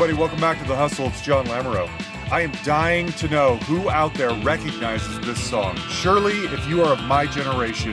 Everybody, 0.00 0.18
welcome 0.18 0.40
back 0.40 0.58
to 0.62 0.64
The 0.66 0.74
Hustle. 0.74 1.08
It's 1.08 1.20
John 1.20 1.44
Lamoureux. 1.44 1.86
I 2.32 2.40
am 2.40 2.52
dying 2.64 3.12
to 3.12 3.28
know 3.28 3.56
who 3.56 3.90
out 3.90 4.14
there 4.14 4.32
recognizes 4.36 5.20
this 5.20 5.38
song. 5.38 5.76
Surely, 5.90 6.32
if 6.32 6.66
you 6.66 6.82
are 6.82 6.94
of 6.94 7.02
my 7.02 7.26
generation, 7.26 7.92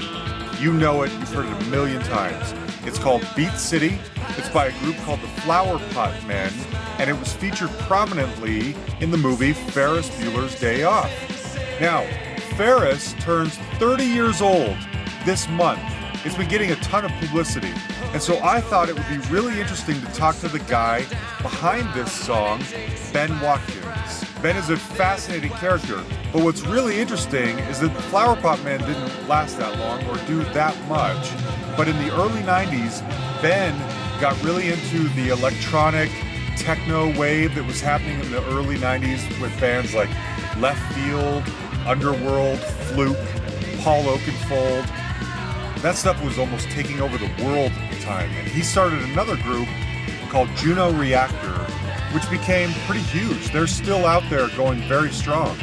you 0.58 0.72
know 0.72 1.02
it, 1.02 1.12
you've 1.12 1.34
heard 1.34 1.48
it 1.48 1.64
a 1.64 1.66
million 1.66 2.02
times. 2.04 2.54
It's 2.88 2.98
called 2.98 3.28
Beat 3.36 3.52
City. 3.52 4.00
It's 4.38 4.48
by 4.48 4.68
a 4.68 4.80
group 4.80 4.96
called 5.00 5.20
the 5.20 5.28
Flower 5.42 5.80
Pot 5.92 6.16
Men, 6.26 6.50
and 6.98 7.10
it 7.10 7.20
was 7.20 7.34
featured 7.34 7.72
prominently 7.80 8.74
in 9.02 9.12
the 9.12 9.18
movie 9.18 9.52
Ferris 9.52 10.10
Bueller's 10.12 10.58
Day 10.58 10.84
Off. 10.84 11.12
Now, 11.82 12.06
Ferris 12.56 13.16
turns 13.20 13.58
30 13.80 14.06
years 14.06 14.42
old 14.42 14.78
this 15.26 15.50
month. 15.50 15.82
It's 16.24 16.38
been 16.38 16.48
getting 16.48 16.72
a 16.72 16.78
ton 16.78 17.04
of 17.04 17.12
publicity. 17.20 17.74
And 18.14 18.22
so 18.22 18.40
I 18.42 18.62
thought 18.62 18.88
it 18.88 18.96
would 18.96 19.10
be 19.10 19.18
really 19.30 19.60
interesting 19.60 20.00
to 20.00 20.08
talk 20.14 20.38
to 20.38 20.48
the 20.48 20.60
guy 20.60 21.06
behind 21.50 21.94
this 21.94 22.12
song, 22.12 22.62
Ben 23.14 23.30
Watkins. 23.40 24.26
Ben 24.42 24.58
is 24.58 24.70
a 24.70 24.76
fascinating 24.76 25.52
character, 25.52 26.04
but 26.34 26.44
what's 26.44 26.62
really 26.64 27.00
interesting 27.00 27.58
is 27.72 27.80
that 27.80 27.90
Flower 28.10 28.36
Pot 28.36 28.62
Men 28.66 28.82
didn't 28.82 29.30
last 29.30 29.58
that 29.58 29.80
long 29.80 30.06
or 30.08 30.18
do 30.26 30.44
that 30.52 30.76
much. 30.90 31.32
But 31.78 31.88
in 31.88 31.96
the 32.00 32.14
early 32.14 32.42
90s, 32.42 33.00
Ben 33.42 33.74
got 34.20 34.36
really 34.44 34.74
into 34.74 35.08
the 35.16 35.30
electronic 35.30 36.10
techno 36.58 37.18
wave 37.18 37.56
that 37.56 37.66
was 37.66 37.80
happening 37.80 38.20
in 38.20 38.30
the 38.30 38.46
early 38.50 38.76
90s 38.76 39.24
with 39.42 39.58
bands 39.58 39.96
like 39.96 40.10
Left 40.58 40.82
Field, 40.96 41.44
Underworld, 41.88 42.60
Fluke, 42.60 43.16
Paul 43.80 44.04
Oakenfold. 44.04 44.86
That 45.82 45.96
stuff 45.96 46.22
was 46.26 46.38
almost 46.38 46.68
taking 46.72 47.00
over 47.00 47.18
the 47.18 47.32
world 47.42 47.72
at 47.72 47.94
the 47.94 48.02
time. 48.02 48.30
And 48.32 48.50
he 48.50 48.64
started 48.64 49.02
another 49.04 49.38
group 49.38 49.70
called 50.28 50.50
Juno 50.56 50.92
Reactor, 50.92 51.54
which 52.14 52.30
became 52.30 52.72
pretty 52.86 53.02
huge. 53.02 53.52
They're 53.52 53.68
still 53.68 54.06
out 54.06 54.24
there 54.30 54.48
going 54.50 54.82
very 54.88 55.12
strong. 55.12 55.58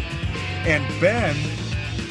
And 0.67 0.85
Ben, 1.01 1.35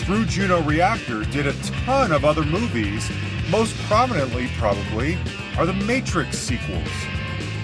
through 0.04 0.26
Juno 0.26 0.62
Reactor, 0.62 1.24
did 1.26 1.48
a 1.48 1.54
ton 1.86 2.12
of 2.12 2.26
other 2.26 2.44
movies. 2.44 3.10
Most 3.50 3.76
prominently, 3.84 4.48
probably, 4.58 5.18
are 5.58 5.66
the 5.66 5.74
Matrix 5.74 6.38
sequels. 6.38 6.88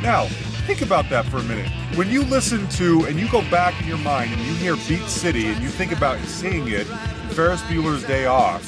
Now, 0.02 0.26
think 0.66 0.82
about 0.82 1.10
that 1.10 1.26
for 1.26 1.38
a 1.38 1.44
minute. 1.44 1.70
When 1.96 2.10
you 2.10 2.24
listen 2.24 2.68
to 2.70 3.06
and 3.06 3.20
you 3.20 3.30
go 3.30 3.42
back 3.50 3.80
in 3.82 3.88
your 3.88 3.98
mind 3.98 4.32
and 4.32 4.42
you 4.42 4.54
hear 4.56 4.76
Beat 4.88 5.08
City 5.08 5.48
and 5.48 5.62
you 5.62 5.70
think 5.70 5.92
about 5.92 6.20
seeing 6.26 6.68
it 6.68 6.86
Ferris 7.34 7.62
Bueller's 7.64 8.04
Day 8.06 8.26
Off, 8.26 8.64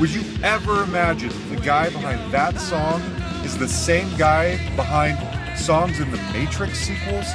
would 0.00 0.10
you 0.10 0.22
ever 0.42 0.82
imagine 0.82 1.30
the 1.50 1.60
guy 1.60 1.90
behind 1.90 2.32
that 2.32 2.58
song 2.58 3.00
is 3.44 3.56
the 3.56 3.68
same 3.68 4.08
guy 4.16 4.56
behind 4.74 5.18
songs 5.56 6.00
in 6.00 6.10
the 6.10 6.16
Matrix 6.32 6.78
sequels? 6.78 7.26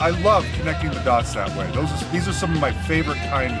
I 0.00 0.10
love 0.22 0.46
connecting 0.54 0.90
the 0.90 1.00
dots 1.00 1.34
that 1.34 1.54
way. 1.56 1.70
Those 1.72 1.90
are, 1.90 2.10
these 2.10 2.26
are 2.26 2.32
some 2.32 2.54
of 2.54 2.60
my 2.60 2.72
favorite 2.72 3.18
kind 3.28 3.52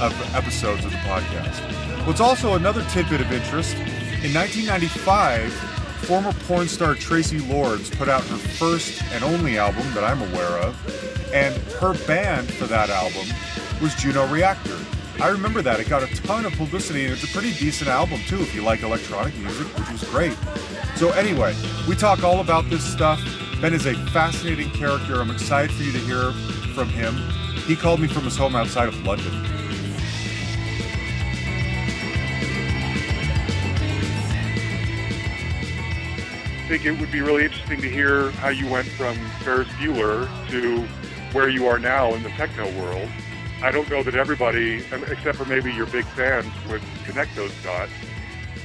of 0.00 0.34
episodes 0.34 0.84
of 0.84 0.90
the 0.90 0.96
podcast. 0.98 2.06
What's 2.06 2.20
also 2.20 2.54
another 2.54 2.84
tidbit 2.90 3.20
of 3.20 3.30
interest 3.32 3.76
in 3.76 4.32
1995, 4.34 5.52
former 6.04 6.32
porn 6.32 6.66
star 6.66 6.94
Traci 6.94 7.46
Lords 7.48 7.90
put 7.90 8.08
out 8.08 8.22
her 8.24 8.36
first 8.36 9.02
and 9.12 9.22
only 9.22 9.58
album 9.58 9.84
that 9.94 10.02
I'm 10.02 10.20
aware 10.32 10.58
of, 10.58 10.74
and 11.32 11.54
her 11.74 11.94
band 12.06 12.52
for 12.52 12.66
that 12.66 12.90
album 12.90 13.26
was 13.80 13.94
Juno 13.94 14.26
Reactor. 14.26 14.76
I 15.20 15.28
remember 15.28 15.62
that. 15.62 15.80
It 15.80 15.88
got 15.88 16.02
a 16.02 16.22
ton 16.22 16.44
of 16.44 16.52
publicity, 16.54 17.04
and 17.04 17.12
it's 17.12 17.24
a 17.24 17.28
pretty 17.28 17.52
decent 17.54 17.88
album, 17.88 18.20
too, 18.26 18.40
if 18.40 18.54
you 18.54 18.62
like 18.62 18.82
electronic 18.82 19.34
music, 19.36 19.66
which 19.78 19.90
was 19.90 20.04
great. 20.10 20.36
So, 20.96 21.10
anyway, 21.10 21.54
we 21.88 21.94
talk 21.96 22.24
all 22.24 22.40
about 22.40 22.68
this 22.68 22.84
stuff. 22.84 23.20
Ben 23.60 23.72
is 23.72 23.86
a 23.86 23.94
fascinating 24.08 24.70
character. 24.70 25.20
I'm 25.20 25.30
excited 25.30 25.72
for 25.72 25.82
you 25.82 25.92
to 25.92 25.98
hear 25.98 26.32
from 26.74 26.88
him. 26.88 27.14
He 27.66 27.76
called 27.76 28.00
me 28.00 28.08
from 28.08 28.24
his 28.24 28.36
home 28.36 28.54
outside 28.54 28.88
of 28.88 29.06
London. 29.06 29.32
I 36.56 36.66
think 36.68 36.86
it 36.86 36.98
would 36.98 37.12
be 37.12 37.20
really 37.20 37.44
interesting 37.44 37.80
to 37.80 37.88
hear 37.88 38.30
how 38.32 38.48
you 38.48 38.68
went 38.68 38.88
from 38.88 39.14
Ferris 39.42 39.68
Bueller 39.78 40.28
to 40.50 40.80
where 41.32 41.48
you 41.48 41.66
are 41.66 41.78
now 41.78 42.14
in 42.14 42.22
the 42.22 42.30
techno 42.30 42.64
world. 42.80 43.08
I 43.64 43.72
don't 43.72 43.88
know 43.90 44.02
that 44.04 44.14
everybody, 44.14 44.84
except 45.10 45.38
for 45.38 45.46
maybe 45.46 45.72
your 45.72 45.86
big 45.86 46.04
fans, 46.14 46.52
would 46.68 46.82
connect 47.08 47.34
those 47.34 47.50
dots. 47.64 47.96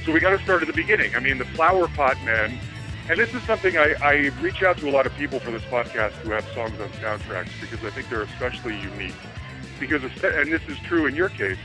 So 0.04 0.12
we 0.12 0.20
got 0.20 0.36
to 0.36 0.42
start 0.44 0.60
at 0.60 0.68
the 0.68 0.76
beginning. 0.76 1.14
I 1.16 1.20
mean, 1.20 1.38
the 1.38 1.48
Flower 1.56 1.88
Pot 1.88 2.16
Men, 2.22 2.60
and 3.08 3.18
this 3.18 3.32
is 3.32 3.40
something 3.46 3.78
I, 3.78 3.94
I 4.04 4.12
reach 4.44 4.60
out 4.60 4.76
to 4.80 4.88
a 4.88 4.92
lot 4.92 5.06
of 5.06 5.14
people 5.16 5.40
for 5.40 5.52
this 5.52 5.64
podcast 5.72 6.12
who 6.22 6.30
have 6.32 6.44
songs 6.54 6.76
on 6.78 6.92
soundtracks 7.00 7.48
because 7.62 7.80
I 7.82 7.88
think 7.96 8.10
they're 8.10 8.28
especially 8.28 8.76
unique. 8.76 9.16
Because, 9.80 10.02
and 10.22 10.52
this 10.52 10.60
is 10.68 10.76
true 10.86 11.06
in 11.08 11.16
your 11.16 11.30
case, 11.30 11.56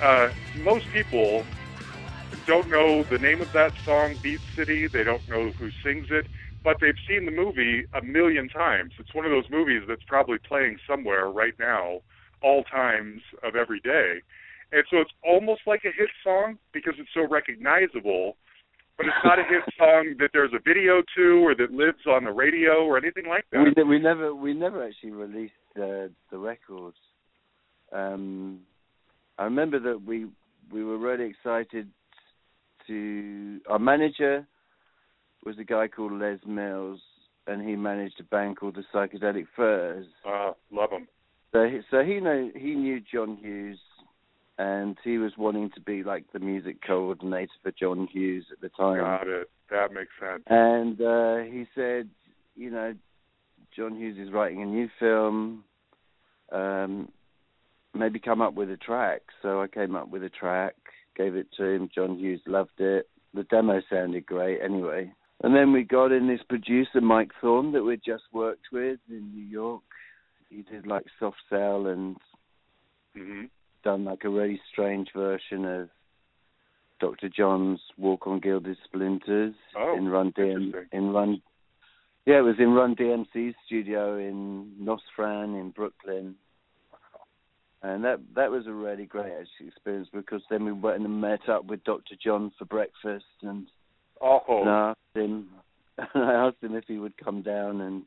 uh, 0.00 0.28
most 0.54 0.86
people 0.92 1.42
don't 2.46 2.70
know 2.70 3.04
the 3.10 3.18
name 3.18 3.42
of 3.42 3.50
that 3.50 3.72
song, 3.84 4.14
Beat 4.22 4.40
City. 4.56 4.86
They 4.86 5.02
don't 5.02 5.26
know 5.28 5.50
who 5.58 5.70
sings 5.84 6.06
it, 6.10 6.26
but 6.62 6.76
they've 6.80 7.02
seen 7.08 7.26
the 7.26 7.32
movie 7.32 7.82
a 7.98 8.02
million 8.04 8.48
times. 8.48 8.92
It's 9.00 9.12
one 9.12 9.24
of 9.24 9.32
those 9.32 9.50
movies 9.50 9.82
that's 9.88 10.04
probably 10.06 10.38
playing 10.38 10.78
somewhere 10.88 11.26
right 11.26 11.54
now, 11.58 12.02
all 12.42 12.64
times 12.64 13.20
of 13.42 13.56
every 13.56 13.80
day. 13.80 14.20
And 14.72 14.82
so 14.90 14.98
it's 14.98 15.12
almost 15.24 15.62
like 15.66 15.80
a 15.84 15.96
hit 15.96 16.10
song 16.24 16.58
because 16.72 16.94
it's 16.98 17.08
so 17.14 17.26
recognizable, 17.28 18.36
but 18.96 19.06
it's 19.06 19.24
not 19.24 19.38
a 19.38 19.44
hit 19.44 19.62
song 19.78 20.14
that 20.18 20.30
there's 20.32 20.52
a 20.54 20.58
video 20.58 21.02
to 21.16 21.46
or 21.46 21.54
that 21.54 21.72
lives 21.72 22.06
on 22.08 22.24
the 22.24 22.32
radio 22.32 22.84
or 22.84 22.98
anything 22.98 23.26
like 23.28 23.44
that. 23.52 23.72
We, 23.76 23.82
we 23.84 23.98
never 23.98 24.34
we 24.34 24.54
never 24.54 24.84
actually 24.84 25.12
released 25.12 25.52
the 25.74 26.10
the 26.30 26.38
records. 26.38 26.96
Um, 27.92 28.60
I 29.38 29.44
remember 29.44 29.78
that 29.78 30.02
we 30.02 30.26
we 30.72 30.82
were 30.82 30.98
really 30.98 31.30
excited 31.30 31.88
to 32.88 33.60
our 33.68 33.78
manager 33.78 34.46
was 35.44 35.58
a 35.58 35.64
guy 35.64 35.86
called 35.86 36.12
Les 36.12 36.38
Mills, 36.44 37.00
and 37.46 37.66
he 37.66 37.76
managed 37.76 38.18
a 38.20 38.24
band 38.24 38.58
called 38.58 38.74
the 38.74 38.84
Psychedelic 38.92 39.46
Furs. 39.54 40.06
Uh, 40.28 40.52
love 40.72 40.90
him. 40.90 41.06
So 41.56 41.64
he, 41.64 41.80
so 41.90 42.04
he 42.04 42.20
know 42.20 42.50
he 42.54 42.74
knew 42.74 43.00
John 43.00 43.38
Hughes, 43.40 43.78
and 44.58 44.94
he 45.02 45.16
was 45.16 45.32
wanting 45.38 45.70
to 45.74 45.80
be 45.80 46.02
like 46.02 46.24
the 46.34 46.38
music 46.38 46.82
coordinator 46.86 47.52
for 47.62 47.72
John 47.72 48.08
Hughes 48.12 48.44
at 48.52 48.60
the 48.60 48.68
time. 48.68 48.98
Got 48.98 49.26
it. 49.26 49.50
That 49.70 49.92
makes 49.94 50.12
sense. 50.20 50.42
And 50.48 51.00
uh, 51.00 51.50
he 51.50 51.64
said, 51.74 52.10
you 52.56 52.70
know, 52.70 52.94
John 53.74 53.96
Hughes 53.96 54.18
is 54.18 54.30
writing 54.34 54.60
a 54.60 54.66
new 54.66 54.90
film. 55.00 55.64
Um, 56.52 57.08
maybe 57.94 58.18
come 58.18 58.42
up 58.42 58.52
with 58.52 58.70
a 58.70 58.76
track. 58.76 59.22
So 59.40 59.62
I 59.62 59.66
came 59.66 59.96
up 59.96 60.10
with 60.10 60.24
a 60.24 60.28
track, 60.28 60.74
gave 61.16 61.36
it 61.36 61.46
to 61.56 61.64
him. 61.64 61.88
John 61.94 62.18
Hughes 62.18 62.42
loved 62.46 62.80
it. 62.80 63.08
The 63.32 63.44
demo 63.44 63.80
sounded 63.88 64.26
great 64.26 64.60
anyway. 64.62 65.10
And 65.42 65.54
then 65.54 65.72
we 65.72 65.84
got 65.84 66.12
in 66.12 66.28
this 66.28 66.42
producer, 66.46 67.00
Mike 67.00 67.30
Thorne, 67.40 67.72
that 67.72 67.82
we'd 67.82 68.02
just 68.04 68.24
worked 68.32 68.66
with 68.72 68.98
in 69.08 69.32
New 69.34 69.44
York. 69.44 69.82
He 70.48 70.62
did 70.62 70.86
like 70.86 71.04
Soft 71.18 71.36
Cell 71.50 71.86
and 71.86 72.16
hmm 73.14 73.44
done 73.84 74.04
like 74.04 74.24
a 74.24 74.28
really 74.28 74.60
strange 74.72 75.08
version 75.14 75.64
of 75.64 75.88
Dr. 76.98 77.28
John's 77.28 77.80
Walk 77.96 78.26
on 78.26 78.40
Gilded 78.40 78.76
Splinters 78.84 79.54
Oh, 79.76 79.96
in 79.96 80.08
Run 80.08 80.32
DM 80.32 80.72
in 80.92 81.10
Run 81.10 81.40
Yeah, 82.24 82.38
it 82.38 82.42
was 82.42 82.56
in 82.58 82.72
Run 82.72 82.96
DMC's 82.96 83.54
studio 83.64 84.18
in 84.18 84.72
Nosfran 84.80 85.60
in 85.60 85.70
Brooklyn. 85.70 86.34
And 87.82 88.02
that 88.04 88.18
that 88.34 88.50
was 88.50 88.66
a 88.66 88.72
really 88.72 89.04
great 89.04 89.32
actually 89.32 89.68
experience 89.68 90.08
because 90.12 90.42
then 90.50 90.64
we 90.64 90.72
went 90.72 91.02
and 91.04 91.20
met 91.20 91.48
up 91.48 91.66
with 91.66 91.84
Dr. 91.84 92.16
John 92.22 92.50
for 92.58 92.64
breakfast 92.64 93.24
and, 93.42 93.66
Oh, 94.20 94.40
and 94.48 94.68
I 94.68 94.90
asked 94.90 95.16
him 95.16 95.46
and 95.98 96.24
I 96.24 96.32
asked 96.46 96.62
him 96.62 96.74
if 96.74 96.84
he 96.88 96.98
would 96.98 97.16
come 97.18 97.42
down 97.42 97.82
and 97.82 98.02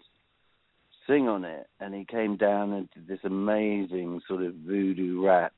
sing 1.10 1.28
on 1.28 1.44
it 1.44 1.68
and 1.80 1.94
he 1.94 2.06
came 2.06 2.38
down 2.38 2.74
and 2.74 2.90
did 2.92 3.08
this 3.08 3.20
amazing 3.24 4.22
sort 4.28 4.44
of 4.44 4.54
voodoo 4.56 5.26
rap. 5.26 5.54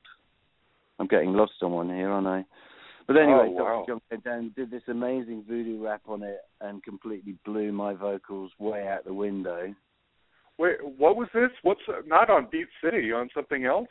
I'm 0.98 1.06
getting 1.06 1.32
lost 1.34 1.52
on 1.62 1.72
one 1.72 1.88
here, 1.88 2.10
aren't 2.10 2.26
I? 2.26 2.44
But 3.06 3.16
oh, 3.16 3.20
anyway, 3.22 3.48
Oh, 3.58 3.64
wow. 3.64 3.84
Dr. 3.86 3.92
John 3.92 4.00
came 4.10 4.20
down 4.20 4.38
and 4.38 4.54
did 4.54 4.70
this 4.70 4.82
amazing 4.88 5.44
voodoo 5.48 5.82
rap 5.84 6.02
on 6.08 6.22
it 6.22 6.38
and 6.60 6.82
completely 6.82 7.36
blew 7.44 7.72
my 7.72 7.94
vocals 7.94 8.52
way 8.58 8.86
out 8.88 9.04
the 9.04 9.12
window. 9.14 9.74
wait, 10.58 10.76
what 10.82 11.16
was 11.16 11.28
this? 11.34 11.50
What's 11.62 11.80
uh, 11.88 12.02
not 12.06 12.30
on 12.30 12.48
Beat 12.50 12.68
City? 12.82 13.12
On 13.12 13.28
something 13.34 13.64
else? 13.64 13.88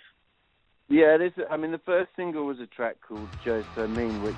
Yeah, 0.88 1.18
this. 1.18 1.32
I 1.50 1.58
mean, 1.58 1.72
the 1.72 1.82
first 1.86 2.10
single 2.16 2.46
was 2.46 2.60
a 2.60 2.68
track 2.68 2.98
called 3.08 3.28
"Joe 3.46 3.64
Mean," 3.88 4.24
which 4.24 4.36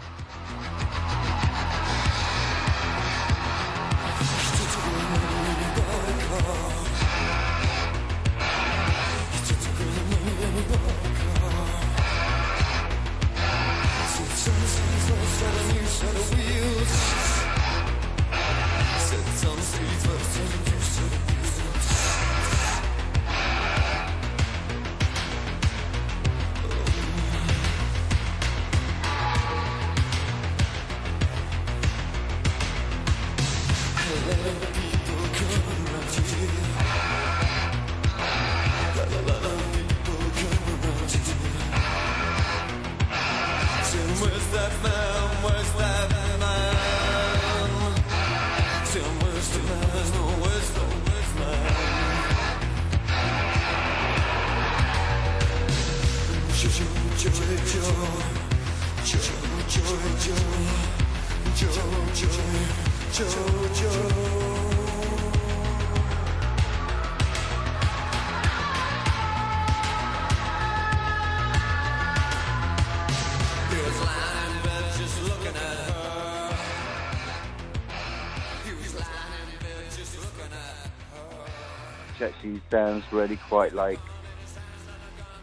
some 19.44 19.60
sweet 19.60 20.13
actually 82.44 82.62
sounds 82.72 83.04
really 83.12 83.38
quite 83.50 83.74
like 83.74 84.00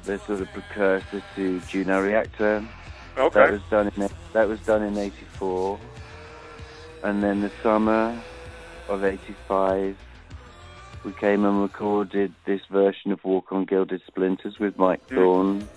the 0.04 0.18
sort 0.20 0.40
of 0.40 0.48
precursor 0.52 1.22
to 1.36 1.60
Juno 1.60 2.02
Reactor. 2.02 2.66
Okay. 3.16 3.40
That 3.40 3.52
was 3.52 3.62
done 3.70 3.90
in 3.96 4.08
that 4.32 4.48
was 4.48 4.60
done 4.60 4.82
in 4.82 4.96
'84, 4.96 5.78
and 7.02 7.22
then 7.22 7.42
the 7.42 7.52
summer 7.62 8.22
of 8.88 9.04
'85, 9.04 9.96
we 11.04 11.12
came 11.12 11.44
and 11.44 11.62
recorded 11.62 12.32
this 12.46 12.60
version 12.70 13.12
of 13.12 13.22
Walk 13.24 13.52
on 13.52 13.64
Gilded 13.64 14.02
Splinters 14.06 14.58
with 14.58 14.78
Mike 14.78 15.00
Mm. 15.10 15.14
Thorne. 15.16 15.68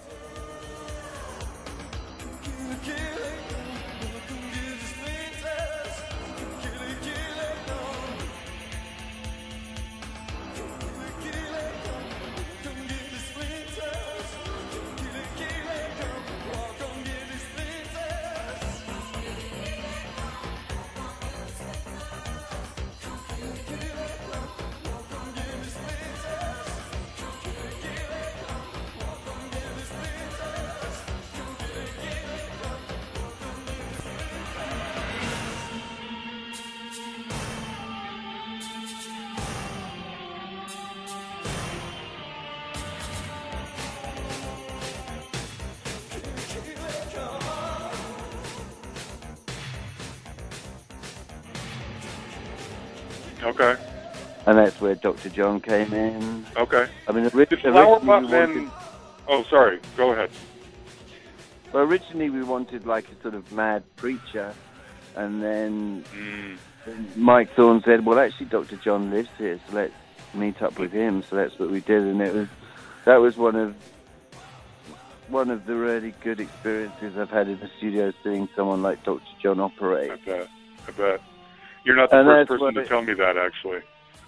Okay. 53.54 53.76
And 54.46 54.58
that's 54.58 54.80
where 54.82 54.96
Dr. 54.96 55.30
John 55.30 55.62
came 55.62 55.94
in. 55.94 56.46
Okay. 56.58 56.88
I 57.08 57.12
mean, 57.12 57.30
ori- 57.34 57.46
Did 57.46 57.60
Flower 57.60 57.94
originally 57.98 58.06
Pot 58.06 58.22
we 58.24 58.28
Men? 58.30 58.50
wanted, 58.56 58.72
Oh, 59.28 59.44
sorry. 59.44 59.80
Go 59.96 60.12
ahead. 60.12 60.30
well, 61.72 61.84
originally 61.84 62.30
we 62.30 62.44
wanted 62.44 62.86
like 62.86 63.06
a 63.10 63.22
sort 63.22 63.36
of 63.36 63.50
mad 63.54 63.84
preacher, 63.96 64.54
and 65.16 65.42
then 65.42 66.04
Mm. 66.14 66.58
Mike 67.16 67.54
Thorne 67.56 67.82
said, 67.86 68.06
"Well, 68.06 68.20
actually, 68.20 68.48
Dr. 68.48 68.76
John 68.76 69.10
lives 69.12 69.30
here, 69.38 69.58
so 69.70 69.76
let's 69.76 69.94
meet 70.34 70.62
up 70.62 70.78
with 70.78 70.92
him." 70.92 71.24
So 71.24 71.38
that's 71.38 71.58
what 71.58 71.70
we 71.70 71.80
did, 71.80 72.02
and 72.04 72.22
it 72.22 72.34
was 72.34 72.48
that 73.06 73.18
was 73.22 73.38
one 73.38 73.56
of 73.56 73.76
one 75.30 75.50
of 75.50 75.66
the 75.66 75.76
really 75.76 76.14
good 76.22 76.42
experiences 76.42 77.18
I've 77.18 77.30
had 77.30 77.48
in 77.48 77.58
the 77.62 77.70
studio, 77.78 78.12
seeing 78.24 78.50
someone 78.58 78.82
like 78.82 79.02
Dr. 79.06 79.24
John 79.42 79.62
operate. 79.62 80.12
I 80.12 80.16
bet. 80.18 80.50
I 80.88 80.92
bet. 80.92 81.22
You're 81.84 81.96
not 81.96 82.10
the 82.10 82.20
And 82.20 82.28
first 82.28 82.48
person 82.50 82.74
to 82.76 82.86
tell 82.86 83.02
me 83.02 83.14
that, 83.14 83.38
actually. 83.38 83.82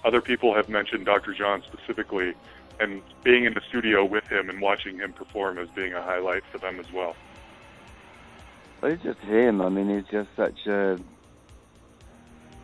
Other 0.03 0.21
people 0.21 0.53
have 0.53 0.69
mentioned 0.69 1.05
Dr. 1.05 1.33
John 1.33 1.63
specifically, 1.63 2.33
and 2.79 3.01
being 3.23 3.45
in 3.45 3.53
the 3.53 3.61
studio 3.69 4.03
with 4.03 4.27
him 4.27 4.49
and 4.49 4.61
watching 4.61 4.97
him 4.97 5.13
perform 5.13 5.57
as 5.57 5.69
being 5.69 5.93
a 5.93 6.01
highlight 6.01 6.43
for 6.51 6.57
them 6.57 6.79
as 6.79 6.91
well. 6.91 7.15
But 8.81 8.91
it's 8.91 9.03
just 9.03 9.19
him. 9.19 9.61
I 9.61 9.69
mean, 9.69 9.89
he's 9.89 10.07
just 10.11 10.29
such 10.35 10.67
a 10.67 10.99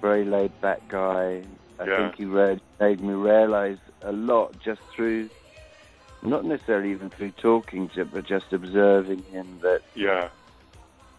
very 0.02 0.26
laid 0.26 0.60
back 0.62 0.82
guy. 0.90 1.44
I 1.80 1.86
Yeah. 1.86 1.98
think 1.98 2.16
he 2.18 2.26
read, 2.26 2.62
made 2.80 3.02
me 3.02 3.14
realize 3.14 3.78
a 4.04 4.12
lot 4.12 4.60
just 4.60 4.82
through, 4.94 5.30
not 6.22 6.44
necessarily 6.46 6.92
even 6.92 7.10
through 7.10 7.32
talking, 7.32 7.90
ju- 7.90 8.06
but 8.06 8.26
just 8.26 8.52
observing 8.54 9.24
him 9.32 9.60
that, 9.62 9.82
Yeah. 9.96 10.28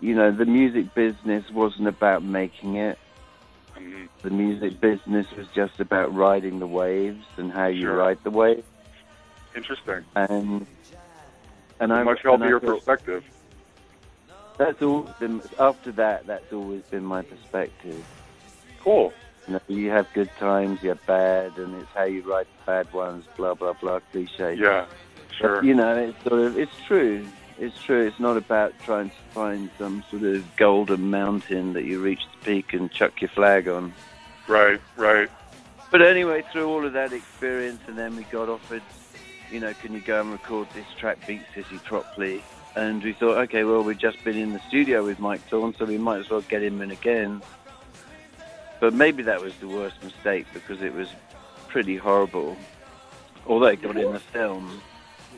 you 0.01 0.15
know, 0.15 0.31
the 0.31 0.45
music 0.45 0.95
business 0.95 1.51
wasn't 1.51 1.89
about 1.89 2.23
making 2.23 2.77
it. 2.77 2.99
The 4.23 4.31
music 4.31 4.81
business 4.81 5.27
was 5.37 5.47
just 5.49 5.81
about 5.81 6.15
riding 6.15 6.59
the 6.59 6.67
waves 6.67 7.25
and 7.37 7.53
how 7.53 7.67
you 7.67 7.83
Sure. 7.83 7.97
ride 7.97 8.19
the 8.23 8.31
wave. 8.31 8.65
Interesting. 9.55 10.05
And 10.15 10.67
and 11.81 11.93
I 11.93 12.03
much 12.05 12.21
I 12.25 12.29
healthier 12.29 12.61
perspective. 12.61 13.25
That's 14.59 14.81
all. 14.83 15.09
been 15.19 15.43
after 15.59 15.93
that. 15.93 16.27
That's 16.27 16.53
always 16.53 16.83
been 16.83 17.05
my 17.05 17.23
perspective. 17.23 18.05
Cool. 18.81 19.13
You 19.49 19.55
know, 19.55 19.61
you 19.67 19.91
have 19.91 20.07
good 20.15 20.31
times, 20.39 20.83
you 20.83 20.91
have 20.91 21.05
bad, 21.07 21.59
and 21.59 21.75
it's 21.75 21.91
how 21.95 22.05
you 22.05 22.23
write 22.23 22.47
the 22.59 22.65
bad 22.67 22.93
ones. 22.93 23.25
Blah 23.37 23.55
blah 23.55 23.73
blah. 23.73 24.01
Cliche. 24.13 24.55
Yeah. 24.55 24.87
Sure. 25.33 25.57
But, 25.57 25.65
you 25.65 25.75
know, 25.75 25.97
it's 25.97 26.23
sort 26.23 26.41
of 26.41 26.59
it's 26.59 26.77
true. 26.87 27.27
It's 27.63 27.81
true. 27.81 28.05
It's 28.05 28.19
not 28.19 28.37
about 28.37 28.77
trying 28.81 29.11
to 29.11 29.17
find 29.31 29.71
some 29.79 30.03
sort 30.11 30.25
of 30.25 30.57
golden 30.57 31.11
mountain 31.11 31.75
that 31.75 31.85
you 31.85 32.03
reach 32.03 32.19
the 32.33 32.45
peak 32.45 32.73
and 32.73 32.91
chuck 32.91 33.21
your 33.21 33.29
flag 33.29 33.69
on. 33.69 33.95
Right. 34.49 34.81
Right. 34.97 35.31
But 35.93 36.03
anyway, 36.03 36.43
through 36.51 36.69
all 36.69 36.85
of 36.85 36.93
that 36.95 37.13
experience, 37.13 37.81
and 37.87 37.97
then 37.97 38.17
we 38.17 38.25
got 38.25 38.49
offered, 38.49 38.83
you 39.53 39.61
know, 39.61 39.73
can 39.75 39.93
you 39.93 40.01
go 40.01 40.21
and 40.21 40.33
record 40.33 40.67
this 40.75 40.87
track, 40.99 41.25
Beat 41.25 41.43
City, 41.55 41.79
properly? 41.85 42.43
And 42.75 43.01
we 43.01 43.13
thought, 43.13 43.39
okay, 43.43 43.63
well, 43.63 43.85
we've 43.85 43.97
just 43.97 44.25
been 44.25 44.37
in 44.37 44.55
the 44.55 44.61
studio 44.67 45.05
with 45.05 45.21
Mike 45.21 45.43
Thorne, 45.43 45.73
so 45.79 45.85
we 45.85 45.99
might 45.99 46.19
as 46.19 46.31
well 46.31 46.41
get 46.41 46.65
him 46.65 46.83
in 46.83 46.91
again. 46.91 47.43
But 48.81 48.93
maybe 48.93 49.23
that 49.23 49.41
was 49.41 49.55
the 49.59 49.69
worst 49.69 50.03
mistake 50.03 50.47
because 50.53 50.83
it 50.83 50.95
was 50.95 51.07
pretty 51.69 51.97
horrible. 51.97 52.57
Although 53.47 53.67
it 53.67 53.83
got 53.83 53.97
in 53.97 54.13
the 54.13 54.19
film. 54.19 54.83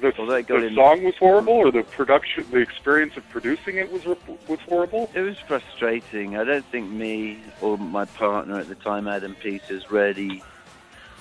The, 0.01 0.13
Well, 0.19 0.27
the 0.27 0.75
song 0.75 1.05
was 1.05 1.15
horrible, 1.17 1.55
or 1.55 1.71
the 1.71 1.83
production, 1.83 2.45
the 2.51 2.59
experience 2.59 3.17
of 3.17 3.29
producing 3.31 3.77
it 3.77 3.91
was 3.91 4.05
was 4.05 4.61
horrible. 4.69 5.11
It 5.15 5.21
was 5.21 5.39
frustrating. 5.39 6.37
I 6.37 6.45
don't 6.45 6.65
think 6.67 6.91
me 6.91 7.39
or 7.61 7.79
my 7.79 8.05
partner 8.05 8.59
at 8.59 8.69
the 8.69 8.75
time, 8.75 9.09
Adam 9.09 9.35
Peters, 9.37 9.91
really 9.91 10.43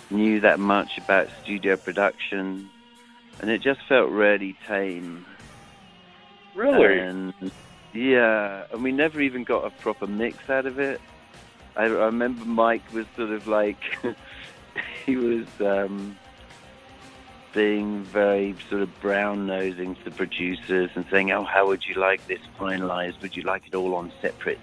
knew 0.09 0.39
that 0.41 0.59
much 0.59 0.97
about 0.97 1.29
studio 1.43 1.75
production. 1.77 2.69
And 3.41 3.49
it 3.49 3.61
just 3.61 3.81
felt 3.87 4.09
really 4.09 4.55
tame. 4.67 5.25
Really? 6.55 6.99
And 6.99 7.33
yeah, 7.93 8.65
and 8.71 8.83
we 8.83 8.91
never 8.91 9.21
even 9.21 9.43
got 9.43 9.65
a 9.65 9.69
proper 9.69 10.07
mix 10.07 10.49
out 10.49 10.65
of 10.65 10.79
it. 10.79 11.01
I, 11.75 11.83
I 11.83 11.87
remember 11.87 12.45
Mike 12.45 12.93
was 12.93 13.05
sort 13.15 13.31
of 13.31 13.47
like 13.47 13.77
he 15.05 15.15
was 15.15 15.47
um, 15.59 16.17
being 17.53 18.03
very 18.03 18.55
sort 18.69 18.81
of 18.81 18.99
brown 19.01 19.45
nosing 19.47 19.95
to 19.95 20.03
the 20.05 20.11
producers 20.11 20.89
and 20.95 21.05
saying, 21.09 21.31
"Oh, 21.31 21.43
how 21.43 21.67
would 21.67 21.85
you 21.85 21.95
like 21.95 22.25
this 22.27 22.41
finalized? 22.59 23.21
Would 23.21 23.35
you 23.35 23.43
like 23.43 23.67
it 23.67 23.75
all 23.75 23.95
on 23.95 24.11
separate 24.21 24.59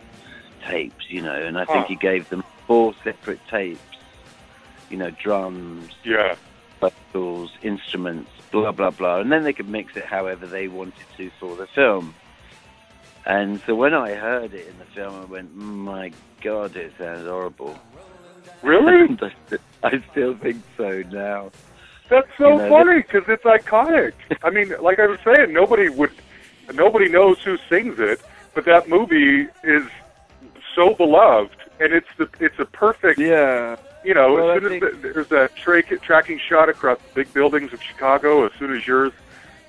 tapes?" 0.67 1.09
You 1.09 1.23
know, 1.23 1.35
and 1.35 1.59
I 1.59 1.65
think 1.65 1.87
he 1.87 1.97
gave 1.97 2.29
them 2.29 2.45
four 2.67 2.95
separate 3.03 3.41
tapes. 3.49 3.81
You 4.91 4.97
know, 4.99 5.11
drums, 5.11 5.93
yeah. 6.05 6.35
vocals, 6.81 7.53
instruments, 7.63 8.31
blah 8.51 8.73
blah 8.73 8.91
blah, 8.91 9.21
and 9.21 9.31
then 9.31 9.45
they 9.45 9.53
could 9.53 9.69
mix 9.69 9.97
it 9.97 10.05
however 10.05 10.47
they 10.47 10.67
wanted 10.69 11.07
to 11.17 11.31
for 11.39 11.55
the 11.57 11.67
film. 11.69 12.15
And 13.27 13.61
so 13.67 13.75
when 13.75 13.95
I 13.95 14.15
heard 14.15 14.53
it 14.55 14.67
in 14.67 14.79
the 14.79 14.85
film, 14.87 15.15
I 15.15 15.25
went, 15.27 15.55
"My 15.55 16.13
God, 16.41 16.75
it 16.77 16.93
sounds 16.99 17.27
horrible." 17.27 17.79
Really? 18.63 19.01
And 19.07 19.23
I 19.23 19.33
st- 19.47 19.61
I 19.83 20.03
still 20.11 20.35
think 20.35 20.63
so 20.77 21.03
now. 21.11 21.51
That's 22.11 22.29
so 22.37 22.51
You 22.51 22.59
know, 22.59 22.69
funny 22.69 22.97
because 23.03 23.25
it's 23.29 23.45
iconic. 23.45 24.13
I 24.43 24.51
mean, 24.51 24.75
like 24.81 24.99
I 24.99 25.07
was 25.07 25.21
saying, 25.25 25.53
nobody 25.53 25.89
would, 25.89 26.11
nobody 26.75 27.09
knows 27.09 27.39
who 27.43 27.57
sings 27.69 27.99
it, 27.99 28.21
but 28.55 28.65
that 28.67 28.89
movie 28.89 29.47
is 29.63 29.85
so 30.75 30.95
beloved, 30.95 31.57
and 31.79 31.93
it's 31.93 32.09
the 32.19 32.29
it's 32.41 32.59
a 32.59 32.65
perfect. 32.65 33.19
Yeah, 33.21 33.77
You 34.05 34.15
know, 34.15 34.35
Well, 34.35 34.51
as 34.51 34.63
soon 34.63 34.73
as 34.75 34.81
the, 34.81 34.99
there's 35.13 35.29
that 35.29 35.55
tra- 35.57 35.83
tracking 35.83 36.39
shot 36.39 36.69
across 36.69 36.99
the 36.99 37.15
big 37.25 37.33
buildings 37.33 37.73
of 37.73 37.81
Chicago, 37.83 38.45
as 38.45 38.53
soon 38.59 38.75
as 38.77 38.87
yours 38.87 39.13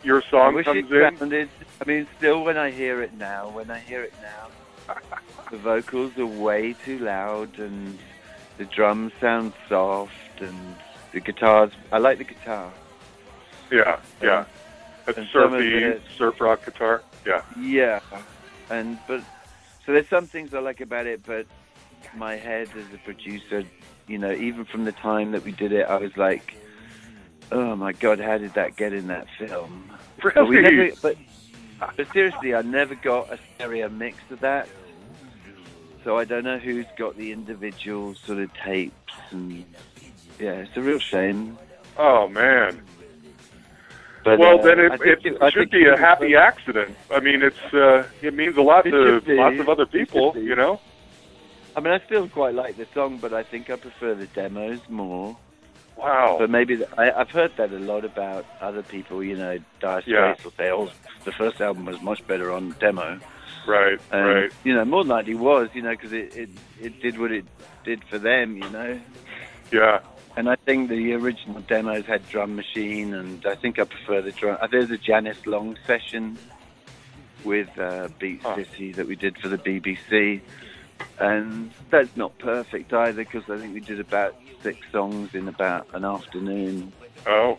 your 0.04 0.24
I 0.24 0.30
song 0.32 0.56
wish 0.56 0.66
comes 0.66 0.92
it 0.92 0.96
in, 1.02 1.18
sounded. 1.18 1.50
I 1.80 1.86
mean, 1.86 2.08
still 2.18 2.44
when 2.44 2.58
I 2.58 2.72
hear 2.72 3.02
it 3.04 3.14
now, 3.14 3.50
when 3.50 3.70
I 3.70 3.78
hear 3.80 4.02
it 4.04 4.14
now, 4.22 4.96
the 5.52 5.58
vocals 5.58 6.18
are 6.18 6.26
way 6.26 6.74
too 6.74 6.98
loud, 7.00 7.60
and 7.60 8.00
the 8.58 8.66
drums 8.66 9.12
sound 9.22 9.54
soft, 9.70 10.12
and 10.40 10.76
the 11.12 11.20
guitars. 11.20 11.72
I 11.92 11.98
like 11.98 12.18
the 12.18 12.24
guitar. 12.24 12.72
yeah, 13.72 14.00
yeah, 14.22 14.46
That's 15.06 15.18
And 15.18 15.28
surfy, 15.32 16.00
surf 16.18 16.40
rock 16.42 16.66
guitar. 16.66 17.04
Yeah. 17.26 17.42
Yeah, 17.60 18.00
and 18.70 18.98
but 19.08 19.22
so 19.86 19.94
there's 19.94 20.08
some 20.08 20.28
things 20.28 20.54
I 20.54 20.60
like 20.60 20.82
about 20.82 21.06
it, 21.06 21.22
but 21.26 21.46
my 22.16 22.36
head 22.36 22.70
as 22.76 22.94
a 22.94 22.98
producer, 23.00 23.64
you 24.08 24.18
know, 24.18 24.32
even 24.32 24.66
from 24.66 24.86
the 24.86 24.92
time 24.92 25.32
that 25.32 25.44
we 25.44 25.52
did 25.52 25.72
it, 25.72 25.88
I 25.88 25.98
was 25.98 26.16
like, 26.18 26.56
oh 27.52 27.76
my 27.76 27.92
god, 27.94 28.20
how 28.20 28.38
did 28.38 28.54
that 28.54 28.76
get 28.76 28.94
in 28.94 29.08
that 29.08 29.28
film? 29.38 29.92
But 30.22 30.36
never, 30.36 30.92
but, 31.02 31.18
but 31.98 32.12
seriously, 32.14 32.54
I 32.54 32.62
never 32.62 32.96
got 32.96 33.32
a 33.32 33.40
stereo 33.56 33.90
mix 33.90 34.18
of 34.30 34.40
that. 34.42 34.68
So 36.04 36.18
I 36.18 36.26
don't 36.26 36.44
know 36.44 36.58
who's 36.58 36.88
got 36.98 37.16
the 37.18 37.32
individual 37.32 38.16
sort 38.16 38.40
of 38.40 38.52
tapes, 38.56 39.14
and 39.30 39.66
yeah, 40.40 40.54
it's 40.54 40.76
a 40.76 40.82
real 40.82 41.00
shame. 41.00 41.58
Oh 41.98 42.28
man. 42.28 42.82
But, 44.24 44.38
well, 44.38 44.60
uh, 44.60 44.64
then 44.64 44.80
it, 44.80 45.00
think 45.00 45.42
it, 45.42 45.54
should 45.54 45.72
be 45.72 45.88
a 45.88 45.98
happy 45.98 46.36
accident. 46.36 46.96
I 47.10 47.20
mean, 47.20 47.42
it's 47.42 47.74
uh, 47.74 48.08
it 48.22 48.34
means 48.36 48.56
a 48.56 48.62
lot 48.62 48.84
to 48.84 49.22
be. 49.22 49.34
lots 49.34 49.60
of 49.60 49.68
other 49.68 49.86
people. 49.86 50.38
You 50.38 50.56
know. 50.56 50.80
I 51.76 51.80
mean, 51.80 51.94
I 51.94 52.00
still 52.06 52.28
quite 52.28 52.54
like 52.54 52.78
the 52.78 52.86
song, 52.94 53.18
but 53.18 53.34
I 53.34 53.44
think 53.44 53.70
I 53.70 53.78
prefer 53.78 54.14
the 54.14 54.28
demos 54.28 54.80
more. 54.90 55.38
Wow. 55.98 56.38
But 56.40 56.50
maybe 56.50 56.78
th 56.78 56.90
I, 56.98 57.12
I've 57.12 57.32
heard 57.32 57.56
that 57.58 57.72
a 57.72 57.80
lot 57.80 58.06
about 58.06 58.46
other 58.60 58.84
people. 58.84 59.24
You 59.24 59.38
know, 59.38 59.58
Dire 59.80 60.04
Yeah. 60.06 60.34
Straits 60.34 60.44
will 60.44 60.52
say, 60.52 60.72
"Oh, 60.72 60.90
the 61.26 61.32
first 61.32 61.62
album 61.62 61.86
was 61.86 62.02
much 62.02 62.26
better 62.28 62.52
on 62.52 62.76
demo." 62.80 63.20
right. 63.68 64.00
And, 64.12 64.26
right. 64.26 64.52
You 64.64 64.74
know, 64.76 64.86
more 64.86 65.04
than 65.04 65.10
likely 65.10 65.36
was. 65.36 65.70
You 65.74 65.84
know, 65.84 65.92
because 65.92 66.14
it, 66.14 66.36
it 66.36 66.50
it 66.80 67.02
did 67.02 67.20
what 67.20 67.32
it 67.32 67.46
did 67.84 68.04
for 68.06 68.20
them. 68.20 68.58
You 68.58 68.70
know, 68.70 69.00
Yeah. 69.72 70.00
And 70.38 70.50
I 70.50 70.56
think 70.56 70.90
the 70.90 71.14
original 71.14 71.62
demos 71.62 72.06
had 72.06 72.28
drum 72.30 72.56
machine, 72.56 73.14
and 73.14 73.46
I 73.46 73.56
think 73.56 73.80
I 73.80 73.84
prefer 73.84 74.22
the 74.22 74.32
drum. 74.32 74.58
Uh, 74.62 74.68
there's 74.68 74.92
a 74.92 74.98
Janice 74.98 75.46
Long 75.46 75.78
session 75.86 76.38
with 77.44 77.70
uh, 77.78 78.08
Beat. 78.20 78.42
City 78.56 78.92
that 78.94 79.08
we 79.08 79.16
did 79.16 79.38
for 79.38 79.50
the 79.50 79.58
BBC, 79.58 80.42
and 81.20 81.72
that's 81.90 82.16
not 82.16 82.38
perfect 82.40 82.94
either 82.94 83.24
because 83.24 83.44
I 83.50 83.58
think 83.58 83.74
we 83.74 83.80
did 83.80 84.00
about 84.00 84.36
six 84.62 84.80
songs 84.92 85.34
in 85.34 85.48
about 85.48 85.88
an 85.94 86.06
afternoon. 86.06 86.92
Oh. 87.26 87.58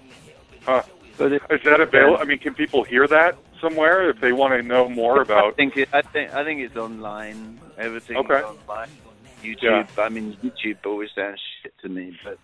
Huh. 0.65 0.83
But 1.19 1.33
it, 1.33 1.43
Is 1.51 1.61
that 1.65 1.81
available? 1.81 2.19
I 2.19 2.25
mean, 2.25 2.39
can 2.39 2.55
people 2.55 2.85
hear 2.85 3.07
that 3.09 3.37
somewhere 3.61 4.09
if 4.09 4.21
they 4.21 4.33
want 4.33 4.55
to 4.55 4.63
know 4.63 4.89
more 4.89 5.21
about? 5.21 5.45
I 5.47 5.51
think 5.53 5.77
it, 5.77 5.89
I 5.93 6.03
think 6.03 6.33
I 6.33 6.45
think 6.45 6.61
it's 6.61 6.77
online. 6.77 7.61
Everything's 7.77 8.21
Okay. 8.21 8.43
online. 8.43 8.89
YouTube. 9.43 9.89
I 9.99 10.09
mean, 10.09 10.37
YouTube 10.43 10.77
always 10.87 11.11
sounds 11.15 11.41
shit 11.63 11.75
to 11.83 11.89
me, 11.89 12.17
but 12.25 12.39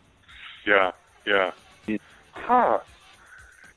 Yeah. 0.69 0.91
Yeah. 1.27 1.51
Yeah. 1.87 1.97
Huh. 2.33 2.79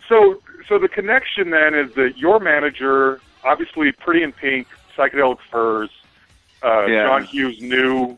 So, 0.09 0.41
so 0.67 0.77
the 0.77 0.87
connection 0.89 1.51
then 1.51 1.73
is 1.73 1.93
that 1.95 2.17
your 2.17 2.39
manager, 2.39 3.21
obviously, 3.45 3.91
Pretty 4.03 4.23
in 4.23 4.33
Pink, 4.33 4.67
Psychedelic 4.97 5.37
Furs, 5.51 5.89
uh, 6.63 6.85
Yeah. 6.85 7.05
John 7.05 7.25
Hughes 7.31 7.57
knew. 7.61 8.17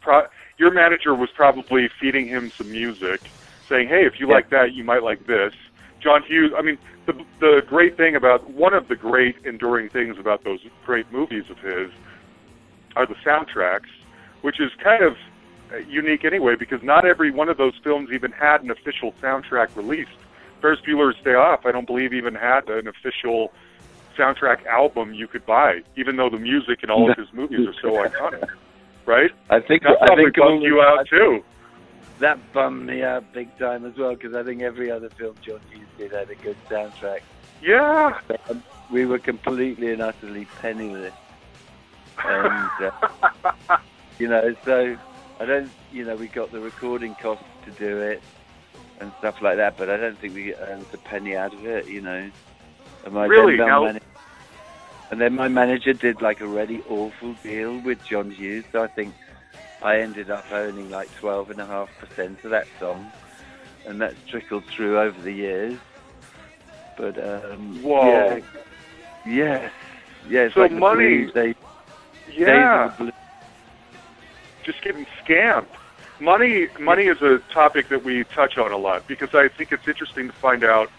Pro- 0.00 0.26
your 0.58 0.72
manager 0.72 1.14
was 1.14 1.28
probably 1.36 1.88
feeding 2.00 2.26
him 2.26 2.50
some 2.56 2.70
music, 2.70 3.20
saying, 3.68 3.88
"Hey, 3.88 4.06
if 4.06 4.18
you 4.18 4.28
Yeah. 4.28 4.34
like 4.34 4.48
that, 4.50 4.72
you 4.72 4.84
might 4.84 5.02
like 5.02 5.26
this." 5.26 5.52
John 6.00 6.22
Hughes. 6.22 6.52
I 6.56 6.62
mean, 6.62 6.78
the 7.06 7.12
the 7.40 7.62
great 7.68 7.96
thing 7.96 8.16
about 8.16 8.48
one 8.50 8.72
of 8.72 8.88
the 8.88 8.96
great 8.96 9.36
enduring 9.44 9.88
things 9.90 10.18
about 10.18 10.44
those 10.44 10.60
great 10.84 11.10
movies 11.12 11.44
of 11.50 11.58
his 11.58 11.90
are 12.94 13.06
the 13.06 13.16
soundtracks, 13.16 13.90
which 14.42 14.58
is 14.60 14.72
kind 14.82 15.02
of 15.02 15.16
unique 15.88 16.24
anyway 16.24 16.54
because 16.56 16.82
not 16.82 17.04
every 17.04 17.30
one 17.30 17.48
of 17.48 17.56
those 17.56 17.74
films 17.82 18.10
even 18.12 18.32
had 18.32 18.62
an 18.62 18.70
official 18.70 19.12
soundtrack 19.22 19.74
released. 19.76 20.10
Ferris 20.60 20.80
Bueller's 20.80 21.16
Day 21.22 21.34
Off, 21.34 21.66
I 21.66 21.72
don't 21.72 21.86
believe, 21.86 22.12
even 22.12 22.34
had 22.34 22.68
an 22.68 22.88
official 22.88 23.52
soundtrack 24.16 24.64
album 24.66 25.12
you 25.12 25.28
could 25.28 25.44
buy, 25.44 25.82
even 25.96 26.16
though 26.16 26.30
the 26.30 26.38
music 26.38 26.82
in 26.82 26.90
all 26.90 27.10
of 27.10 27.16
his 27.16 27.32
movies 27.32 27.66
are 27.66 27.74
so 27.80 27.92
iconic. 27.92 28.48
Right? 29.04 29.30
I 29.50 29.60
think 29.60 29.82
That 29.82 29.98
I 30.02 30.06
probably 30.06 30.24
think 30.24 30.36
bummed 30.36 30.62
you 30.62 30.80
out 30.80 31.06
too. 31.08 31.44
That 32.18 32.38
bummed 32.52 32.86
me 32.86 33.02
out 33.02 33.30
big 33.32 33.56
time 33.58 33.84
as 33.84 33.96
well 33.96 34.14
because 34.14 34.34
I 34.34 34.42
think 34.42 34.62
every 34.62 34.90
other 34.90 35.10
film 35.10 35.36
John 35.42 35.60
Hughes 35.70 35.86
did 35.98 36.12
had 36.12 36.30
a 36.30 36.34
good 36.36 36.56
soundtrack. 36.68 37.20
Yeah. 37.62 38.18
Um, 38.48 38.62
we 38.90 39.04
were 39.04 39.18
completely 39.18 39.92
and 39.92 40.00
utterly 40.00 40.46
penniless, 40.60 41.12
and 42.24 42.92
uh, 43.68 43.78
you 44.18 44.28
know, 44.28 44.54
so 44.64 44.96
I 45.38 45.44
don't, 45.44 45.70
you 45.92 46.04
know, 46.04 46.16
we 46.16 46.28
got 46.28 46.50
the 46.52 46.60
recording 46.60 47.14
costs 47.14 47.44
to 47.64 47.70
do 47.72 47.98
it 48.00 48.22
and 49.00 49.12
stuff 49.18 49.42
like 49.42 49.56
that, 49.56 49.76
but 49.76 49.90
I 49.90 49.96
don't 49.98 50.18
think 50.18 50.34
we 50.34 50.54
earned 50.54 50.86
a 50.92 50.96
penny 50.98 51.36
out 51.36 51.52
of 51.52 51.64
it, 51.66 51.86
you 51.88 52.00
know. 52.00 52.30
And 53.04 53.14
my 53.14 53.26
Really? 53.26 53.56
then 53.56 53.66
Now- 53.66 53.84
man- 53.84 54.00
and 55.10 55.20
then 55.20 55.34
my 55.34 55.46
manager 55.48 55.92
did 55.92 56.20
like 56.22 56.40
a 56.40 56.46
really 56.46 56.82
awful 56.88 57.34
deal 57.42 57.78
with 57.78 58.02
John 58.04 58.30
Hughes, 58.30 58.64
so 58.72 58.82
I 58.82 58.88
think 58.88 59.14
I 59.82 60.00
ended 60.00 60.30
up 60.30 60.50
owning 60.50 60.90
like 60.90 61.14
twelve 61.16 61.50
and 61.50 61.60
a 61.60 61.66
half 61.66 61.90
percent 62.00 62.42
of 62.42 62.50
that 62.50 62.66
song, 62.80 63.12
and 63.86 64.00
that's 64.00 64.16
trickled 64.28 64.64
through 64.64 64.98
over 64.98 65.20
the 65.20 65.30
years. 65.32 65.78
But 66.96 67.18
um, 67.22 67.82
Whoa. 67.82 68.08
yeah, 68.08 68.40
yes, 69.26 69.72
yeah. 70.28 70.48
So 70.48 70.60
like 70.62 70.70
the 70.72 70.78
money- 70.78 71.18
blues, 71.26 71.32
they, 71.34 71.54
Yeah. 72.32 72.90
Just 74.66 74.82
getting 74.82 75.06
scammed. 75.24 75.66
Money, 76.20 76.68
money 76.80 77.04
is 77.04 77.22
a 77.22 77.38
topic 77.52 77.88
that 77.88 78.04
we 78.04 78.24
touch 78.24 78.58
on 78.58 78.72
a 78.72 78.76
lot 78.76 79.06
because 79.06 79.34
I 79.34 79.48
think 79.48 79.72
it's 79.72 79.86
interesting 79.86 80.26
to 80.26 80.32
find 80.32 80.64
out 80.64 80.90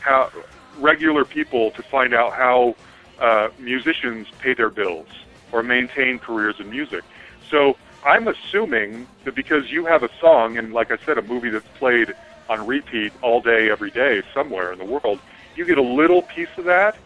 how 0.00 0.30
regular 0.78 1.24
people 1.24 1.70
to 1.72 1.82
find 1.82 2.12
out 2.12 2.34
how 2.34 2.76
uh, 3.18 3.48
musicians 3.58 4.28
pay 4.40 4.54
their 4.54 4.70
bills 4.70 5.06
or 5.52 5.62
maintain 5.62 6.18
careers 6.18 6.56
in 6.58 6.68
music. 6.70 7.04
So 7.50 7.76
I'm 8.04 8.28
assuming 8.28 9.06
that 9.24 9.34
because 9.34 9.70
you 9.70 9.86
have 9.86 10.02
a 10.02 10.10
song 10.20 10.58
and, 10.58 10.72
like 10.72 10.90
I 10.90 10.98
said, 10.98 11.16
a 11.18 11.22
movie 11.22 11.50
that's 11.50 11.66
played 11.78 12.12
on 12.50 12.66
repeat 12.66 13.12
all 13.22 13.40
day, 13.40 13.70
every 13.70 13.90
day, 13.90 14.22
somewhere 14.34 14.72
in 14.72 14.78
the 14.78 14.84
world, 14.84 15.20
you 15.56 15.64
get 15.64 15.78
a 15.78 15.82
little 15.82 16.22
piece 16.22 16.48
of 16.58 16.64
that. 16.64 16.96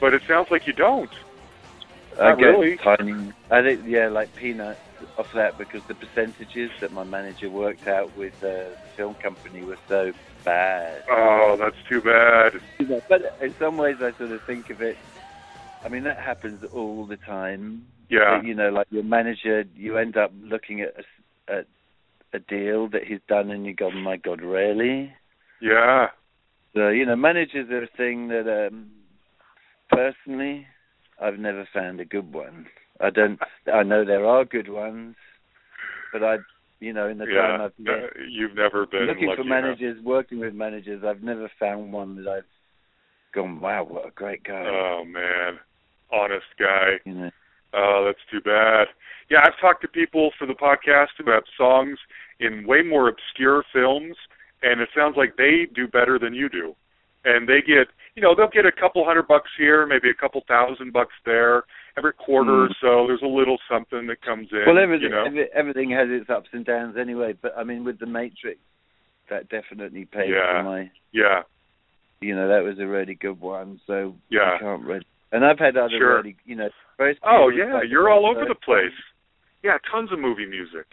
But 0.00 0.14
it 0.14 0.22
sounds 0.26 0.50
like 0.50 0.66
you 0.66 0.72
don't. 0.72 1.10
I 2.18 2.30
Not 2.30 2.38
get 2.38 2.44
really. 2.46 2.76
tiny. 2.78 3.32
I 3.50 3.62
think 3.62 3.82
yeah, 3.86 4.08
like 4.08 4.34
peanuts 4.34 4.80
off 5.18 5.26
that 5.34 5.58
because 5.58 5.82
the 5.88 5.94
percentages 5.94 6.70
that 6.80 6.92
my 6.92 7.04
manager 7.04 7.50
worked 7.50 7.86
out 7.86 8.16
with 8.16 8.32
uh, 8.42 8.74
the 8.76 8.76
film 8.96 9.14
company 9.22 9.62
were 9.62 9.78
so 9.88 10.12
bad. 10.44 11.02
Oh, 11.10 11.56
that's 11.58 11.76
too 11.88 12.00
bad. 12.00 12.52
But 13.08 13.20
in 13.40 13.54
some 13.58 13.76
ways, 13.76 13.96
I 14.00 14.16
sort 14.18 14.32
of 14.32 14.40
think 14.46 14.70
of 14.70 14.80
it. 14.80 14.96
I 15.84 15.88
mean, 15.88 16.04
that 16.04 16.18
happens 16.18 16.60
all 16.72 17.06
the 17.06 17.16
time. 17.16 17.86
Yeah. 18.08 18.42
You 18.42 18.54
know, 18.54 18.70
like 18.70 18.86
your 18.90 19.04
manager, 19.04 19.64
you 19.74 19.96
end 19.98 20.16
up 20.16 20.32
looking 20.42 20.80
at 20.82 20.94
a, 21.48 21.52
at 21.52 21.66
a 22.32 22.38
deal 22.38 22.88
that 22.90 23.04
he's 23.06 23.20
done, 23.28 23.50
and 23.50 23.66
you 23.66 23.74
go, 23.74 23.90
"My 23.90 24.16
God, 24.16 24.42
really?" 24.42 25.12
Yeah. 25.60 26.08
So 26.74 26.88
you 26.88 27.06
know, 27.06 27.16
managers 27.16 27.70
are 27.70 27.84
a 27.84 27.96
thing 27.96 28.28
that, 28.28 28.66
um, 28.68 28.90
personally, 29.90 30.66
I've 31.20 31.38
never 31.38 31.68
found 31.72 32.00
a 32.00 32.04
good 32.04 32.32
one. 32.32 32.66
I 33.02 33.10
don't. 33.10 33.38
I 33.72 33.82
know 33.82 34.04
there 34.04 34.24
are 34.26 34.44
good 34.44 34.68
ones, 34.68 35.16
but 36.12 36.22
I, 36.22 36.36
you 36.80 36.92
know, 36.92 37.08
in 37.08 37.18
the 37.18 37.26
time 37.26 37.60
I've 37.60 37.76
been 37.76 37.88
uh, 37.88 38.06
you've 38.30 38.54
never 38.54 38.86
been 38.86 39.06
looking 39.06 39.28
for 39.34 39.42
enough. 39.42 39.46
managers, 39.46 40.02
working 40.04 40.38
with 40.38 40.54
managers, 40.54 41.02
I've 41.04 41.22
never 41.22 41.50
found 41.58 41.92
one 41.92 42.16
that 42.16 42.30
I've 42.30 42.44
gone, 43.34 43.60
"Wow, 43.60 43.84
what 43.84 44.06
a 44.06 44.10
great 44.12 44.44
guy!" 44.44 44.64
Oh 44.66 45.04
man, 45.04 45.58
honest 46.12 46.46
guy. 46.58 47.00
you 47.04 47.14
know. 47.14 47.30
Oh, 47.74 48.04
that's 48.06 48.24
too 48.30 48.40
bad. 48.40 48.88
Yeah, 49.30 49.38
I've 49.44 49.58
talked 49.60 49.80
to 49.82 49.88
people 49.88 50.30
for 50.38 50.46
the 50.46 50.52
podcast 50.52 51.16
who 51.18 51.30
have 51.30 51.44
songs 51.56 51.98
in 52.38 52.66
way 52.66 52.82
more 52.82 53.08
obscure 53.08 53.64
films, 53.72 54.14
and 54.62 54.80
it 54.80 54.90
sounds 54.94 55.16
like 55.16 55.36
they 55.36 55.66
do 55.74 55.88
better 55.88 56.18
than 56.18 56.34
you 56.34 56.48
do. 56.48 56.74
And 57.24 57.48
they 57.48 57.62
get, 57.62 57.88
you 58.14 58.22
know, 58.22 58.34
they'll 58.34 58.48
get 58.48 58.66
a 58.66 58.72
couple 58.72 59.04
hundred 59.04 59.26
bucks 59.28 59.50
here, 59.56 59.86
maybe 59.86 60.10
a 60.10 60.14
couple 60.14 60.42
thousand 60.46 60.92
bucks 60.92 61.14
there. 61.24 61.62
Every 61.96 62.12
quarter 62.14 62.64
or 62.64 62.68
Mm. 62.68 62.74
so, 62.80 63.06
there's 63.06 63.22
a 63.22 63.26
little 63.26 63.58
something 63.70 64.06
that 64.06 64.22
comes 64.22 64.48
in. 64.52 64.64
Well, 64.66 64.78
everything 64.78 65.10
you 65.10 65.10
know? 65.10 65.24
every, 65.26 65.46
everything 65.52 65.90
has 65.90 66.08
its 66.10 66.30
ups 66.30 66.48
and 66.52 66.64
downs 66.64 66.96
anyway. 66.96 67.34
But 67.40 67.52
I 67.56 67.64
mean, 67.64 67.84
with 67.84 67.98
the 67.98 68.06
Matrix, 68.06 68.58
that 69.28 69.48
definitely 69.50 70.06
paid 70.06 70.30
Yeah. 70.30 70.62
for 70.62 70.64
my. 70.64 70.90
yeah, 71.12 71.42
You 72.20 72.34
know, 72.34 72.48
that 72.48 72.62
was 72.64 72.78
a 72.78 72.86
really 72.86 73.14
good 73.14 73.40
one. 73.40 73.80
So 73.86 74.16
Yeah. 74.30 74.54
I 74.54 74.58
can't 74.58 74.82
really. 74.84 75.04
And 75.32 75.44
I've 75.44 75.58
had 75.58 75.76
other 75.76 75.90
Sure. 75.98 76.16
really, 76.16 76.36
you 76.44 76.56
know, 76.56 76.70
very. 76.98 77.18
Oh 77.22 77.48
yeah, 77.48 77.82
you're 77.82 78.08
all 78.08 78.26
over 78.26 78.44
the 78.46 78.54
place. 78.54 78.92
Yeah, 79.62 79.78
tons 79.90 80.12
of 80.12 80.18
movie 80.18 80.46
music. 80.46 80.86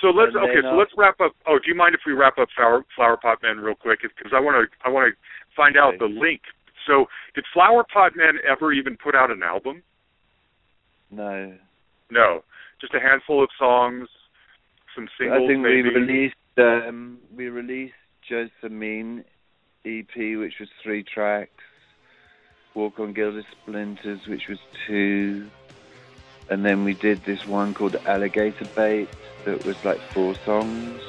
So 0.00 0.08
let's 0.10 0.34
okay. 0.34 0.62
So 0.62 0.68
uh, 0.68 0.74
let's 0.76 0.92
wrap 0.96 1.20
up. 1.20 1.32
Oh, 1.46 1.58
do 1.58 1.68
you 1.68 1.74
mind 1.74 1.94
if 1.94 2.00
we 2.06 2.12
wrap 2.12 2.38
up 2.38 2.48
Flower 2.56 2.84
Flower 2.96 3.16
Pot 3.18 3.42
Men 3.42 3.60
real 3.60 3.74
quick? 3.74 4.00
Because 4.02 4.32
I 4.32 4.40
want 4.40 4.56
to 4.70 4.76
I 4.86 4.88
want 4.90 5.12
to 5.12 5.16
find 5.54 5.76
out 5.76 5.98
the 5.98 6.06
link. 6.06 6.40
So 6.86 7.06
did 7.34 7.44
Flower 7.52 7.84
Pot 7.84 8.12
Men 8.16 8.38
ever 8.48 8.72
even 8.72 8.96
put 8.96 9.14
out 9.14 9.30
an 9.30 9.42
album? 9.42 9.82
No, 11.10 11.54
No, 12.10 12.42
just 12.80 12.94
a 12.94 13.00
handful 13.00 13.42
of 13.42 13.50
songs, 13.58 14.08
some 14.94 15.08
singles 15.18 15.42
I 15.44 15.46
think 15.48 15.60
maybe. 15.62 15.82
we 15.82 15.90
released 15.90 16.34
um, 16.58 17.18
we 17.34 17.48
released 17.48 17.94
Josephine 18.28 19.24
EP, 19.84 20.14
which 20.16 20.54
was 20.60 20.68
three 20.82 21.02
tracks, 21.02 21.50
Walk 22.74 22.98
on 22.98 23.12
Gilded 23.12 23.44
Splinters, 23.62 24.20
which 24.28 24.42
was 24.48 24.58
two, 24.86 25.48
and 26.50 26.64
then 26.64 26.84
we 26.84 26.94
did 26.94 27.22
this 27.24 27.46
one 27.46 27.74
called 27.74 27.96
Alligator 28.06 28.68
Bait 28.76 29.08
that 29.46 29.64
was 29.64 29.76
like 29.84 29.98
four 30.12 30.34
songs. 30.44 31.00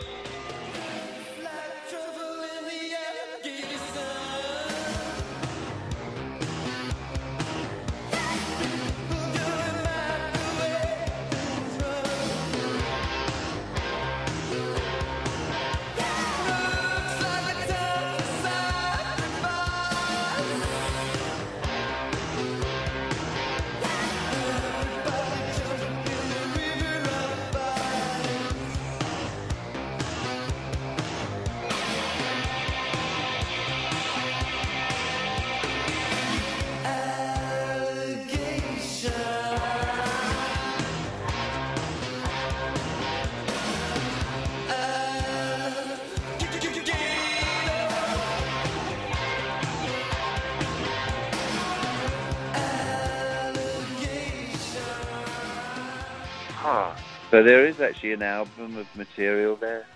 So 57.41 57.45
there 57.45 57.65
is 57.67 57.77
actually 57.81 58.13
an 58.13 58.21
album 58.21 58.77
of 58.77 58.85
material 58.95 59.57
there, 59.59 59.87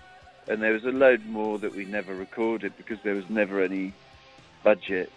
and 0.48 0.60
there 0.60 0.72
was 0.72 0.82
a 0.82 0.88
load 0.88 1.24
more 1.26 1.60
that 1.60 1.72
we 1.72 1.84
never 1.84 2.12
recorded 2.12 2.76
because 2.76 2.98
there 3.04 3.14
was 3.14 3.22
never 3.28 3.62
any 3.62 3.94
budget 4.64 5.12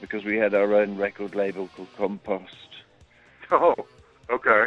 because 0.00 0.24
we 0.24 0.36
had 0.36 0.54
our 0.54 0.74
own 0.74 0.96
record 0.96 1.34
label 1.34 1.66
called 1.74 1.88
Compost. 1.98 2.52
Oh, 3.50 3.74
okay. 4.30 4.66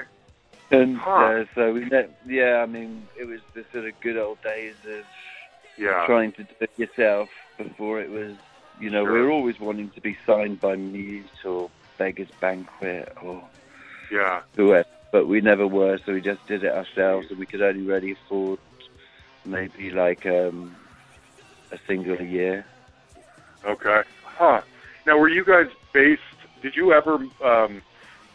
And 0.71 0.97
Huh. 0.97 1.11
uh, 1.11 1.43
so 1.55 1.71
we, 1.71 1.85
ne- 1.85 2.09
yeah, 2.27 2.57
I 2.57 2.65
mean, 2.65 3.07
it 3.17 3.23
was 3.23 3.39
the 3.55 3.63
sort 3.71 3.85
of 3.87 3.93
good 4.01 4.17
old 4.17 4.41
days 4.41 4.75
of 4.85 5.05
Yeah. 5.77 6.05
trying 6.05 6.33
to 6.33 6.43
do 6.43 6.55
it 6.59 6.71
yourself 6.75 7.29
before 7.57 8.01
it 8.01 8.09
was, 8.09 8.35
you 8.77 8.89
know, 8.89 9.05
Sure. 9.05 9.13
we 9.13 9.21
were 9.21 9.31
always 9.31 9.57
wanting 9.61 9.89
to 9.91 10.01
be 10.01 10.17
signed 10.27 10.59
by 10.59 10.75
Mute 10.75 11.29
or 11.45 11.71
Beggars 11.97 12.31
Banquet 12.41 13.07
or 13.21 13.49
Yeah. 14.11 14.41
whoever, 14.57 14.83
but 15.11 15.27
we 15.27 15.41
never 15.41 15.67
were, 15.67 15.99
so 16.05 16.13
we 16.13 16.21
just 16.21 16.45
did 16.47 16.63
it 16.63 16.73
ourselves, 16.73 17.27
and 17.29 17.39
we 17.39 17.45
could 17.45 17.61
only 17.61 17.81
really 17.81 18.11
afford 18.11 18.59
maybe 19.45 19.91
like 19.91 20.25
um, 20.25 20.75
a 21.71 21.77
single 21.87 22.17
a 22.17 22.23
year. 22.23 22.65
Okay. 23.65 24.01
Huh. 24.23 24.61
Now, 25.05 25.17
were 25.17 25.29
you 25.29 25.43
guys 25.43 25.67
based? 25.93 26.21
Did 26.61 26.75
you 26.75 26.93
ever 26.93 27.19
um, 27.43 27.81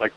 like 0.01 0.13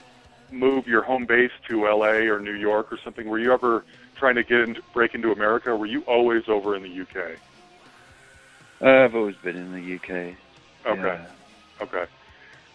move 0.52 0.88
your 0.88 1.04
home 1.04 1.26
base 1.26 1.52
to 1.67 1.88
L.A. 1.88 2.28
or 2.28 2.39
New 2.39 2.56
York 2.56 2.91
or 2.91 2.98
something? 3.04 3.28
Were 3.28 3.39
you 3.39 3.54
ever 3.54 3.86
trying 4.15 4.36
to 4.36 4.43
get 4.43 4.62
into, 4.62 4.82
break 4.93 5.13
into 5.13 5.32
America? 5.32 5.72
Or 5.72 5.78
were 5.78 5.86
you 5.86 6.02
always 6.02 6.43
over 6.48 6.76
in 6.76 6.82
the 6.82 6.89
U.K.? 6.89 7.36
I've 8.82 9.15
always 9.15 9.36
been 9.38 9.56
in 9.56 9.74
the 9.74 9.96
UK. 9.96 10.36
Okay. 10.86 11.02
yeah. 11.02 11.26
Okay. 11.82 12.06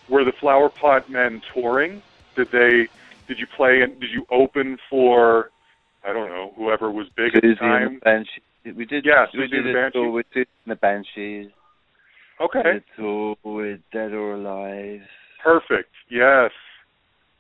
Were 0.08 0.24
the 0.24 0.32
Flower 0.32 0.68
Pot 0.68 1.08
Men 1.08 1.42
touring? 1.52 2.02
Did 2.34 2.50
they? 2.50 2.88
Did 3.32 3.38
you 3.38 3.46
play 3.56 3.80
and 3.80 3.98
did 3.98 4.10
you 4.12 4.26
open 4.30 4.76
for? 4.90 5.48
I 6.04 6.12
don't 6.12 6.28
know 6.28 6.52
whoever 6.54 6.90
was 6.90 7.06
big 7.16 7.34
at 7.34 7.40
the 7.40 7.48
Siouxsie 7.48 7.50
and 7.50 7.58
time. 7.60 7.94
the 7.94 8.00
Banshees. 8.04 8.76
We 8.76 8.84
did. 8.84 9.06
Yeah, 9.06 9.24
we 9.32 9.38
Siouxsie 9.40 9.50
did 9.50 9.66
and 9.66 9.74
the 9.74 9.86
a 9.86 9.90
tour 9.90 10.04
Banshees. 10.04 10.14
with 10.14 10.26
Siouxsie 10.36 10.64
and 10.66 10.70
the 10.72 10.76
Banshees. 10.76 11.46
Okay. 12.42 12.62
Did 12.62 12.76
a 12.76 13.00
tour 13.00 13.36
with 13.42 13.80
Dead 13.90 14.12
or 14.12 14.34
Alive. 14.34 15.00
Perfect. 15.42 15.88
Yes. 16.10 16.50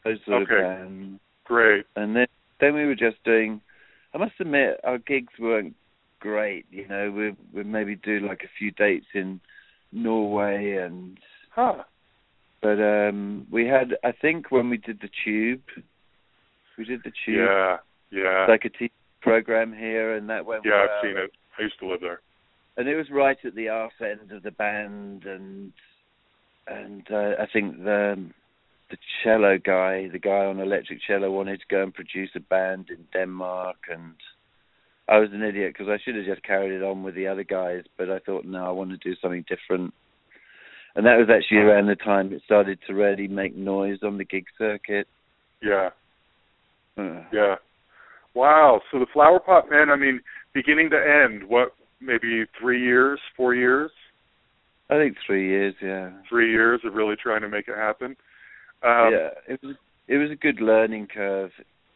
Those 0.02 0.16
sort 0.24 0.44
Okay. 0.44 0.54
of 0.54 0.78
bands. 0.88 1.20
Great. 1.44 1.84
And 1.96 2.16
then 2.16 2.26
then 2.60 2.72
we 2.74 2.86
were 2.86 2.94
just 2.94 3.22
doing. 3.24 3.60
I 4.14 4.18
must 4.18 4.32
admit, 4.40 4.80
our 4.84 4.96
gigs 4.96 5.32
weren't 5.38 5.74
great. 6.20 6.64
You 6.70 6.88
know, 6.88 7.10
we 7.10 7.36
we 7.52 7.64
maybe 7.68 7.96
do 7.96 8.20
like 8.20 8.44
a 8.44 8.50
few 8.58 8.70
dates 8.70 9.06
in 9.12 9.40
Norway 9.92 10.76
and. 10.76 11.18
Huh. 11.50 11.82
But 12.62 12.80
um 12.80 13.46
we 13.50 13.66
had 13.66 13.96
I 14.04 14.12
think 14.12 14.50
when 14.50 14.70
we 14.70 14.78
did 14.78 15.00
the 15.00 15.10
tube 15.24 15.62
we 16.78 16.84
did 16.84 17.00
the 17.04 17.12
tube 17.24 17.36
Yeah. 17.48 17.76
Yeah. 18.10 18.46
like 18.48 18.64
a 18.64 18.70
TV 18.70 18.90
program 19.20 19.72
here 19.72 20.14
and 20.16 20.28
that 20.30 20.46
went 20.46 20.64
Yeah, 20.64 20.72
well. 20.72 20.82
I've 20.82 21.04
seen 21.04 21.16
it. 21.16 21.32
I 21.58 21.62
used 21.62 21.78
to 21.80 21.86
live 21.88 22.00
there. 22.00 22.20
And 22.76 22.88
it 22.88 22.96
was 22.96 23.10
right 23.10 23.36
at 23.44 23.54
the 23.54 23.68
arse 23.68 23.92
end 24.00 24.32
of 24.32 24.42
the 24.42 24.50
band 24.52 25.24
and 25.24 25.72
and 26.66 27.04
uh, 27.10 27.32
I 27.42 27.46
think 27.52 27.78
the 27.84 28.30
the 28.90 28.96
cello 29.24 29.58
guy, 29.58 30.08
the 30.08 30.18
guy 30.18 30.44
on 30.44 30.60
electric 30.60 31.00
cello 31.06 31.30
wanted 31.30 31.60
to 31.60 31.66
go 31.68 31.82
and 31.82 31.94
produce 31.94 32.30
a 32.36 32.40
band 32.40 32.90
in 32.90 33.04
Denmark 33.12 33.76
and 33.90 34.14
I 35.08 35.18
was 35.18 35.30
an 35.32 35.42
idiot 35.42 35.74
because 35.76 35.88
I 35.88 35.98
should 36.02 36.14
have 36.14 36.24
just 36.26 36.42
carried 36.44 36.72
it 36.72 36.82
on 36.82 37.02
with 37.02 37.14
the 37.14 37.26
other 37.26 37.42
guys, 37.42 37.84
but 37.98 38.08
I 38.10 38.18
thought 38.20 38.44
no, 38.44 38.64
I 38.64 38.70
want 38.70 38.90
to 38.90 38.96
do 38.98 39.16
something 39.20 39.44
different. 39.48 39.92
And 40.94 41.06
that 41.06 41.16
was 41.16 41.28
actually 41.34 41.58
around 41.58 41.86
the 41.86 41.96
time 41.96 42.32
it 42.32 42.42
started 42.44 42.78
to 42.86 42.94
really 42.94 43.28
make 43.28 43.56
noise 43.56 43.98
on 44.02 44.18
the 44.18 44.24
gig 44.24 44.44
circuit. 44.58 45.06
Yeah. 45.62 45.90
Uh, 46.98 47.24
Yeah. 47.32 47.56
Wow. 48.34 48.80
So 48.90 48.98
the 48.98 49.06
Flower 49.12 49.40
Pot 49.40 49.70
Men, 49.70 49.90
I 49.90 49.96
mean, 49.96 50.20
beginning 50.52 50.90
to 50.90 50.96
end, 50.96 51.44
what, 51.48 51.74
maybe 52.00 52.44
three 52.58 52.82
years, 52.82 53.20
four 53.36 53.54
years? 53.54 53.90
I 54.90 54.94
think 54.94 55.16
three 55.26 55.48
years, 55.48 55.74
yeah. 55.82 56.10
Three 56.28 56.50
years 56.50 56.80
of 56.84 56.94
really 56.94 57.16
trying 57.16 57.40
to 57.42 57.48
make 57.48 57.68
it 57.68 57.76
happen. 57.76 58.16
Um, 58.82 59.12
yeah, 59.12 59.28
it 59.48 59.60
was 59.62 59.76
it 60.08 60.18
was 60.18 60.30
a 60.30 60.34
good 60.34 60.60
learning 60.60 61.06
curve 61.06 61.50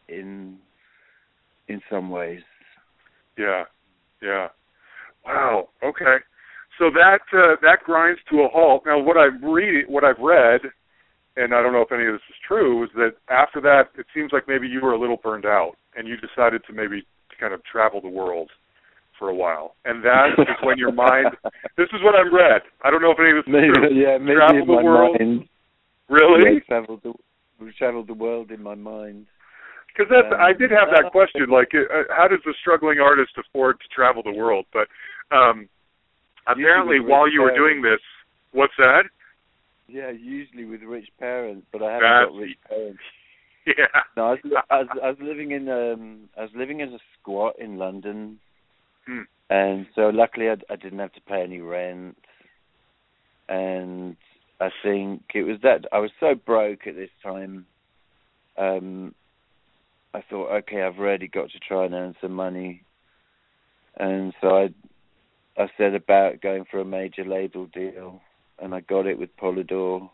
in 0.07 0.57
in 1.67 1.81
some 1.89 2.09
ways. 2.09 2.41
Yeah. 3.37 3.65
Yeah. 4.21 4.47
Wow. 5.25 5.69
Okay. 5.83 6.17
So 6.77 6.89
that 6.91 7.21
uh, 7.33 7.55
that 7.61 7.79
grinds 7.83 8.19
to 8.31 8.41
a 8.41 8.47
halt. 8.49 8.83
Now, 8.85 8.99
what 8.99 9.17
I've 9.17 9.41
read, 9.41 9.85
what 9.87 10.03
I've 10.03 10.19
read, 10.19 10.61
and 11.35 11.53
I 11.53 11.61
don't 11.61 11.73
know 11.73 11.81
if 11.81 11.91
any 11.91 12.05
of 12.05 12.13
this 12.13 12.21
is 12.29 12.35
true, 12.47 12.83
is 12.83 12.89
that 12.95 13.13
after 13.29 13.59
that, 13.61 13.89
it 13.97 14.05
seems 14.13 14.31
like 14.31 14.47
maybe 14.47 14.67
you 14.67 14.81
were 14.81 14.93
a 14.93 14.99
little 14.99 15.17
burned 15.17 15.45
out, 15.45 15.73
and 15.95 16.07
you 16.07 16.15
decided 16.17 16.61
to 16.67 16.73
maybe 16.73 17.01
to 17.01 17.35
kind 17.39 17.53
of 17.53 17.61
travel 17.65 17.99
the 18.01 18.09
world 18.09 18.51
for 19.17 19.29
a 19.29 19.35
while, 19.35 19.75
and 19.85 20.03
that 20.05 20.29
is 20.37 20.47
when 20.61 20.77
your 20.77 20.91
mind. 20.91 21.27
This 21.77 21.87
is 21.93 22.01
what 22.03 22.13
I've 22.13 22.31
read. 22.31 22.61
I 22.83 22.91
don't 22.91 23.01
know 23.01 23.11
if 23.11 23.19
any 23.19 23.31
of 23.31 23.37
this 23.37 23.49
is 23.49 23.53
maybe, 23.53 23.73
true. 23.73 23.93
yeah, 23.97 24.17
maybe 24.17 24.35
Travel 24.37 24.61
in 24.61 24.67
the 24.67 24.73
my 24.73 24.83
world? 24.83 25.17
mind. 25.19 25.49
Really? 26.09 26.53
Yeah, 26.55 26.59
traveled 26.67 27.01
the 27.03 27.13
the 27.59 28.13
world 28.13 28.51
in 28.51 28.61
my 28.61 28.75
mind. 28.75 29.25
Because 29.89 30.11
that's 30.13 30.31
Um, 30.31 30.39
I 30.39 30.53
did 30.53 30.69
have 30.69 30.89
that 30.93 31.11
question. 31.11 31.49
Like, 31.49 31.73
uh, 31.73 32.03
how 32.15 32.27
does 32.27 32.39
a 32.45 32.53
struggling 32.61 32.99
artist 32.99 33.31
afford 33.37 33.79
to 33.79 33.87
travel 33.89 34.21
the 34.21 34.31
world? 34.37 34.65
But 34.71 34.87
um, 35.35 35.67
apparently, 36.47 36.99
while 36.99 37.29
you 37.29 37.41
were 37.41 37.47
rich 37.47 37.57
doing 37.57 37.81
this, 37.81 37.99
what's 38.51 38.73
that? 38.77 39.03
Yeah, 39.87 40.11
usually 40.11 40.65
with 40.65 40.81
rich 40.81 41.07
parents, 41.19 41.65
but 41.71 41.81
I 41.81 41.93
haven't 41.93 42.01
That's- 42.09 42.29
got 42.29 42.35
rich 42.37 42.57
parents. 42.67 42.99
Yeah. 43.77 44.01
No, 44.15 44.27
I 44.27 44.29
was, 44.31 44.39
I 44.69 44.77
was 44.79 44.87
I 45.03 45.07
was 45.09 45.17
living 45.19 45.51
in 45.51 45.67
um 45.67 46.29
I 46.37 46.43
was 46.43 46.51
living 46.55 46.81
as 46.81 46.89
a 46.93 46.99
squat 47.19 47.55
in 47.59 47.75
London, 47.77 48.39
Hmm. 49.05 49.23
and 49.49 49.85
so 49.93 50.03
luckily 50.07 50.47
I, 50.49 50.55
I 50.71 50.77
didn't 50.77 50.99
have 50.99 51.11
to 51.15 51.21
pay 51.27 51.41
any 51.43 51.59
rent, 51.59 52.15
and 53.49 54.15
I 54.61 54.69
think 54.83 55.23
it 55.35 55.43
was 55.43 55.57
that 55.63 55.85
I 55.91 55.99
was 55.99 56.11
so 56.19 56.33
broke 56.33 56.87
at 56.87 56.95
this 56.95 57.09
time. 57.21 57.65
Um, 58.57 59.13
I 60.13 60.21
thought, 60.29 60.49
okay, 60.59 60.81
I've 60.81 60.97
really 60.97 61.27
got 61.27 61.49
to 61.51 61.59
try 61.59 61.83
and 61.85 61.93
earn 61.93 62.15
some 62.21 62.31
money, 62.33 62.83
and 63.97 64.33
so 64.39 64.47
I 64.57 64.69
I 65.57 65.67
said 65.77 65.95
about 65.95 66.41
going 66.41 66.65
for 66.69 66.79
a 66.79 66.85
major 66.85 67.25
label 67.25 67.65
deal, 67.67 68.21
and 68.59 68.75
I 68.75 68.81
got 68.81 69.07
it 69.07 69.17
with 69.17 69.35
Polydor 69.37 70.09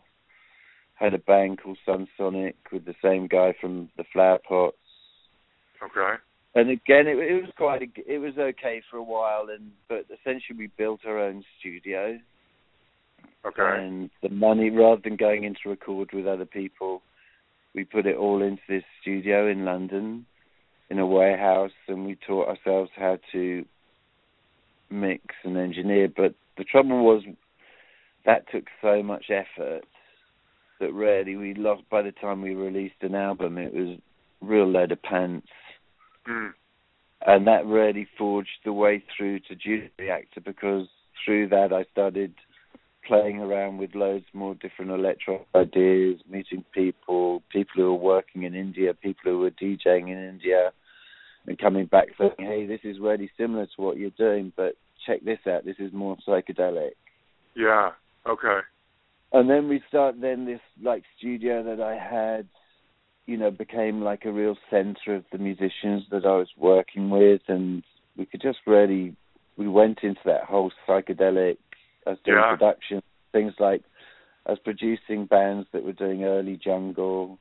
had 0.94 1.14
a 1.14 1.18
band 1.18 1.60
called 1.60 1.78
Sunsonic 1.86 2.54
with 2.72 2.84
the 2.84 2.94
same 3.02 3.26
guy 3.26 3.54
from 3.60 3.90
the 3.96 4.04
Flower 4.12 4.38
Pots. 4.46 4.76
Okay. 5.82 6.14
And 6.54 6.70
again, 6.70 7.08
it, 7.08 7.16
it 7.18 7.42
was 7.42 7.50
quite, 7.56 7.82
a, 7.82 7.86
it 8.06 8.18
was 8.18 8.34
okay 8.38 8.80
for 8.90 8.98
a 8.98 9.02
while, 9.02 9.48
and 9.52 9.72
but 9.88 10.06
essentially 10.06 10.56
we 10.56 10.66
built 10.78 11.00
our 11.04 11.18
own 11.18 11.44
studio, 11.58 12.18
Okay. 13.44 13.84
and 13.84 14.08
the 14.22 14.28
money, 14.28 14.70
rather 14.70 15.00
than 15.02 15.16
going 15.16 15.44
into 15.44 15.68
record 15.68 16.10
with 16.12 16.26
other 16.26 16.46
people, 16.46 17.02
we 17.74 17.84
put 17.84 18.06
it 18.06 18.16
all 18.16 18.40
into 18.40 18.62
this 18.68 18.84
studio 19.02 19.50
in 19.50 19.64
London, 19.64 20.24
in 20.90 21.00
a 21.00 21.06
warehouse, 21.06 21.72
and 21.88 22.06
we 22.06 22.16
taught 22.26 22.48
ourselves 22.48 22.90
how 22.94 23.18
to 23.32 23.64
mix 24.94 25.22
and 25.44 25.56
engineer. 25.56 26.08
But 26.14 26.34
the 26.56 26.64
trouble 26.64 27.04
was 27.04 27.22
that 28.24 28.50
took 28.50 28.64
so 28.80 29.02
much 29.02 29.26
effort 29.30 29.84
that 30.80 30.92
really 30.92 31.36
we 31.36 31.54
lost 31.54 31.82
by 31.90 32.02
the 32.02 32.12
time 32.12 32.42
we 32.42 32.54
released 32.54 33.02
an 33.02 33.14
album. 33.14 33.58
It 33.58 33.74
was 33.74 33.98
real 34.40 34.66
load 34.66 34.92
of 34.92 35.02
pants. 35.02 35.48
Mm. 36.28 36.52
And 37.26 37.46
that 37.46 37.66
really 37.66 38.06
forged 38.18 38.60
the 38.64 38.72
way 38.72 39.02
through 39.16 39.40
to 39.40 39.54
Juno 39.54 39.88
Reactor 39.98 40.40
because 40.40 40.86
through 41.24 41.48
that 41.48 41.72
I 41.72 41.84
started 41.92 42.34
playing 43.06 43.38
around 43.38 43.78
with 43.78 43.94
loads 43.94 44.24
more 44.32 44.54
different 44.54 44.90
electro 44.90 45.46
ideas, 45.54 46.20
meeting 46.28 46.64
people, 46.72 47.42
people 47.50 47.74
who 47.76 47.92
were 47.92 47.94
working 47.94 48.44
in 48.44 48.54
India, 48.54 48.94
people 48.94 49.30
who 49.30 49.38
were 49.38 49.50
DJing 49.50 50.08
in 50.08 50.28
India, 50.28 50.72
and 51.46 51.58
coming 51.58 51.86
back 51.86 52.08
saying, 52.18 52.32
"Hey, 52.38 52.66
this 52.66 52.80
is 52.84 52.98
really 52.98 53.30
similar 53.36 53.66
to 53.66 53.80
what 53.82 53.98
you're 53.98 54.10
doing, 54.10 54.52
but 54.56 54.76
check 55.06 55.24
this 55.24 55.38
out. 55.46 55.64
This 55.64 55.78
is 55.78 55.92
more 55.92 56.16
psychedelic." 56.26 56.92
Yeah. 57.54 57.92
Okay. 58.26 58.60
And 59.32 59.48
then 59.50 59.68
we 59.68 59.82
start. 59.88 60.20
Then 60.20 60.44
this 60.44 60.60
like 60.82 61.02
studio 61.18 61.62
that 61.62 61.80
I 61.80 61.96
had, 61.96 62.46
you 63.26 63.36
know, 63.36 63.50
became 63.50 64.02
like 64.02 64.24
a 64.24 64.32
real 64.32 64.56
center 64.70 65.14
of 65.14 65.24
the 65.32 65.38
musicians 65.38 66.04
that 66.10 66.24
I 66.24 66.36
was 66.36 66.48
working 66.56 67.10
with, 67.10 67.42
and 67.48 67.82
we 68.16 68.26
could 68.26 68.42
just 68.42 68.58
really 68.66 69.16
we 69.56 69.68
went 69.68 70.00
into 70.02 70.20
that 70.24 70.44
whole 70.44 70.72
psychedelic 70.86 71.58
I 72.06 72.10
was 72.10 72.18
doing 72.24 72.38
Yeah. 72.38 72.50
production, 72.56 73.02
things 73.32 73.54
like 73.58 73.82
I 74.46 74.50
was 74.50 74.58
producing 74.58 75.26
bands 75.26 75.68
that 75.72 75.84
were 75.84 75.92
doing 75.92 76.24
early 76.24 76.56
jungle, 76.56 77.38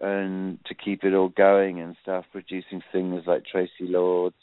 and 0.00 0.64
to 0.66 0.74
keep 0.74 1.04
it 1.04 1.14
all 1.14 1.30
going 1.30 1.80
and 1.80 1.96
stuff, 2.02 2.26
producing 2.30 2.82
singers 2.92 3.26
like 3.26 3.44
Traci 3.44 3.88
Lords, 3.88 4.36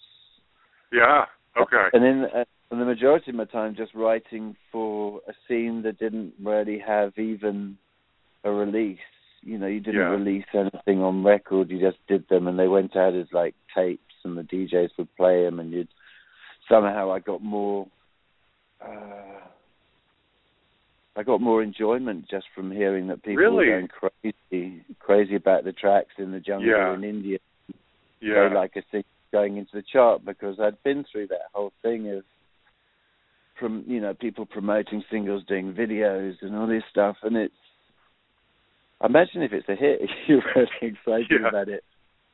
Yeah. 0.92 1.26
Okay. 1.60 1.88
and 1.94 2.04
then 2.04 2.26
uh, 2.36 2.44
and 2.72 2.82
the 2.82 2.86
majority 2.86 3.32
of 3.32 3.36
my 3.36 3.46
time 3.46 3.76
just 3.76 3.94
writing 3.96 4.56
for 4.72 5.22
a 5.28 5.34
scene 5.48 5.82
that 5.84 5.98
didn't 6.00 6.34
really 6.44 6.80
have 6.80 7.18
even 7.18 7.78
a 8.44 8.52
release. 8.52 9.00
You 9.42 9.58
know, 9.58 9.68
you 9.68 9.80
didn't 9.80 10.02
Yeah. 10.02 10.10
release 10.10 10.46
anything 10.54 11.02
on 11.02 11.24
record. 11.24 11.70
You 11.70 11.80
just 11.80 12.00
did 12.08 12.28
them, 12.28 12.48
and 12.48 12.60
they 12.60 12.68
went 12.68 12.96
out 12.96 13.14
as 13.16 13.28
like 13.32 13.56
tapes, 13.74 14.02
and 14.26 14.38
the 14.38 14.44
DJs 14.44 14.90
would 14.98 15.16
play 15.16 15.44
them, 15.44 15.60
and 15.60 15.72
you'd 15.72 15.88
somehow 16.70 17.12
I 17.12 17.20
got 17.20 17.42
more. 17.42 17.88
Uh, 18.82 19.40
I 21.16 21.24
got 21.24 21.42
more 21.42 21.64
enjoyment 21.64 22.30
just 22.30 22.46
from 22.54 22.70
hearing 22.72 23.08
that 23.08 23.24
people 23.24 23.38
Really? 23.38 23.56
were 23.56 23.66
going 23.66 23.88
crazy, 23.88 24.84
crazy 25.00 25.36
about 25.36 25.64
the 25.64 25.72
tracks 25.72 26.14
in 26.20 26.32
the 26.32 26.40
jungle 26.40 26.68
Yeah. 26.70 26.94
in 26.94 27.04
India 27.04 27.40
Yeah. 28.22 28.50
so 28.50 28.56
like 28.56 28.76
a 28.76 28.84
thing 28.92 29.04
going 29.32 29.58
into 29.58 29.72
the 29.74 29.84
chart 29.92 30.24
because 30.26 30.60
I'd 30.60 30.82
been 30.84 31.06
through 31.12 31.28
that 31.28 31.50
whole 31.54 31.74
thing 31.82 32.10
of 32.12 32.24
from 33.60 33.84
you 33.88 34.00
know 34.00 34.14
people 34.14 34.46
promoting 34.46 35.04
singles, 35.12 35.44
doing 35.48 35.74
videos, 35.74 36.36
and 36.42 36.56
all 36.56 36.68
this 36.68 36.84
stuff, 36.90 37.18
and 37.24 37.36
it's. 37.36 37.54
I 39.02 39.06
imagine 39.06 39.44
if 39.44 39.54
it's 39.54 39.70
a 39.70 39.76
hit, 39.76 40.02
you're 40.28 40.42
really 40.56 40.70
excited 40.82 41.28
Yeah. 41.42 41.50
about 41.50 41.70
it, 41.70 41.84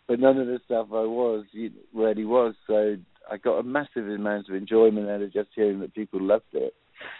but 0.07 0.19
none 0.19 0.37
of 0.37 0.47
the 0.47 0.59
stuff 0.65 0.87
I 0.91 1.03
was 1.03 1.45
you- 1.51 1.71
really 1.93 2.25
was. 2.25 2.55
So 2.67 2.95
I 3.29 3.37
got 3.37 3.57
a 3.59 3.63
massive 3.63 4.07
amount 4.07 4.49
of 4.49 4.55
enjoyment 4.55 5.09
out 5.09 5.21
of 5.21 5.33
just 5.33 5.49
hearing 5.55 5.79
that 5.79 5.93
people 5.93 6.21
loved 6.21 6.53
it. 6.53 6.73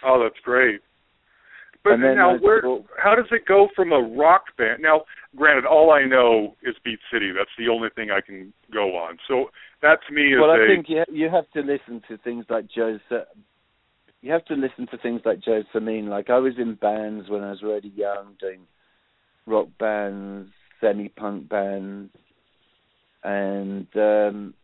Oh, 0.04 0.22
that's 0.22 0.40
great. 0.44 0.80
But 1.84 1.98
then 2.00 2.16
now, 2.16 2.38
where? 2.38 2.62
How 2.96 3.14
does 3.14 3.26
it 3.30 3.46
go 3.46 3.68
from 3.76 3.92
a 3.92 4.00
rock 4.00 4.44
band? 4.56 4.80
Now, 4.80 5.02
granted, 5.36 5.66
all 5.66 5.92
I 5.92 6.06
know 6.06 6.56
is 6.62 6.74
Beat 6.82 6.98
City. 7.12 7.30
That's 7.36 7.50
the 7.58 7.68
only 7.68 7.90
thing 7.94 8.10
I 8.10 8.22
can 8.22 8.54
go 8.72 8.96
on. 8.96 9.18
So 9.28 9.50
that 9.82 9.98
to 10.08 10.14
me 10.14 10.32
is 10.32 10.38
well, 10.40 10.50
a 10.50 10.64
I 10.64 10.66
think 10.66 10.86
you 10.88 11.04
you 11.12 11.28
have 11.28 11.48
to 11.50 11.60
listen 11.60 12.02
to 12.08 12.16
things 12.16 12.46
like 12.48 12.68
Joe. 12.74 12.98
Sa- 13.10 13.30
You 14.22 14.32
have 14.32 14.46
to 14.46 14.54
listen 14.54 14.86
to 14.92 14.98
things 14.98 15.20
like 15.26 15.40
Joe 15.40 15.62
Samin. 15.74 16.08
Like 16.08 16.30
I 16.30 16.38
was 16.38 16.54
in 16.56 16.74
bands 16.74 17.28
when 17.28 17.44
I 17.44 17.50
was 17.50 17.62
really 17.62 17.92
young, 17.94 18.34
doing 18.40 18.62
rock 19.46 19.68
bands, 19.78 20.48
semi-punk 20.80 21.50
bands, 21.50 22.10
and 23.22 23.86
um 23.94 24.54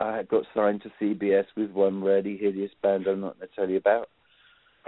I 0.00 0.24
got 0.24 0.44
signed 0.56 0.82
to 0.82 0.90
CBS 1.00 1.46
with 1.56 1.70
one 1.70 2.02
really 2.02 2.36
hideous 2.36 2.72
band 2.82 3.06
I'm 3.06 3.20
not 3.20 3.38
going 3.38 3.48
to 3.48 3.54
tell 3.54 3.70
you 3.70 3.78
about. 3.78 4.08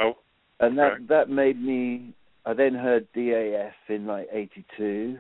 oh 0.01 0.15
And 0.61 0.79
that 0.79 0.93
Okay. 0.93 1.05
that 1.09 1.29
made 1.31 1.61
me. 1.61 2.15
I 2.45 2.55
then 2.55 2.75
heard 2.75 3.07
DAF 3.13 3.73
in 3.89 4.07
like 4.07 4.29
'82, 4.33 5.19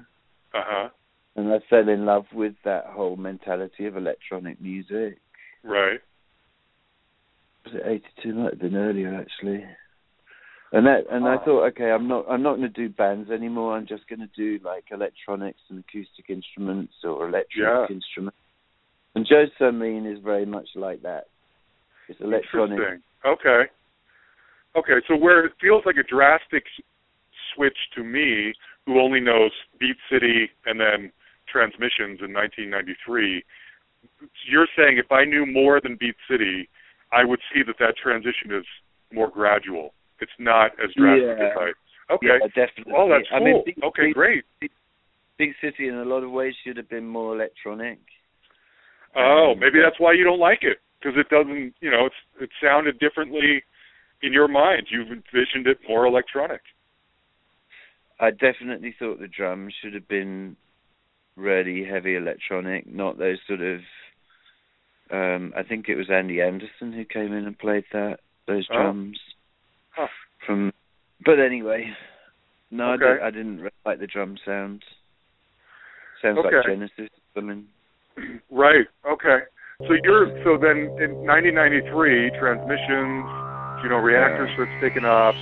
uh 0.55 0.63
huh 0.65 0.89
and 1.37 1.53
I 1.53 1.59
fell 1.71 1.89
in 1.89 2.05
love 2.05 2.25
with 2.33 2.55
that 2.65 2.87
whole 2.87 3.17
mentality 3.17 3.87
of 3.87 3.97
electronic 3.97 4.61
music. 4.61 5.19
right 5.63 6.01
was 7.65 7.75
it 7.75 7.83
82 7.87 8.35
might 8.35 8.51
have 8.53 8.61
been 8.61 8.77
earlier 8.77 9.15
actually 9.15 9.63
and 10.73 10.87
that 10.87 11.05
and 11.11 11.25
Oh. 11.27 11.29
i 11.29 11.45
thought 11.45 11.65
okay 11.67 11.91
i'm 11.91 12.09
not 12.09 12.25
i'm 12.29 12.43
not 12.43 12.57
going 12.57 12.73
to 12.73 12.83
do 12.83 12.89
bands 12.89 13.31
anymore 13.31 13.77
i'm 13.77 13.87
just 13.87 14.07
going 14.09 14.21
to 14.21 14.31
do 14.37 14.59
like 14.65 14.85
electronics 14.91 15.61
and 15.69 15.81
acoustic 15.81 16.31
instruments 16.31 16.95
or 17.05 17.29
electric 17.29 17.67
Yeah. 17.69 17.87
instruments 17.91 18.39
and 19.15 19.27
joe 19.27 19.47
Samin 19.61 20.11
is 20.11 20.21
very 20.21 20.47
much 20.47 20.69
like 20.75 21.03
that 21.03 21.25
it's 22.09 22.21
electronic. 22.21 23.01
Okay. 23.25 23.65
Okay, 24.77 25.01
so 25.09 25.17
where 25.17 25.45
it 25.45 25.53
feels 25.61 25.83
like 25.87 25.97
a 25.97 26.03
drastic 26.03 26.65
switch 27.55 27.77
to 27.97 28.05
me, 28.05 28.53
who 28.87 29.01
only 29.01 29.21
knows 29.21 29.51
Beat 29.79 29.97
City 30.11 30.51
and 30.67 30.79
then 30.81 31.13
Transmissions 31.51 32.21
in 32.21 32.33
1993, 32.33 33.43
you're 34.51 34.69
saying 34.77 34.99
if 34.99 35.11
I 35.11 35.25
knew 35.25 35.47
more 35.47 35.81
than 35.81 35.97
Beat 35.99 36.15
City, 36.31 36.69
I 37.13 37.25
would 37.25 37.41
see 37.53 37.63
that 37.67 37.77
that 37.79 37.95
transition 38.01 38.53
is 38.53 38.65
more 39.13 39.29
gradual. 39.31 39.95
It's 40.21 40.33
not 40.39 40.73
as 40.83 40.91
drastic 40.97 41.39
Yeah. 41.39 41.45
as 41.47 41.57
I. 41.57 41.73
Okay. 42.15 42.27
yeah 42.29 42.47
definitely 42.55 42.93
Oh, 42.97 43.09
that's 43.09 43.29
i 43.33 43.39
cool. 43.39 43.45
mean 43.45 43.63
big, 43.67 43.83
okay, 43.85 44.07
big, 44.07 44.15
great. 44.15 44.45
Beat 45.39 45.55
City 45.61 45.89
in 45.89 45.95
a 45.95 46.05
lot 46.05 46.23
of 46.23 46.31
ways 46.31 46.55
should 46.65 46.77
have 46.77 46.89
been 46.89 47.07
more 47.07 47.35
electronic 47.35 47.99
Oh, 49.17 49.53
Um, 49.53 49.59
maybe 49.59 49.79
that's 49.83 49.99
why 49.99 50.13
you 50.13 50.25
don't 50.25 50.39
like 50.41 50.63
it 50.63 50.79
because 51.01 51.17
it 51.19 51.29
doesn't. 51.31 51.75
You 51.81 51.91
know, 51.91 52.07
it's 52.07 52.21
it 52.41 52.51
sounded 52.63 52.99
differently 52.99 53.63
in 54.23 54.33
your 54.33 54.49
mind. 54.49 54.87
You've 54.91 55.09
envisioned 55.09 55.67
it 55.67 55.79
more 55.89 56.07
electronic. 56.07 56.61
I 58.21 58.31
definitely 58.31 58.95
thought 58.99 59.21
the 59.21 59.29
drums 59.29 59.73
should 59.81 59.95
have 59.95 60.09
been 60.09 60.57
really 61.37 61.85
heavy 61.85 62.17
electronic, 62.17 62.87
not 62.93 63.19
those 63.19 63.39
sort 63.47 63.61
of. 63.61 63.81
Um, 65.11 65.53
I 65.57 65.63
think 65.63 65.89
it 65.89 65.95
was 65.95 66.11
Andy 66.11 66.43
Anderson 66.43 66.93
who 66.93 67.05
came 67.05 67.33
in 67.33 67.47
and 67.47 67.59
played 67.59 67.85
that 67.93 68.19
those 68.47 68.67
Oh. 68.71 68.75
drums 68.77 69.19
Huh. 69.93 70.09
from. 70.45 70.73
But 71.25 71.39
anyway, 71.41 71.95
no, 72.71 72.93
Okay. 72.93 73.05
I, 73.05 73.09
don't, 73.09 73.23
I 73.23 73.31
didn't 73.31 73.57
really 73.59 73.71
like 73.87 74.01
the 74.01 74.07
drum 74.07 74.37
sound. 74.45 74.85
Sounds 76.21 76.39
like 76.45 76.65
Genesis. 76.67 77.09
I 77.37 77.41
mean, 77.41 77.69
Right. 78.51 78.87
Okay. 79.07 79.45
So 79.87 79.93
you're 80.03 80.27
so 80.43 80.59
then 80.59 80.91
in 81.01 81.15
1993, 81.25 82.31
transmissions, 82.37 83.25
you 83.83 83.89
know, 83.89 83.97
reactors 83.97 84.49
Yeah. 84.51 84.55
starts 84.55 84.73
picking 84.81 85.05
up. 85.05 85.35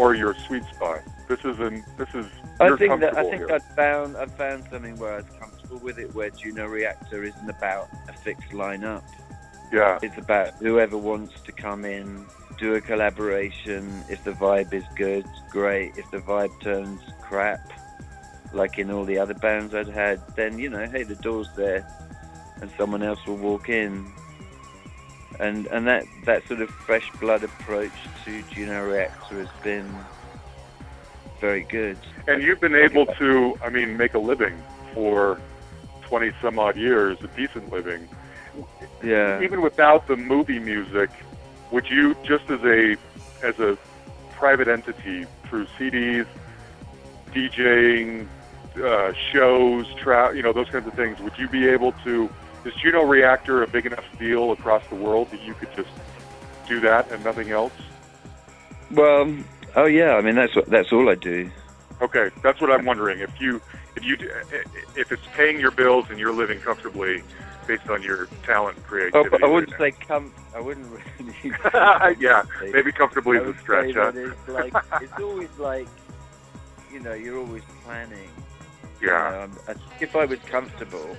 More 0.00 0.14
your 0.14 0.34
sweet 0.46 0.64
spot. 0.64 1.02
This 1.28 1.40
isn't. 1.44 1.84
This 1.98 2.08
is. 2.14 2.26
I 2.58 2.74
think 2.76 3.00
that 3.00 3.16
I 3.16 3.22
think 3.22 3.36
here. 3.36 3.52
I'd 3.52 3.62
found 3.76 4.16
I 4.16 4.26
found 4.26 4.64
something 4.70 4.96
where 4.96 5.12
I 5.12 5.16
was 5.16 5.26
comfortable 5.38 5.78
with 5.78 5.98
it, 5.98 6.14
where 6.14 6.30
Juno 6.30 6.66
Reactor 6.66 7.22
isn't 7.22 7.50
about 7.50 7.88
a 8.08 8.12
fixed 8.12 8.50
lineup. 8.50 9.04
Yeah. 9.70 9.98
It's 10.02 10.16
about 10.16 10.54
whoever 10.54 10.96
wants 10.96 11.40
to 11.42 11.52
come 11.52 11.84
in, 11.84 12.24
do 12.58 12.74
a 12.74 12.80
collaboration. 12.80 14.02
If 14.08 14.24
the 14.24 14.32
vibe 14.32 14.72
is 14.72 14.84
good, 14.96 15.26
great. 15.50 15.96
If 15.96 16.10
the 16.10 16.18
vibe 16.18 16.58
turns 16.60 17.00
crap, 17.20 17.60
like 18.52 18.78
in 18.78 18.90
all 18.90 19.04
the 19.04 19.18
other 19.18 19.34
bands 19.34 19.74
I'd 19.74 19.88
had, 19.88 20.20
then 20.34 20.58
you 20.58 20.70
know, 20.70 20.86
hey, 20.88 21.02
the 21.02 21.14
door's 21.16 21.52
there, 21.56 21.86
and 22.62 22.70
someone 22.78 23.02
else 23.02 23.24
will 23.26 23.36
walk 23.36 23.68
in. 23.68 24.10
And 25.40 25.66
and 25.68 25.86
that 25.86 26.04
that 26.26 26.46
sort 26.46 26.60
of 26.60 26.68
fresh 26.70 27.10
blood 27.18 27.42
approach 27.42 27.92
to 28.24 28.42
Juno 28.42 28.86
Reactor 28.88 29.40
has 29.40 29.62
been 29.62 29.90
very 31.40 31.62
good. 31.62 31.96
And 32.28 32.42
you've 32.42 32.60
been 32.60 32.76
able 32.76 33.06
to, 33.06 33.58
I 33.64 33.70
mean, 33.70 33.96
make 33.96 34.12
a 34.12 34.18
living 34.18 34.62
for 34.92 35.40
20 36.02 36.32
some 36.42 36.58
odd 36.58 36.76
years, 36.76 37.18
a 37.22 37.28
decent 37.28 37.72
living. 37.72 38.06
Yeah. 39.02 39.40
Even 39.40 39.62
without 39.62 40.06
the 40.06 40.16
movie 40.16 40.58
music, 40.58 41.08
would 41.70 41.88
you 41.88 42.14
just 42.22 42.50
as 42.50 42.62
a 42.62 42.96
as 43.42 43.58
a 43.58 43.78
private 44.32 44.68
entity 44.68 45.26
through 45.44 45.66
CDs, 45.78 46.26
DJing, 47.32 48.26
uh, 48.76 49.12
shows, 49.32 49.86
tra- 49.94 50.34
you 50.36 50.42
know, 50.42 50.52
those 50.52 50.68
kinds 50.68 50.86
of 50.86 50.94
things, 50.94 51.18
would 51.20 51.38
you 51.38 51.48
be 51.48 51.66
able 51.66 51.92
to 52.04 52.28
is 52.64 52.74
Juno 52.74 53.04
Reactor 53.04 53.62
a 53.62 53.66
big 53.66 53.86
enough 53.86 54.04
deal 54.18 54.52
across 54.52 54.82
the 54.88 54.94
world 54.96 55.30
that 55.30 55.40
you 55.42 55.54
could 55.54 55.74
just 55.74 55.88
do 56.68 56.80
that 56.80 57.10
and 57.10 57.24
nothing 57.24 57.50
else? 57.50 57.72
Well, 58.90 59.34
oh 59.76 59.86
yeah. 59.86 60.14
I 60.16 60.20
mean, 60.20 60.34
that's 60.34 60.52
that's 60.68 60.92
all 60.92 61.08
I 61.08 61.14
do. 61.14 61.50
Okay, 62.02 62.30
that's 62.42 62.60
what 62.60 62.70
I'm 62.70 62.84
wondering. 62.84 63.20
If 63.20 63.40
you 63.40 63.60
if 63.96 64.04
you 64.04 64.16
if 64.96 65.12
it's 65.12 65.26
paying 65.34 65.60
your 65.60 65.70
bills 65.70 66.06
and 66.10 66.18
you're 66.18 66.32
living 66.32 66.60
comfortably 66.60 67.22
based 67.66 67.88
on 67.88 68.02
your 68.02 68.26
talent 68.44 68.76
and 68.76 68.84
Oh, 68.84 68.88
creativity. 68.88 69.28
but 69.30 69.44
I 69.44 69.46
wouldn't 69.46 69.76
say 69.78 69.92
com. 69.92 70.32
I 70.54 70.60
wouldn't 70.60 70.86
really. 71.20 71.54
yeah, 72.18 72.42
maybe 72.72 72.90
comfortably 72.92 73.38
is 73.38 73.54
a 73.54 73.58
stretch. 73.60 73.94
Huh? 73.94 74.12
it's 74.14 74.48
like 74.48 74.74
it's 75.00 75.12
always 75.20 75.50
like, 75.58 75.88
you 76.92 77.00
know, 77.00 77.12
you're 77.14 77.38
always 77.38 77.62
planning. 77.84 78.28
You 79.00 79.08
Yeah, 79.08 79.46
know, 79.68 79.74
if 80.00 80.16
I 80.16 80.24
was 80.24 80.38
comfortable, 80.40 81.16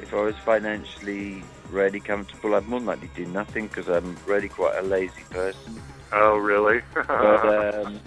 if 0.00 0.12
I 0.14 0.20
was 0.22 0.36
financially 0.44 1.42
really 1.70 2.00
comfortable, 2.00 2.54
I'd 2.54 2.66
more 2.66 2.80
than 2.80 2.86
likely 2.86 3.10
do 3.14 3.26
nothing 3.26 3.66
because 3.68 3.88
I'm 3.88 4.16
really 4.26 4.48
quite 4.48 4.76
a 4.78 4.82
lazy 4.82 5.22
person. 5.30 5.80
Oh, 6.12 6.36
really? 6.36 6.80
But 6.94 7.74
um, 7.86 8.00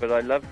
but 0.00 0.10
I 0.10 0.20
love, 0.20 0.44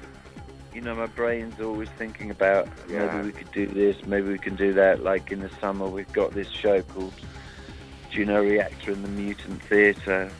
you 0.72 0.80
know, 0.80 0.94
my 0.94 1.06
brain's 1.06 1.60
always 1.60 1.88
thinking 1.98 2.30
about 2.30 2.68
Yeah. 2.88 3.06
maybe 3.06 3.26
we 3.26 3.32
could 3.32 3.50
do 3.52 3.66
this, 3.66 3.96
maybe 4.06 4.28
we 4.28 4.38
can 4.38 4.54
do 4.56 4.72
that. 4.74 5.02
Like 5.02 5.32
in 5.32 5.40
the 5.40 5.50
summer, 5.60 5.86
we've 5.86 6.12
got 6.12 6.32
this 6.32 6.48
show 6.48 6.82
called 6.82 7.14
Juno 8.10 8.42
Reactor 8.42 8.92
in 8.92 9.02
the 9.02 9.08
Mutant 9.08 9.62
Theatre, 9.62 10.30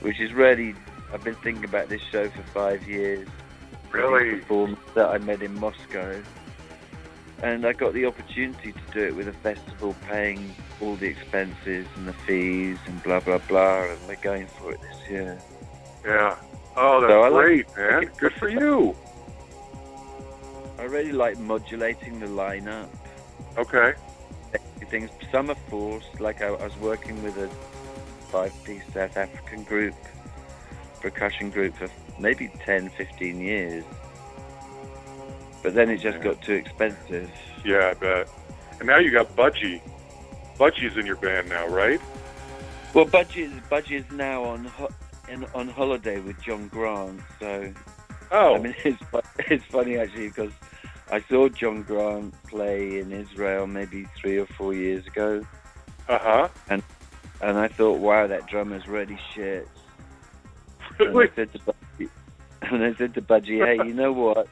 which 0.00 0.20
is 0.20 0.32
really. 0.32 0.74
I've 1.12 1.22
been 1.22 1.36
thinking 1.36 1.64
about 1.64 1.88
this 1.88 2.02
show 2.02 2.28
for 2.28 2.42
five 2.42 2.88
years. 2.88 3.28
really? 3.92 4.40
Performance 4.40 4.80
that 4.94 5.08
I 5.10 5.18
made 5.18 5.42
in 5.42 5.54
Moscow, 5.60 6.20
and 7.44 7.66
I 7.66 7.72
got 7.74 7.92
the 7.92 8.06
opportunity 8.06 8.72
to 8.72 8.80
do 8.92 9.00
it 9.04 9.14
with 9.14 9.28
a 9.28 9.32
festival 9.34 9.94
paying 10.08 10.54
all 10.80 10.96
the 10.96 11.06
expenses 11.06 11.86
and 11.96 12.08
the 12.08 12.12
fees 12.26 12.78
and 12.86 13.02
blah 13.02 13.20
blah 13.20 13.38
blah, 13.38 13.84
and 13.84 13.98
we're 14.08 14.16
going 14.16 14.46
for 14.46 14.72
it 14.72 14.80
this 14.80 15.10
year. 15.10 15.38
Yeah. 16.04 16.36
Oh, 16.76 17.00
that's 17.00 17.12
So 17.12 17.20
I 17.22 17.28
like- 17.28 17.44
great, 17.44 17.76
man. 17.76 18.10
Good 18.18 18.32
for 18.34 18.48
you. 18.48 18.96
I 20.78 20.82
really 20.84 21.12
like 21.12 21.38
modulating 21.38 22.18
the 22.18 22.26
lineup. 22.26 22.88
Okay. 23.56 23.92
Things 24.90 25.10
some 25.32 25.50
are 25.50 25.56
forced. 25.68 26.20
Like 26.20 26.42
I, 26.42 26.46
I 26.48 26.64
was 26.64 26.76
working 26.78 27.22
with 27.22 27.36
a 27.38 27.48
five-piece 28.30 28.82
South 28.92 29.16
African 29.16 29.62
group, 29.64 29.94
percussion 31.00 31.50
group 31.50 31.74
for 31.76 31.88
maybe 32.18 32.50
10, 32.64 32.90
15 32.90 33.40
years. 33.40 33.84
But 35.64 35.74
then 35.74 35.88
it 35.90 35.96
just 35.96 36.18
Yeah. 36.18 36.24
got 36.24 36.42
too 36.42 36.52
expensive. 36.54 37.28
Yeah, 37.64 37.88
I 37.90 37.94
bet. 37.94 38.28
And 38.78 38.86
now 38.86 38.98
you 38.98 39.10
got 39.10 39.34
Budgie. 39.34 39.80
Budgie's 40.58 40.96
in 40.96 41.06
your 41.06 41.16
band 41.16 41.48
now, 41.48 41.66
right? 41.66 42.00
Well, 42.92 43.06
Budgie 43.06 43.46
is, 43.46 43.52
Budgie 43.70 43.98
is 44.04 44.10
now 44.12 44.44
on 44.44 44.66
ho- 44.66 44.90
in, 45.28 45.44
on 45.54 45.66
holiday 45.68 46.20
with 46.20 46.40
John 46.40 46.68
Grant. 46.68 47.18
So 47.40 47.72
Oh, 48.30 48.56
I 48.56 48.58
mean, 48.60 48.74
it's 48.84 49.02
it's 49.38 49.64
funny 49.64 49.96
actually 49.96 50.28
because 50.28 50.52
I 51.10 51.20
saw 51.22 51.48
John 51.48 51.82
Grant 51.82 52.34
play 52.44 52.98
in 53.00 53.10
Israel 53.10 53.66
maybe 53.66 54.06
three 54.20 54.38
or 54.38 54.46
four 54.46 54.74
years 54.74 55.06
ago. 55.06 55.44
uh 56.08 56.18
huh. 56.18 56.48
And 56.68 56.82
and 57.40 57.56
I 57.58 57.68
thought, 57.68 57.98
wow, 58.00 58.26
that 58.26 58.46
drummer's 58.48 58.86
really 58.86 59.18
shit. 59.34 59.66
And 61.00 61.08
Really? 61.14 61.30
I 61.32 61.34
said 61.34 61.52
to 61.54 61.58
Budgie, 61.60 62.08
and 62.62 62.84
I 62.84 62.94
said 62.94 63.14
to 63.14 63.22
Budgie, 63.22 63.64
hey, 63.64 63.76
you 63.88 63.94
know 63.94 64.12
what? 64.12 64.46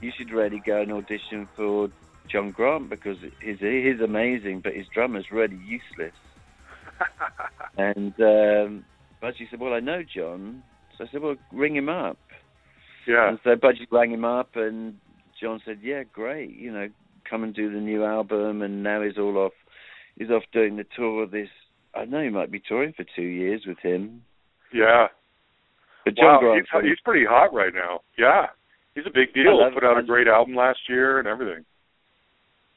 You 0.00 0.12
should 0.16 0.30
really 0.30 0.62
go 0.64 0.80
and 0.80 0.92
audition 0.92 1.48
for 1.56 1.88
John 2.30 2.50
Grant 2.50 2.90
because 2.90 3.16
he's 3.42 3.58
he's 3.58 4.00
amazing, 4.00 4.60
but 4.62 4.74
his 4.74 4.86
drummer's 4.92 5.26
really 5.32 5.58
useless. 5.64 6.14
and 7.78 8.12
um, 8.20 8.84
Budgie 9.22 9.50
said, 9.50 9.60
well, 9.60 9.74
I 9.74 9.80
know 9.80 10.02
John. 10.02 10.62
So 10.96 11.04
I 11.04 11.08
said, 11.10 11.22
well, 11.22 11.36
ring 11.52 11.76
him 11.76 11.88
up. 11.88 12.18
Yeah. 13.06 13.28
And 13.30 13.38
so 13.42 13.56
Budgie 13.56 13.90
rang 13.90 14.12
him 14.12 14.24
up, 14.24 14.50
and 14.54 14.94
John 15.40 15.60
said, 15.64 15.78
"Yeah, 15.82 16.02
great. 16.04 16.54
You 16.54 16.70
know, 16.70 16.88
come 17.28 17.42
and 17.42 17.54
do 17.54 17.72
the 17.72 17.80
new 17.80 18.04
album." 18.04 18.60
And 18.60 18.82
now 18.82 19.02
he's 19.02 19.16
all 19.16 19.38
off. 19.38 19.52
He's 20.18 20.30
off 20.30 20.42
doing 20.52 20.76
the 20.76 20.84
tour. 20.94 21.22
of 21.22 21.30
This 21.30 21.48
I 21.94 22.04
know 22.04 22.22
he 22.22 22.28
might 22.28 22.50
be 22.50 22.60
touring 22.60 22.92
for 22.92 23.04
two 23.16 23.22
years 23.22 23.62
with 23.66 23.78
him. 23.78 24.22
Yeah. 24.72 25.08
But 26.04 26.16
John 26.16 26.24
Wow, 26.26 26.40
Grant's 26.40 26.68
he's, 26.72 26.90
he's 26.90 27.00
pretty 27.04 27.24
hot 27.24 27.54
right 27.54 27.72
now. 27.74 28.00
Yeah. 28.18 28.46
He's 28.98 29.06
a 29.06 29.14
big 29.14 29.32
deal. 29.32 29.60
Love 29.60 29.74
Put 29.74 29.84
out 29.84 29.96
a 29.98 30.02
great 30.02 30.26
album 30.26 30.56
last 30.56 30.80
year 30.88 31.18
and 31.20 31.28
everything. 31.28 31.64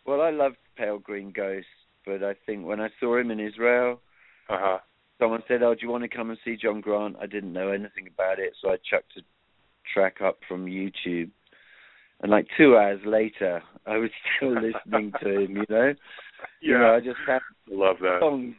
well, 0.05 0.21
I 0.21 0.29
loved 0.29 0.57
Pale 0.77 0.99
Green 0.99 1.31
Ghost, 1.31 1.65
but 2.05 2.23
I 2.23 2.35
think 2.45 2.65
when 2.65 2.79
I 2.79 2.89
saw 2.99 3.17
him 3.17 3.31
in 3.31 3.39
Israel, 3.39 3.99
Uh 4.49 4.57
huh. 4.59 4.77
someone 5.19 5.41
said, 5.47 5.63
"Oh, 5.63 5.73
do 5.73 5.79
you 5.81 5.89
want 5.89 6.03
to 6.03 6.15
come 6.15 6.29
and 6.29 6.37
see 6.45 6.55
John 6.55 6.79
Grant?" 6.81 7.15
I 7.19 7.25
didn't 7.25 7.53
know 7.53 7.69
anything 7.69 8.07
about 8.07 8.37
it, 8.39 8.53
so 8.61 8.69
I 8.69 8.77
chucked 8.77 9.17
a 9.17 9.21
track 9.93 10.21
up 10.21 10.37
from 10.47 10.65
YouTube. 10.67 11.31
And 12.21 12.29
like 12.29 12.45
two 12.55 12.77
hours 12.77 13.01
later, 13.03 13.63
I 13.87 13.97
was 13.97 14.11
still 14.37 14.53
listening 14.53 15.11
to 15.23 15.29
him. 15.39 15.57
You 15.57 15.65
know, 15.69 15.93
you 16.61 16.77
know, 16.77 16.85
Yeah. 16.91 16.91
I 16.97 16.99
just 16.99 17.17
had 17.25 17.41
Love 17.67 17.97
that. 18.01 18.19
songs. 18.21 18.53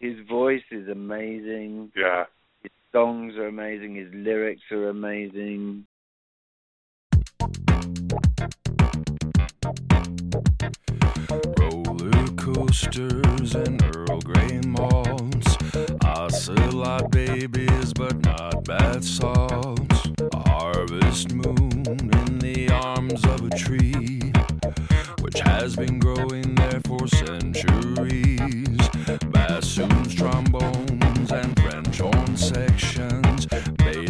His 0.00 0.16
voice 0.28 0.64
is 0.70 0.88
amazing. 0.88 1.92
Yeah. 1.94 2.24
His 2.62 2.72
songs 2.90 3.36
are 3.36 3.46
amazing. 3.48 3.96
His 3.96 4.08
lyrics 4.14 4.62
are 4.70 4.88
amazing. 4.88 5.86
Roller 11.58 12.26
coasters 12.36 13.54
and 13.54 13.82
Earl 13.96 14.20
Grey 14.20 14.60
malls. 14.66 15.56
Ocelot 16.04 17.10
babies, 17.10 17.94
but 17.94 18.20
not 18.20 18.64
bath 18.64 19.02
salts. 19.02 20.10
Harvest 20.34 21.32
moon 21.32 21.86
in 21.86 22.38
the 22.38 22.68
arms 22.70 23.24
of 23.24 23.46
a 23.46 23.50
tree, 23.56 24.20
which 25.22 25.40
has 25.40 25.74
been 25.74 25.98
growing 25.98 26.54
there 26.54 26.82
for 26.84 27.08
centuries. 27.08 28.88
Bassoons, 29.30 30.14
trombones, 30.14 31.32
and 31.32 31.58
French 31.60 31.98
horn 31.98 32.36
sections. 32.36 33.21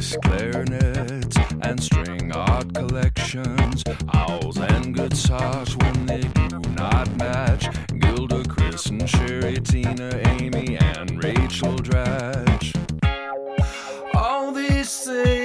Bass 0.03 0.17
clarinets 0.25 1.37
and 1.61 1.81
string 1.81 2.33
art 2.33 2.75
collections. 2.75 3.85
Owls 4.13 4.59
and 4.59 4.93
good 4.93 5.17
socks 5.17 5.77
when 5.77 6.07
they 6.07 6.23
do 6.23 6.49
not 6.71 7.09
match. 7.19 7.69
Gilda, 8.01 8.43
Chris, 8.49 8.87
and 8.87 9.09
Sherry, 9.09 9.59
Tina, 9.61 10.11
Amy, 10.27 10.77
and 10.77 11.23
Rachel 11.23 11.77
Dratch. 11.77 12.75
All 14.13 14.51
these 14.51 15.05
things 15.05 15.42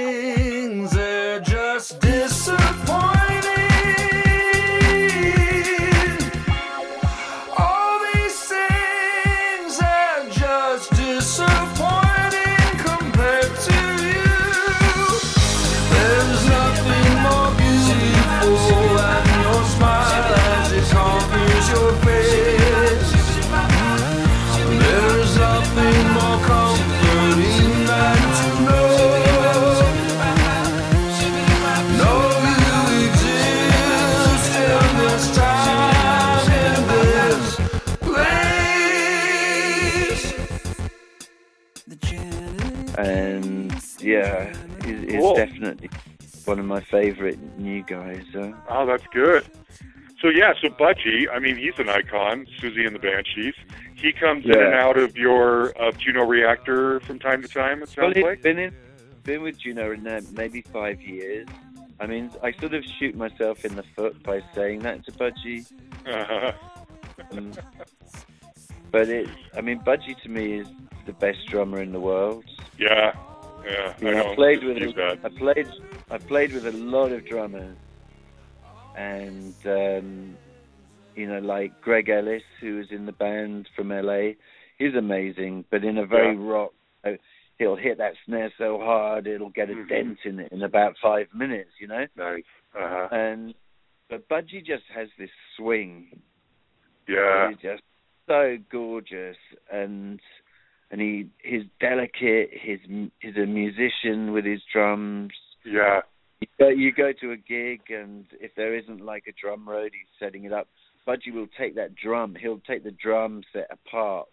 one 46.58 46.64
of 46.78 46.84
my 46.84 46.90
favorite 46.90 47.38
new 47.58 47.84
guys. 47.84 48.24
Uh, 48.34 48.50
Oh, 48.68 48.84
that's 48.84 49.06
good. 49.12 49.44
So 50.20 50.28
yeah, 50.28 50.52
so 50.60 50.68
Budgie, 50.68 51.26
I 51.32 51.38
mean, 51.38 51.56
he's 51.56 51.78
an 51.78 51.88
icon. 51.88 52.46
Siouxsie 52.58 52.84
and 52.84 52.94
the 52.94 52.98
Banshees. 52.98 53.54
He 53.94 54.12
comes 54.12 54.44
in 54.44 54.50
and 54.50 54.74
out 54.74 54.98
of 54.98 55.16
your 55.16 55.80
uh, 55.80 55.92
Juno 55.92 56.24
Reactor 56.24 56.98
from 57.00 57.20
time 57.20 57.42
to 57.42 57.48
time. 57.48 57.82
It 57.82 57.90
well, 57.96 58.06
sounds 58.06 58.16
he's 58.16 58.24
like. 58.24 58.42
been 58.42 58.58
in, 58.58 58.74
been 59.22 59.42
with 59.42 59.58
Juno 59.60 59.92
in 59.92 60.04
uh, 60.06 60.20
maybe 60.32 60.62
five 60.62 61.00
years. 61.00 61.46
I 62.00 62.06
mean, 62.06 62.30
I 62.42 62.50
sort 62.52 62.74
of 62.74 62.84
shoot 62.98 63.14
myself 63.14 63.64
in 63.64 63.76
the 63.76 63.84
foot 63.94 64.20
by 64.24 64.42
saying 64.54 64.80
that 64.80 65.04
to 65.06 65.12
Budgie. 65.12 65.70
Uh-huh. 66.06 66.52
Um, 67.32 67.52
but 68.90 69.08
it, 69.08 69.28
I 69.56 69.60
mean, 69.60 69.78
Budgie 69.80 70.20
to 70.22 70.28
me 70.28 70.58
is 70.58 70.68
the 71.06 71.12
best 71.12 71.46
drummer 71.46 71.80
in 71.80 71.92
the 71.92 72.00
world. 72.00 72.44
Yeah, 72.76 73.12
yeah. 73.64 73.94
You 74.00 74.08
I 74.08 74.10
know, 74.10 74.22
don't 74.24 74.32
I 74.32 74.34
played 74.34 74.64
with 74.64 74.76
him. 74.78 74.92
I 75.22 75.28
played 75.28 75.68
I 76.10 76.18
played 76.18 76.52
with 76.52 76.66
a 76.66 76.72
lot 76.72 77.12
of 77.12 77.26
drummers, 77.26 77.76
and 78.94 79.54
um, 79.66 80.38
you 81.14 81.26
know, 81.28 81.38
like 81.40 81.72
Greg 81.80 82.08
Ellis, 82.08 82.42
who 82.60 82.76
was 82.76 82.86
in 82.90 83.06
the 83.06 83.12
band 83.12 83.68
from 83.76 83.88
LA. 83.90 84.32
He's 84.78 84.94
amazing, 84.94 85.64
but 85.70 85.84
in 85.84 85.98
a 85.98 86.06
very 86.06 86.34
Yeah. 86.36 86.42
rock. 86.50 86.72
uh, 87.04 87.12
He'll 87.58 87.74
hit 87.74 87.98
that 87.98 88.14
snare 88.24 88.52
so 88.56 88.78
hard 88.78 89.26
it'll 89.26 89.48
get 89.50 89.68
a 89.68 89.74
Mhm. 89.74 89.88
dent 89.88 90.18
in 90.24 90.38
it 90.38 90.52
in 90.52 90.62
about 90.62 90.96
five 90.98 91.26
minutes, 91.34 91.72
you 91.80 91.88
know. 91.88 92.06
Nice. 92.14 92.44
Uh-huh. 92.72 93.08
And 93.10 93.52
but 94.08 94.28
Budgie 94.28 94.64
just 94.64 94.84
has 94.94 95.08
this 95.18 95.30
swing 95.56 96.22
Yeah. 97.08 97.48
He's 97.48 97.58
just 97.58 97.82
so 98.28 98.58
gorgeous, 98.70 99.36
and 99.72 100.20
and 100.92 101.00
he 101.00 101.28
he's 101.42 101.64
delicate. 101.80 102.50
He's 102.52 102.80
he's 103.20 103.36
a 103.36 103.46
musician 103.46 104.32
with 104.32 104.44
his 104.44 104.62
drums. 104.72 105.32
Yeah. 105.72 106.00
You 106.40 106.46
go, 106.58 106.68
you 106.68 106.92
go 106.92 107.12
to 107.20 107.32
a 107.32 107.36
gig, 107.36 107.80
and 107.90 108.24
if 108.40 108.52
there 108.56 108.76
isn't 108.76 109.00
like 109.00 109.24
a 109.28 109.32
drum 109.40 109.68
road, 109.68 109.90
he's 109.92 110.08
setting 110.18 110.44
it 110.44 110.52
up. 110.52 110.68
Budgie 111.06 111.32
will 111.34 111.48
take 111.58 111.74
that 111.76 111.94
drum. 111.96 112.36
He'll 112.40 112.60
take 112.66 112.84
the 112.84 112.92
drum 112.92 113.42
set 113.52 113.66
apart, 113.70 114.28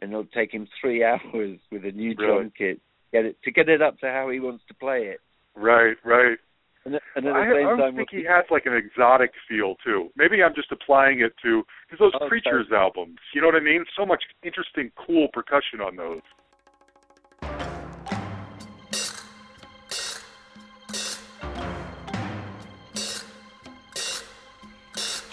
and 0.00 0.10
it'll 0.10 0.24
take 0.24 0.52
him 0.52 0.66
three 0.80 1.04
hours 1.10 1.58
with 1.70 1.84
a 1.84 1.92
new 1.92 2.14
Really? 2.18 2.26
drum 2.26 2.52
kit 2.56 2.80
get 3.12 3.24
it 3.24 3.36
to 3.42 3.50
get 3.50 3.68
it 3.68 3.82
up 3.82 3.98
to 3.98 4.06
how 4.06 4.30
he 4.30 4.38
wants 4.38 4.62
to 4.68 4.74
play 4.74 5.02
it. 5.02 5.18
Right. 5.56 5.96
Right. 6.04 6.38
And, 6.84 6.94
at- 6.94 7.02
and 7.16 7.26
at 7.26 7.32
the 7.32 7.38
I, 7.38 7.52
same 7.52 7.66
I 7.66 7.76
time, 7.76 7.96
think 7.96 8.08
he 8.10 8.24
has 8.24 8.44
like 8.50 8.66
an 8.66 8.74
exotic 8.74 9.32
feel 9.48 9.74
too. 9.84 10.08
Maybe 10.16 10.42
I'm 10.42 10.54
just 10.54 10.70
applying 10.72 11.20
it 11.20 11.32
to 11.42 11.62
because 11.90 11.98
those 11.98 12.12
Oh, 12.20 12.28
Creatures 12.28 12.68
albums. 12.72 13.18
You 13.34 13.40
know 13.42 13.48
what 13.48 13.56
I 13.56 13.60
mean? 13.60 13.84
So 13.98 14.06
much 14.06 14.22
interesting, 14.42 14.90
cool 15.06 15.28
percussion 15.32 15.80
on 15.82 15.96
those. 15.96 16.20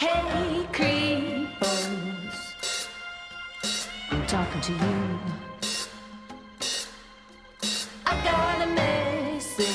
Hey, 0.09 0.65
creepers, 0.71 2.37
I'm 4.09 4.25
talking 4.25 4.61
to 4.61 4.71
you. 4.71 5.19
I 8.05 8.13
got 8.23 8.61
a 8.61 8.67
message 8.67 9.65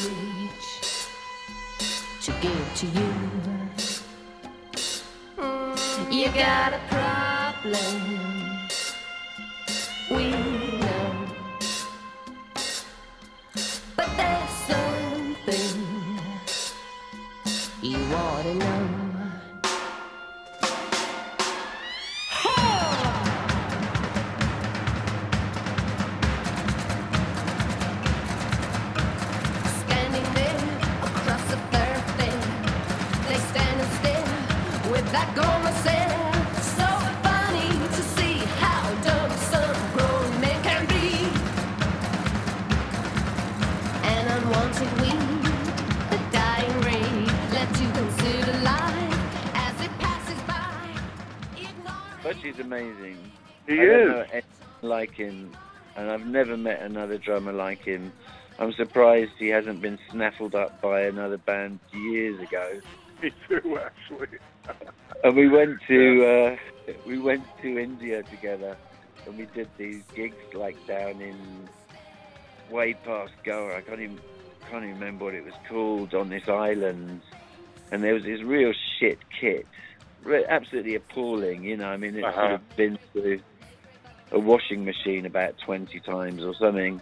to 2.22 2.32
give 2.40 2.74
to 2.76 2.86
you. 2.86 3.12
You 6.10 6.28
got 6.32 6.72
a 6.72 6.80
problem. 6.88 8.21
Met 56.72 56.82
another 56.82 57.18
drummer 57.18 57.52
like 57.52 57.84
him. 57.84 58.12
I'm 58.58 58.72
surprised 58.72 59.30
he 59.38 59.48
hasn't 59.48 59.80
been 59.82 59.98
snaffled 60.10 60.54
up 60.54 60.80
by 60.80 61.02
another 61.02 61.36
band 61.38 61.80
years 61.92 62.40
ago. 62.42 62.80
Me 63.22 63.32
too, 63.48 63.78
actually. 63.78 64.38
And 65.24 65.36
we 65.36 65.48
went 65.48 65.78
to 65.86 66.56
uh, 66.88 66.92
we 67.06 67.16
went 67.16 67.44
to 67.62 67.78
India 67.78 68.24
together, 68.24 68.76
and 69.24 69.38
we 69.38 69.46
did 69.54 69.68
these 69.78 70.02
gigs 70.16 70.34
like 70.52 70.76
down 70.88 71.20
in 71.20 71.68
way 72.72 72.94
past 73.04 73.30
Goa. 73.44 73.76
I 73.76 73.82
can't 73.82 74.00
even 74.00 74.18
can't 74.68 74.82
even 74.82 74.94
remember 74.98 75.26
what 75.26 75.34
it 75.34 75.44
was 75.44 75.54
called 75.68 76.12
on 76.12 76.28
this 76.28 76.48
island, 76.48 77.22
and 77.92 78.02
there 78.02 78.14
was 78.14 78.24
this 78.24 78.42
real 78.42 78.72
shit 78.98 79.18
kit, 79.40 79.64
absolutely 80.48 80.96
appalling. 80.96 81.62
You 81.62 81.76
know, 81.76 81.86
I 81.86 81.96
mean, 81.98 82.16
it's 82.16 82.24
sort 82.24 82.34
Uh-huh. 82.34 82.54
of 82.54 82.76
been 82.76 82.98
through 83.12 83.40
a 84.32 84.38
washing 84.38 84.84
machine 84.84 85.26
about 85.26 85.54
twenty 85.64 86.00
times 86.00 86.42
or 86.42 86.54
something. 86.58 87.00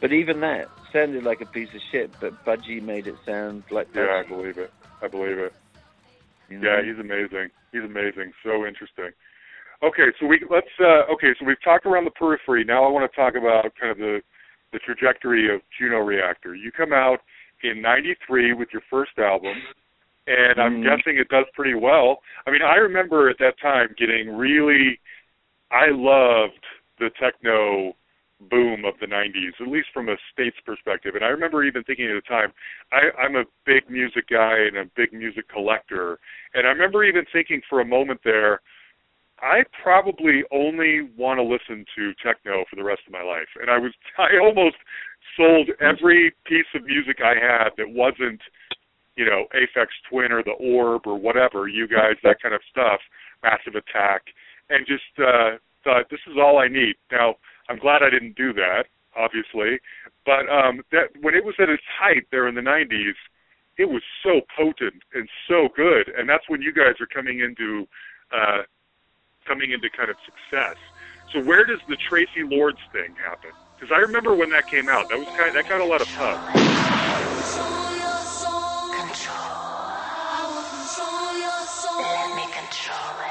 But 0.00 0.12
even 0.12 0.40
that 0.40 0.68
sounded 0.92 1.22
like 1.24 1.40
a 1.40 1.46
piece 1.46 1.68
of 1.74 1.80
shit. 1.90 2.10
But 2.20 2.44
Budgie 2.44 2.82
made 2.82 3.06
it 3.06 3.14
sound 3.24 3.62
like 3.70 3.88
Yeah, 3.94 4.02
I 4.02 4.22
Budgie, 4.24 4.28
believe 4.28 4.58
it. 4.58 4.72
I 5.00 5.08
believe 5.08 5.38
it. 5.38 5.52
you 6.48 6.58
know? 6.58 6.68
Yeah, 6.68 6.82
he's 6.84 6.98
amazing. 6.98 7.50
He's 7.72 7.82
amazing. 7.84 8.32
So 8.42 8.66
interesting. 8.66 9.10
Okay, 9.82 10.12
so 10.20 10.26
we 10.26 10.40
let's 10.50 10.66
uh 10.80 11.12
okay, 11.12 11.34
so 11.38 11.44
we've 11.46 11.62
talked 11.62 11.86
around 11.86 12.04
the 12.04 12.10
periphery. 12.12 12.64
Now 12.64 12.84
I 12.84 12.88
want 12.90 13.10
to 13.10 13.16
talk 13.16 13.34
about 13.34 13.72
kind 13.80 13.90
of 13.92 13.98
the 13.98 14.20
the 14.72 14.78
trajectory 14.78 15.52
of 15.54 15.60
Juno 15.78 15.98
Reactor. 15.98 16.54
You 16.54 16.72
come 16.72 16.92
out 16.92 17.20
in 17.62 17.82
93 17.82 18.54
with 18.54 18.68
your 18.72 18.82
first 18.90 19.18
album 19.18 19.56
and 20.26 20.60
I'm 20.60 20.80
Mhm. 20.82 20.84
guessing 20.84 21.16
it 21.18 21.28
does 21.28 21.46
pretty 21.52 21.74
well. 21.74 22.22
I 22.46 22.50
mean, 22.50 22.62
I 22.62 22.76
remember 22.76 23.28
at 23.28 23.38
that 23.38 23.58
time 23.58 23.94
getting 23.98 24.36
really 24.36 24.98
I 25.72 25.86
loved 25.90 26.64
the 26.98 27.10
techno 27.18 27.94
boom 28.50 28.84
of 28.84 28.94
the 29.00 29.06
90s, 29.06 29.60
at 29.60 29.68
least 29.68 29.88
from 29.94 30.08
a 30.08 30.16
state's 30.32 30.56
perspective. 30.66 31.14
And 31.14 31.24
I 31.24 31.28
remember 31.28 31.64
even 31.64 31.82
thinking 31.84 32.06
at 32.06 32.22
the 32.22 32.28
time, 32.28 32.52
I, 32.92 33.10
I'm 33.20 33.36
a 33.36 33.44
big 33.64 33.88
music 33.88 34.28
guy 34.28 34.56
and 34.66 34.76
a 34.76 34.84
big 34.96 35.12
music 35.12 35.48
collector. 35.48 36.18
And 36.54 36.66
I 36.66 36.70
remember 36.70 37.04
even 37.04 37.24
thinking 37.32 37.62
for 37.68 37.80
a 37.80 37.84
moment 37.84 38.20
there, 38.24 38.60
I 39.40 39.62
probably 39.82 40.42
only 40.52 41.10
want 41.16 41.38
to 41.38 41.42
listen 41.42 41.84
to 41.96 42.12
techno 42.22 42.64
for 42.68 42.76
the 42.76 42.84
rest 42.84 43.02
of 43.06 43.12
my 43.12 43.22
life. 43.22 43.48
And 43.60 43.70
I 43.70 43.78
was, 43.78 43.92
I 44.18 44.38
almost 44.42 44.76
sold 45.36 45.70
every 45.80 46.32
piece 46.46 46.68
of 46.74 46.84
music 46.84 47.18
I 47.24 47.34
had 47.34 47.70
that 47.78 47.88
wasn't, 47.88 48.40
you 49.16 49.24
know, 49.24 49.46
Aphex 49.54 49.86
Twin 50.10 50.32
or 50.32 50.42
the 50.42 50.58
Orb 50.60 51.02
or 51.06 51.18
whatever, 51.18 51.68
you 51.68 51.88
guys, 51.88 52.16
that 52.22 52.40
kind 52.42 52.54
of 52.54 52.60
stuff, 52.70 53.00
Massive 53.42 53.74
Attack, 53.74 54.22
and 54.70 54.86
just 54.86 55.02
uh, 55.18 55.58
thought 55.84 56.10
this 56.10 56.20
is 56.26 56.36
all 56.38 56.58
I 56.58 56.68
need. 56.68 56.94
Now, 57.10 57.36
I'm 57.68 57.78
glad 57.78 58.02
I 58.02 58.10
didn't 58.10 58.36
do 58.36 58.52
that, 58.54 58.84
obviously, 59.16 59.80
but 60.24 60.48
um, 60.48 60.82
that 60.92 61.10
when 61.20 61.34
it 61.34 61.44
was 61.44 61.54
at 61.58 61.68
its 61.68 61.82
height 61.98 62.26
there 62.30 62.48
in 62.48 62.54
the 62.54 62.60
90s, 62.60 63.14
it 63.78 63.88
was 63.88 64.02
so 64.22 64.40
potent 64.56 65.02
and 65.14 65.28
so 65.48 65.68
good, 65.74 66.08
and 66.16 66.28
that's 66.28 66.48
when 66.48 66.60
you 66.60 66.72
guys 66.72 67.00
are 67.00 67.06
coming 67.06 67.40
into 67.40 67.86
uh, 68.32 68.62
coming 69.46 69.72
into 69.72 69.88
kind 69.90 70.10
of 70.10 70.16
success. 70.24 70.76
So 71.32 71.40
where 71.42 71.64
does 71.64 71.80
the 71.88 71.96
Traci 71.96 72.48
Lords 72.48 72.78
thing 72.92 73.14
happen? 73.16 73.50
Because 73.78 73.92
I 73.94 74.00
remember 74.00 74.34
when 74.34 74.50
that 74.50 74.68
came 74.68 74.88
out, 74.88 75.08
that 75.08 75.18
was 75.18 75.26
kind 75.28 75.48
of, 75.48 75.54
that 75.54 75.68
got 75.68 75.80
a 75.80 75.84
lot 75.84 76.00
of 76.00 76.08
pub. 76.08 76.38
Let 81.98 82.36
me 82.36 82.44
control 82.52 83.21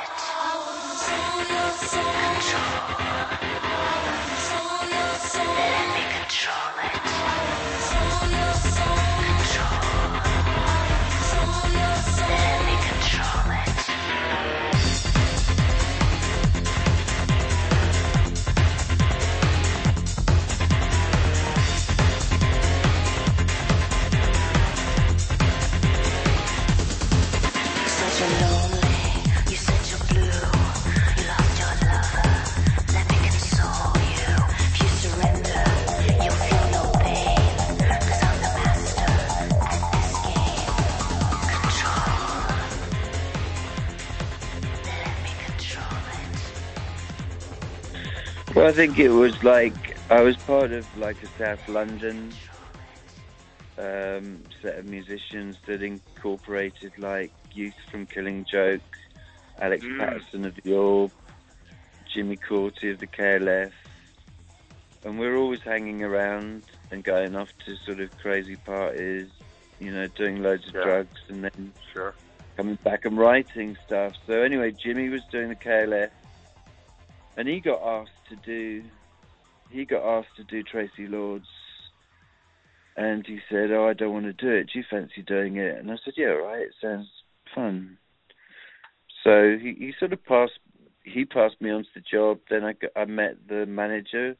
Let 5.34 5.96
me 5.96 6.04
control 6.14 6.86
it. 6.86 7.21
Well, 48.62 48.70
I 48.70 48.74
think 48.74 49.00
it 49.00 49.10
was 49.10 49.42
like 49.44 49.74
I 50.12 50.22
was 50.22 50.38
part 50.38 50.72
of 50.72 50.86
like 50.96 51.18
a 51.24 51.28
South 51.40 51.68
London 51.68 52.32
um, 53.80 54.44
set 54.62 54.78
of 54.78 54.86
musicians 54.86 55.58
that 55.66 55.82
incorporated 55.82 56.94
like 57.00 57.32
youth 57.56 57.74
from 57.90 58.06
Killing 58.06 58.46
Joke, 58.46 58.84
Alex 59.60 59.84
Mm. 59.84 59.98
Paterson 59.98 60.46
of 60.46 60.54
the 60.64 60.74
Orb, 60.76 61.10
Jimmy 62.14 62.38
Cauty 62.38 62.92
of 62.92 63.00
the 63.00 63.08
KLF, 63.08 63.72
and 65.06 65.18
we're 65.18 65.38
always 65.38 65.62
hanging 65.62 66.04
around 66.04 66.62
and 66.92 67.04
going 67.04 67.36
off 67.36 67.50
to 67.66 67.76
sort 67.78 68.00
of 68.00 68.16
crazy 68.20 68.58
parties, 68.58 69.28
you 69.80 69.92
know, 69.92 70.06
doing 70.06 70.44
loads 70.44 70.68
of 70.68 70.76
Yeah. 70.76 70.84
drugs 70.84 71.20
and 71.30 71.44
then 71.46 71.74
Sure. 71.92 72.14
coming 72.58 72.76
back 72.84 73.06
and 73.06 73.18
writing 73.18 73.76
stuff. 73.88 74.14
So 74.28 74.44
anyway, 74.44 74.70
Jimmy 74.70 75.10
was 75.10 75.24
doing 75.32 75.50
the 75.50 75.56
KLF, 75.56 76.12
and 77.38 77.48
he 77.48 77.60
got 77.60 77.82
asked 77.82 78.12
to 78.30 78.36
do 78.36 78.84
he 79.70 79.86
got 79.86 80.04
asked 80.04 80.36
to 80.36 80.44
do 80.44 80.64
Traci 80.64 81.10
Lords, 81.10 81.48
and 82.98 83.26
he 83.26 83.40
said, 83.50 83.72
"Oh, 83.72 83.88
I 83.88 83.94
don't 83.94 84.14
want 84.14 84.26
to 84.26 84.34
do 84.34 84.50
it. 84.50 84.70
Do 84.72 84.80
you 84.80 84.86
fancy 84.90 85.22
doing 85.22 85.58
it?" 85.58 85.78
And 85.78 85.90
I 85.90 85.96
said, 86.04 86.16
"Yeah, 86.18 86.26
right. 86.28 86.64
It 86.64 86.76
sounds 86.82 87.08
fun." 87.56 87.98
So 89.24 89.58
he, 89.58 89.74
he 89.74 89.94
sort 89.98 90.14
of 90.14 90.24
passed 90.26 90.60
he 91.04 91.26
passed 91.26 91.60
me 91.62 91.72
on 91.72 91.84
to 91.84 91.90
the 91.96 92.02
job. 92.02 92.40
Then 92.50 92.64
I 92.64 92.74
got, 92.74 92.92
I 92.96 93.06
met 93.06 93.38
the 93.48 93.66
manager 93.66 94.36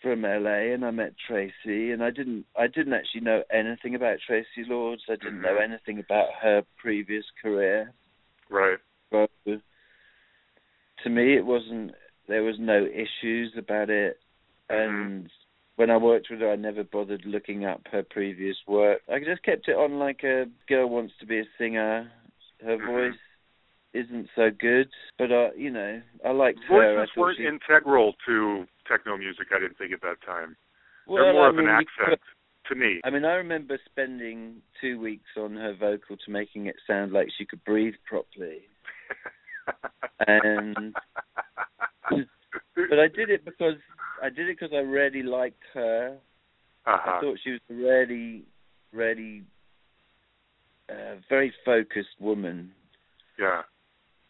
from 0.00 0.22
LA, 0.22 0.72
and 0.72 0.84
I 0.84 0.90
met 0.90 1.12
Traci, 1.28 1.92
and 1.92 2.02
I 2.02 2.10
didn't 2.10 2.46
I 2.58 2.66
didn't 2.68 2.94
actually 2.94 3.20
know 3.20 3.42
anything 3.52 3.94
about 3.94 4.18
Traci 4.28 4.66
Lords. 4.66 5.02
I 5.10 5.16
didn't 5.16 5.42
know 5.42 5.56
Mhm. 5.56 5.62
anything 5.64 5.98
about 5.98 6.32
her 6.40 6.64
previous 6.78 7.26
career. 7.42 7.92
Right. 8.48 8.78
But 9.10 9.30
to 11.02 11.09
me, 11.20 11.36
it 11.36 11.46
wasn't. 11.46 11.92
There 12.28 12.42
was 12.42 12.56
no 12.58 12.84
issues 12.86 13.52
about 13.56 13.90
it, 13.90 14.18
and 14.68 15.30
when 15.76 15.90
I 15.90 15.96
worked 15.96 16.28
with 16.30 16.40
her, 16.40 16.52
I 16.52 16.56
never 16.56 16.84
bothered 16.84 17.24
looking 17.24 17.64
up 17.64 17.80
her 17.90 18.02
previous 18.02 18.56
work. 18.68 19.00
I 19.12 19.18
just 19.18 19.42
kept 19.42 19.68
it 19.68 19.76
on 19.76 19.98
like 19.98 20.22
a 20.22 20.44
girl 20.68 20.88
wants 20.88 21.14
to 21.20 21.26
be 21.26 21.38
a 21.40 21.44
singer. 21.58 22.10
Her 22.62 22.76
Mhm. 22.78 22.86
voice 22.86 23.20
isn't 23.92 24.28
so 24.36 24.50
good, 24.50 24.90
but 25.18 25.32
I, 25.32 25.52
you 25.54 25.70
know, 25.70 26.00
I 26.24 26.30
liked 26.30 26.62
her. 26.64 26.92
I 26.92 26.94
Voices 26.96 27.16
weren't 27.16 27.36
she, 27.38 27.46
integral 27.46 28.14
to 28.26 28.68
techno 28.86 29.16
music. 29.16 29.48
I 29.52 29.58
didn't 29.58 29.78
think 29.78 29.92
at 29.92 30.02
that 30.02 30.20
time. 30.20 30.56
well, 31.06 31.24
They're 31.24 31.32
more 31.32 31.46
I 31.46 31.48
of 31.48 31.58
an 31.58 31.64
mean, 31.64 31.74
accent 31.74 32.20
to 32.68 32.74
me. 32.74 33.00
I 33.02 33.10
mean, 33.10 33.24
I 33.24 33.34
remember 33.34 33.78
spending 33.86 34.62
two 34.80 35.00
weeks 35.00 35.30
on 35.36 35.56
her 35.56 35.72
vocal 35.74 36.16
to 36.16 36.30
making 36.30 36.66
it 36.66 36.76
sound 36.86 37.12
like 37.12 37.28
she 37.36 37.44
could 37.44 37.64
breathe 37.64 37.94
properly. 38.06 38.68
And 40.26 40.94
but 42.90 42.98
I 42.98 43.08
did 43.08 43.30
it 43.30 43.44
because 43.44 43.76
I 44.22 44.28
did 44.28 44.48
it 44.48 44.58
because 44.58 44.74
I 44.74 44.80
really 44.80 45.22
liked 45.22 45.62
her. 45.72 46.18
I 46.84 46.94
uh-huh. 46.94 47.20
thought 47.22 47.38
she 47.42 47.52
was 47.52 47.60
a 47.70 47.74
really, 47.74 48.42
really, 48.92 49.44
uh, 50.90 51.16
very 51.28 51.54
focused 51.64 52.20
woman, 52.20 52.72
Yeah. 53.38 53.62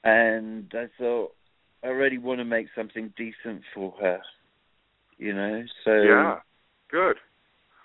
and 0.05 0.71
I 0.75 0.89
thought 0.99 1.35
I 1.83 1.89
really 1.89 2.19
want 2.19 2.39
to 2.39 2.45
make 2.45 2.67
something 2.77 3.13
decent 3.17 3.63
for 3.75 3.95
her. 4.01 4.21
You 5.17 5.33
know, 5.33 5.65
so 5.85 6.03
Yeah. 6.03 6.41
Good. 6.91 7.17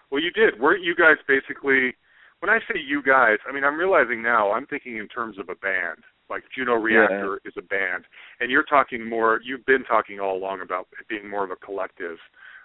Well, 0.10 0.22
you 0.22 0.32
did. 0.32 0.60
Weren't 0.60 0.84
you 0.84 0.96
guys 0.96 1.18
basically? 1.28 1.96
When 2.40 2.50
I 2.50 2.60
say 2.60 2.80
you 2.80 3.02
guys, 3.02 3.38
I 3.48 3.52
mean 3.52 3.64
I'm 3.64 3.78
realizing 3.78 4.22
now. 4.22 4.52
I'm 4.52 4.66
thinking 4.66 4.98
in 4.98 5.08
terms 5.08 5.38
of 5.38 5.50
a 5.50 5.56
band. 5.56 6.04
Like 6.30 6.44
Juno 6.56 6.74
Reactor 6.74 7.40
is 7.46 7.54
a 7.58 7.62
band, 7.62 8.06
and 8.40 8.52
you're 8.52 8.64
talking 8.64 9.08
more. 9.08 9.40
You've 9.44 9.66
been 9.66 9.84
talking 9.84 10.20
all 10.20 10.38
along 10.38 10.62
about 10.62 10.88
it 11.00 11.08
being 11.08 11.30
more 11.30 11.44
of 11.44 11.52
a 11.52 11.56
collective. 11.56 12.18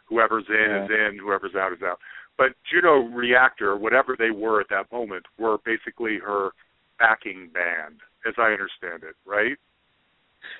Whoever's 0.06 0.44
in 0.48 0.54
Yeah. 0.70 0.84
is 0.84 0.90
in. 0.90 1.18
Whoever's 1.18 1.54
out 1.54 1.72
is 1.72 1.82
out. 1.82 1.98
But 2.36 2.52
Juno 2.70 3.02
Reactor, 3.14 3.76
whatever 3.76 4.16
they 4.18 4.30
were 4.30 4.60
at 4.60 4.68
that 4.70 4.90
moment, 4.90 5.26
were 5.38 5.58
basically 5.64 6.18
her 6.18 6.50
backing 6.98 7.48
band, 7.52 8.00
as 8.26 8.34
I 8.38 8.52
understand 8.52 9.02
it. 9.04 9.14
Right? 9.26 9.56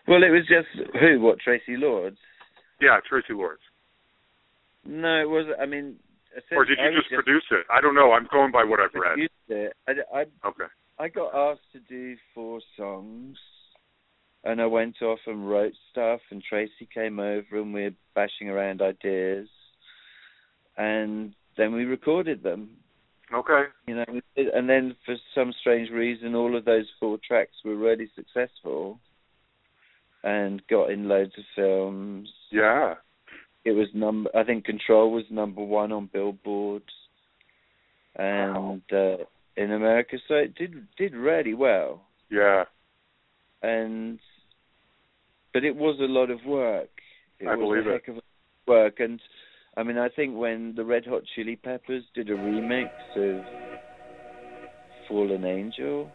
Well, 0.07 0.23
it 0.23 0.31
was 0.31 0.47
just 0.47 0.69
who? 1.01 1.21
What 1.21 1.39
Traci 1.39 1.79
Lords? 1.79 2.19
Yeah, 2.81 3.01
Traci 3.11 3.31
Lords. 3.37 3.63
No, 4.85 5.21
it 5.21 5.29
wasn't. 5.29 5.61
I 5.61 5.67
mean, 5.67 5.97
Or 6.53 6.65
did 6.65 6.79
you 6.79 6.85
was 6.91 7.03
just 7.03 7.13
produce 7.15 7.45
it? 7.51 7.67
I 7.71 7.81
don't 7.81 7.95
know. 7.95 8.13
I'm 8.13 8.27
going 8.31 8.53
by 8.53 8.65
what 8.65 8.81
I've 8.81 8.95
read. 8.95 9.15
produced 9.15 9.33
it. 9.49 9.73
I, 9.89 9.93
I 10.21 10.25
Okay. 10.47 10.65
I 10.99 11.09
got 11.09 11.35
asked 11.35 11.73
to 11.73 11.81
do 11.81 12.17
four 12.35 12.61
songs, 12.77 13.39
and 14.45 14.61
I 14.61 14.67
went 14.67 15.03
off 15.03 15.19
and 15.27 15.49
wrote 15.49 15.73
stuff. 15.91 16.21
And 16.31 16.43
Traci 16.43 16.89
came 16.93 17.19
over, 17.19 17.61
and 17.61 17.75
we 17.75 17.85
were 17.85 17.91
bashing 18.15 18.49
around 18.49 18.81
ideas, 18.83 19.49
and 20.77 21.35
then 21.57 21.73
we 21.75 21.85
recorded 21.85 22.43
them. 22.43 22.71
Okay. 23.33 23.65
You 23.87 23.95
know, 23.97 24.05
and 24.37 24.69
then 24.69 24.97
for 25.07 25.15
some 25.35 25.53
strange 25.61 25.91
reason, 25.91 26.35
all 26.35 26.57
of 26.57 26.65
those 26.65 26.87
four 26.99 27.19
tracks 27.27 27.53
were 27.65 27.77
really 27.77 28.11
successful, 28.17 28.99
and 30.25 30.63
got 30.69 30.91
in 30.91 31.09
loads 31.09 31.33
of 31.39 31.45
films. 31.55 32.29
Yeah. 32.51 32.95
It 33.65 33.73
was 33.73 33.89
number. 33.95 34.31
I 34.35 34.43
think 34.43 34.65
Control 34.65 35.13
was 35.13 35.25
number 35.31 35.63
one 35.63 35.93
on 35.93 36.09
Billboard, 36.13 36.83
and 38.17 38.83
uh, 38.91 39.17
in 39.57 39.73
America, 39.73 40.17
so 40.27 40.35
it 40.35 40.55
did 40.55 40.87
did 40.97 41.15
really 41.15 41.55
well. 41.55 42.03
Yeah. 42.31 42.65
and 43.63 44.19
but 45.53 45.65
it 45.65 45.77
was 45.77 45.99
a 46.01 46.05
lot 46.05 46.31
of 46.31 46.45
work. 46.47 46.91
It 47.39 47.47
I 47.49 47.57
was 47.57 47.65
believe 47.65 47.87
a 47.87 47.91
it. 47.91 47.93
heck 47.93 48.09
of 48.09 48.17
a 48.19 48.21
work, 48.67 49.01
and 49.01 49.21
I 49.77 49.83
mean, 49.83 49.99
I 49.99 50.09
think 50.09 50.37
when 50.37 50.75
the 50.77 50.85
Red 50.85 51.07
Hot 51.07 51.23
Chili 51.35 51.57
Peppers 51.57 52.05
did 52.15 52.29
a 52.31 52.35
remix 52.35 52.91
of 53.17 53.45
"Fallen 55.09 55.45
Angel," 55.45 56.11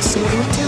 So 0.00 0.20
don't 0.22 0.67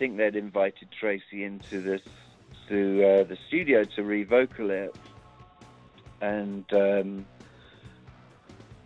think 0.00 0.16
they'd 0.16 0.34
invited 0.34 0.88
Traci 1.00 1.44
into 1.44 1.82
this 1.82 2.00
to 2.68 3.04
uh, 3.04 3.24
the 3.24 3.36
studio 3.46 3.84
to 3.84 4.02
revocal 4.02 4.70
it, 4.70 4.96
and 6.22 6.64
um, 6.72 7.26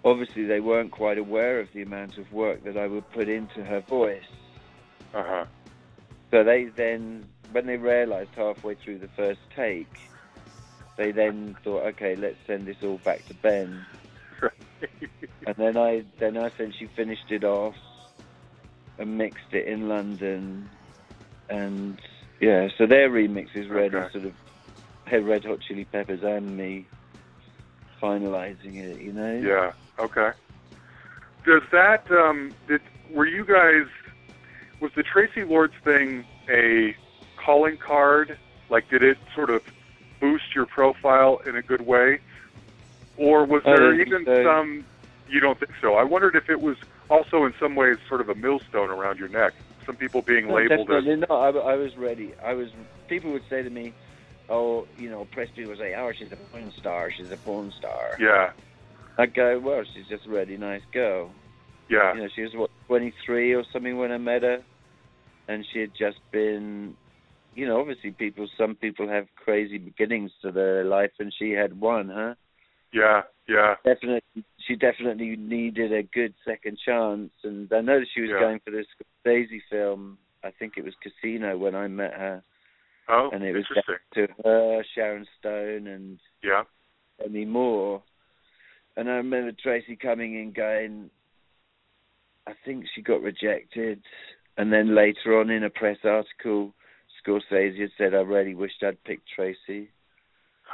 obviously 0.04 0.44
they 0.44 0.58
weren't 0.58 0.90
quite 0.90 1.18
aware 1.18 1.60
of 1.60 1.68
the 1.72 1.82
amount 1.82 2.18
of 2.18 2.30
work 2.32 2.64
that 2.64 2.76
I 2.76 2.88
would 2.88 3.08
put 3.12 3.28
into 3.28 3.64
her 3.64 3.80
voice. 3.80 4.24
Uh 5.14 5.22
huh. 5.24 5.44
So 6.32 6.42
they 6.42 6.64
then, 6.64 7.24
when 7.52 7.66
they 7.66 7.76
realised 7.76 8.30
halfway 8.34 8.74
through 8.74 8.98
the 8.98 9.08
first 9.16 9.40
take, 9.54 9.96
they 10.96 11.12
then 11.12 11.56
thought, 11.62 11.84
okay, 11.86 12.16
let's 12.16 12.38
send 12.44 12.66
this 12.66 12.78
all 12.82 12.98
back 13.04 13.24
to 13.28 13.34
Ben. 13.34 13.86
And 15.46 15.54
then 15.56 15.76
I 15.76 16.04
then 16.18 16.36
I 16.36 16.46
essentially 16.46 16.90
finished 16.96 17.30
it 17.30 17.44
off 17.44 17.76
and 18.98 19.16
mixed 19.18 19.52
it 19.52 19.66
in 19.68 19.88
London, 19.88 20.68
and 21.48 21.98
yeah, 22.40 22.68
so 22.78 22.86
their 22.86 23.10
remix 23.10 23.48
is 23.54 23.70
Okay. 23.70 24.12
sort 24.12 24.26
of 24.26 24.32
had 25.06 25.26
Red 25.26 25.44
Hot 25.44 25.58
Chili 25.66 25.84
Peppers 25.84 26.20
and 26.22 26.56
me 26.56 26.88
finalising 28.02 28.76
it, 28.76 29.00
you 29.00 29.12
know. 29.12 29.40
yeah. 29.42 29.72
Okay. 30.02 30.30
Does 31.46 31.62
that 31.72 32.04
um 32.10 32.54
did 32.68 32.80
were 33.12 33.26
you 33.26 33.44
guys 33.44 33.86
was 34.80 34.90
the 34.96 35.02
Traci 35.04 35.48
Lords 35.48 35.74
thing 35.84 36.24
a 36.48 36.94
calling 37.44 37.76
card? 37.76 38.38
Like, 38.70 38.88
did 38.90 39.02
it 39.02 39.18
sort 39.34 39.50
of 39.50 39.62
boost 40.20 40.54
your 40.54 40.66
profile 40.66 41.38
in 41.46 41.56
a 41.56 41.62
good 41.62 41.82
way, 41.86 42.20
or 43.18 43.44
was 43.44 43.62
there 43.64 43.94
even 44.00 44.24
so. 44.24 44.42
some? 44.44 44.84
You 45.28 45.40
don't 45.40 45.58
think 45.58 45.72
so? 45.80 45.94
I 45.94 46.04
wondered 46.04 46.36
if 46.36 46.50
it 46.50 46.60
was 46.60 46.76
also 47.08 47.44
in 47.44 47.54
some 47.60 47.76
ways 47.76 47.96
sort 48.08 48.20
of 48.20 48.28
a 48.28 48.34
millstone 48.34 48.90
around 48.90 49.18
your 49.18 49.28
neck. 49.28 49.52
Some 49.86 49.96
people 49.96 50.22
being 50.26 50.48
No, 50.48 50.54
labeled 50.54 50.90
as 50.90 51.04
not. 51.28 51.30
I, 51.30 51.48
I 51.48 51.76
was 51.76 51.90
ready. 51.98 52.32
I 52.44 52.52
was. 52.52 52.68
People 53.08 53.32
would 53.32 53.42
say 53.50 53.62
to 53.62 53.70
me, 53.70 53.92
"Oh, 54.48 54.86
you 54.96 55.10
know, 55.10 55.26
press 55.32 55.48
people 55.54 55.70
would 55.70 55.78
say, 55.78 55.94
oh, 55.96 56.10
she's 56.18 56.28
a 56.32 56.36
porn 56.50 56.72
star. 56.80 57.10
She's 57.16 57.30
a 57.32 57.36
porn 57.36 57.72
star." 57.78 58.16
yeah, 58.18 58.50
I 59.18 59.26
go, 59.26 59.60
"Well, 59.62 59.82
she's 59.94 60.06
just 60.08 60.26
a 60.26 60.30
really 60.30 60.56
nice 60.56 60.82
girl." 60.92 61.30
yeah, 61.90 62.14
You 62.14 62.22
know, 62.22 62.28
she 62.34 62.42
was 62.42 62.52
what 62.54 62.70
23 62.88 63.54
or 63.54 63.64
something 63.72 63.98
when 63.98 64.12
I 64.12 64.18
met 64.18 64.42
her, 64.42 64.58
and 65.48 65.64
she 65.72 65.80
had 65.80 65.92
just 65.98 66.18
been. 66.32 66.96
You 67.54 67.68
know, 67.68 67.80
obviously, 67.80 68.10
people. 68.10 68.48
Some 68.58 68.74
people 68.74 69.08
have 69.08 69.26
crazy 69.36 69.78
beginnings 69.78 70.32
to 70.42 70.50
their 70.50 70.84
life, 70.84 71.12
and 71.20 71.32
she 71.38 71.52
had 71.52 71.78
one, 71.78 72.10
huh? 72.12 72.34
yeah, 72.92 73.22
yeah, 73.48 73.74
Definitely, 73.84 74.44
she 74.66 74.76
definitely 74.76 75.36
needed 75.36 75.92
a 75.92 76.02
good 76.02 76.34
second 76.44 76.78
chance, 76.84 77.30
and 77.42 77.72
I 77.72 77.80
noticed 77.80 78.12
she 78.14 78.22
was 78.22 78.30
Yeah. 78.30 78.40
going 78.40 78.60
for 78.60 78.70
this 78.70 78.86
Daisy 79.24 79.60
film. 79.70 80.18
I 80.42 80.50
think 80.50 80.76
it 80.76 80.84
was 80.84 80.94
Casino 80.96 81.56
when 81.56 81.74
I 81.74 81.88
met 81.88 82.14
her. 82.14 82.42
Oh, 83.08 83.30
and 83.30 83.44
it 83.44 83.52
was 83.54 83.66
to 84.14 84.28
her, 84.44 84.84
Sharon 84.94 85.26
Stone, 85.38 85.86
and 85.86 86.18
Yeah, 86.42 86.64
Demi 87.18 87.44
Moore. 87.44 88.02
And 88.96 89.10
I 89.10 89.16
remember 89.16 89.52
Traci 89.52 89.98
coming 89.98 90.34
in 90.36 90.52
going, 90.52 91.10
I 92.46 92.54
think 92.64 92.86
she 92.94 93.02
got 93.02 93.22
rejected. 93.22 94.02
And 94.56 94.72
then 94.72 94.94
later 94.94 95.38
on 95.38 95.50
in 95.50 95.64
a 95.64 95.70
press 95.70 95.98
article, 96.04 96.74
Scorsese 97.20 97.80
had 97.80 97.92
said, 97.98 98.14
I 98.14 98.20
really 98.20 98.54
wished 98.54 98.82
I'd 98.82 99.02
picked 99.04 99.28
Traci. 99.36 99.88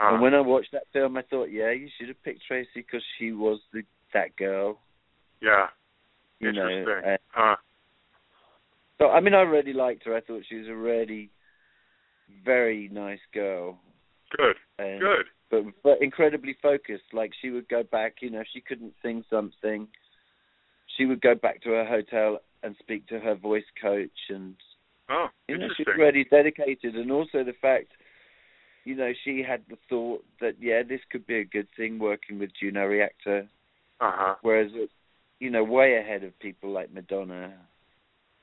Huh. 0.01 0.15
And 0.15 0.17
ah. 0.17 0.23
when 0.23 0.35
I 0.35 0.41
watched 0.41 0.73
that 0.73 0.87
film, 0.95 1.19
I 1.19 1.23
thought, 1.23 1.53
yeah, 1.53 1.71
you 1.73 1.89
should 1.99 2.09
have 2.09 2.23
picked 2.23 2.43
Traci 2.51 2.65
because 2.75 3.03
she 3.19 3.33
was 3.33 3.61
the, 3.73 3.83
that 4.15 4.35
girl. 4.37 4.79
yeah, 5.43 5.67
You 6.39 6.53
know, 6.53 6.69
interesting. 6.69 7.11
and 7.11 7.19
huh. 7.29 7.57
so 8.99 9.11
I 9.11 9.21
mean, 9.21 9.35
I 9.35 9.43
really 9.43 9.75
liked 9.75 10.05
her. 10.07 10.17
I 10.17 10.23
thought 10.23 10.43
she 10.49 10.57
was 10.57 10.69
a 10.69 10.75
really 10.75 11.29
very 12.45 12.89
nice 12.91 13.21
girl. 13.35 13.79
Good, 14.37 14.57
And 14.79 15.01
good. 15.01 15.27
but 15.51 15.65
but 15.83 16.03
incredibly 16.03 16.57
focused. 16.63 17.13
Like 17.13 17.33
she 17.43 17.51
would 17.51 17.69
go 17.69 17.83
back, 17.83 18.17
you 18.23 18.31
know, 18.31 18.41
if 18.41 18.47
she 18.55 18.63
couldn't 18.63 18.95
sing 19.03 19.23
something, 19.29 19.87
she 20.97 21.05
would 21.05 21.21
go 21.21 21.35
back 21.35 21.63
to 21.65 21.71
her 21.71 21.85
hotel 21.85 22.39
and 22.63 22.75
speak 22.79 23.07
to 23.09 23.19
her 23.19 23.35
voice 23.35 23.65
coach, 23.83 24.31
and 24.31 24.55
Oh, 25.11 25.27
you 25.49 25.59
know, 25.59 25.67
she's 25.77 25.87
really 25.99 26.25
dedicated. 26.31 26.95
And 26.95 27.11
also 27.11 27.43
the 27.43 27.55
fact, 27.61 27.89
you 28.91 28.97
know, 28.97 29.13
she 29.25 29.41
had 29.47 29.63
the 29.71 29.79
thought 29.89 30.25
that 30.41 30.57
yeah, 30.61 30.83
this 30.83 31.01
could 31.13 31.25
be 31.27 31.37
a 31.37 31.45
good 31.45 31.69
thing 31.77 32.01
working 32.01 32.41
with 32.41 32.51
Juno 32.59 32.87
Reactor, 32.87 33.47
Uh 34.01 34.13
huh. 34.13 34.35
whereas 34.43 34.73
you 35.39 35.51
know, 35.51 35.63
way 35.63 35.97
ahead 35.97 36.25
of 36.25 36.39
people 36.41 36.71
like 36.71 36.93
Madonna 36.93 37.55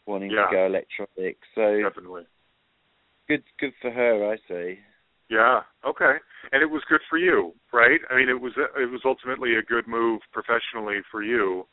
wanting 0.05 0.31
Yeah. 0.31 0.47
to 0.47 0.55
go 0.55 0.65
electronic. 0.65 1.37
So 1.53 1.81
Definitely. 1.81 2.23
good, 3.27 3.43
good 3.59 3.73
for 3.81 3.91
her, 3.91 4.31
I 4.31 4.37
say. 4.47 4.79
Yeah. 5.29 5.63
Okay. 5.85 6.15
And 6.53 6.61
it 6.63 6.69
was 6.69 6.81
good 6.87 7.01
for 7.09 7.17
you, 7.17 7.53
right? 7.73 7.99
I 8.09 8.15
mean, 8.15 8.29
it 8.29 8.39
was 8.39 8.53
it 8.55 8.89
was 8.89 9.01
ultimately 9.03 9.55
a 9.55 9.61
good 9.61 9.85
move 9.85 10.21
professionally 10.31 10.99
for 11.11 11.21
you. 11.23 11.67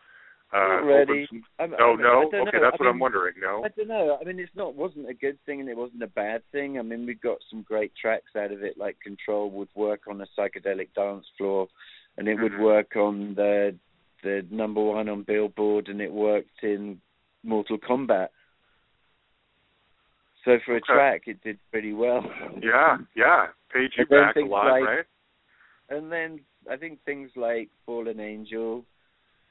Uh, 0.52 0.58
Not 0.58 0.84
really. 0.84 1.26
some- 1.26 1.44
I'm- 1.58 1.70
no, 1.72 1.90
I'm- 1.90 2.00
no. 2.00 2.22
Okay, 2.28 2.38
know. 2.38 2.60
that's 2.60 2.74
I 2.80 2.84
what 2.84 2.88
I'm 2.88 2.98
wondering. 3.00 3.34
No. 3.40 3.64
I 3.64 3.68
don't 3.68 3.88
know. 3.88 4.18
I 4.20 4.24
mean, 4.24 4.38
it's 4.38 4.54
not 4.54 4.74
wasn't 4.74 5.08
a 5.08 5.14
good 5.14 5.38
thing 5.46 5.60
and 5.60 5.68
it 5.68 5.76
wasn't 5.76 6.02
a 6.02 6.06
bad 6.08 6.44
thing. 6.52 6.78
I 6.78 6.82
mean, 6.82 7.06
we 7.06 7.14
got 7.14 7.42
some 7.50 7.62
great 7.62 7.92
tracks 7.96 8.36
out 8.36 8.52
of 8.52 8.62
it. 8.62 8.78
Like 8.78 9.00
Control 9.00 9.50
would 9.50 9.68
work 9.74 10.02
on 10.06 10.20
a 10.20 10.26
psychedelic 10.38 10.92
dance 10.94 11.26
floor, 11.36 11.68
and 12.16 12.28
it 12.28 12.36
would 12.36 12.52
Mhm. 12.52 12.60
work 12.60 12.96
on 12.96 13.34
the 13.34 13.76
the 14.22 14.46
number 14.50 14.80
one 14.80 15.08
on 15.10 15.22
Billboard, 15.22 15.88
and 15.88 16.00
it 16.00 16.10
worked 16.10 16.62
in 16.62 16.98
Mortal 17.42 17.76
Kombat. 17.76 18.28
So 20.44 20.58
for 20.60 20.72
a 20.72 20.76
Okay. 20.76 20.92
track, 20.94 21.28
it 21.28 21.42
did 21.42 21.58
pretty 21.70 21.92
well. 21.92 22.22
Yeah. 22.60 22.98
Yeah. 23.14 23.48
Paid 23.70 23.90
you 23.96 24.06
back 24.06 24.36
a 24.36 24.40
lot, 24.40 24.66
like- 24.66 24.84
right? 24.84 25.04
And 25.90 26.10
then 26.10 26.40
I 26.70 26.76
think 26.76 27.02
things 27.02 27.36
like 27.36 27.68
Fallen 27.84 28.18
Angel 28.20 28.86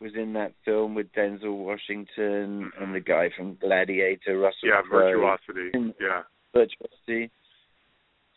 was 0.04 0.12
in 0.16 0.34
that 0.34 0.54
film 0.66 0.94
with 0.94 1.12
Denzel 1.14 1.58
Washington 1.58 2.72
and 2.80 2.94
the 2.94 3.00
guy 3.00 3.30
from 3.36 3.56
Gladiator, 3.56 4.38
Russell 4.38 4.70
Yeah. 4.70 4.82
Crowe. 4.84 5.12
Virtuosity. 5.14 5.94
Yeah. 6.00 6.24
virtuosity. 6.54 7.32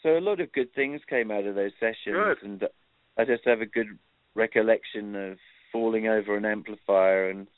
So 0.02 0.16
a 0.16 0.20
lot 0.20 0.40
of 0.40 0.52
good 0.52 0.72
things 0.74 1.00
came 1.10 1.30
out 1.30 1.44
of 1.44 1.56
those 1.56 1.72
sessions, 1.80 2.14
Good. 2.14 2.42
and 2.42 2.64
I 3.18 3.24
just 3.24 3.44
have 3.44 3.60
a 3.60 3.66
good 3.66 3.98
recollection 4.34 5.16
of 5.16 5.38
falling 5.72 6.06
over 6.06 6.36
an 6.36 6.44
amplifier 6.44 7.28
and 7.30 7.48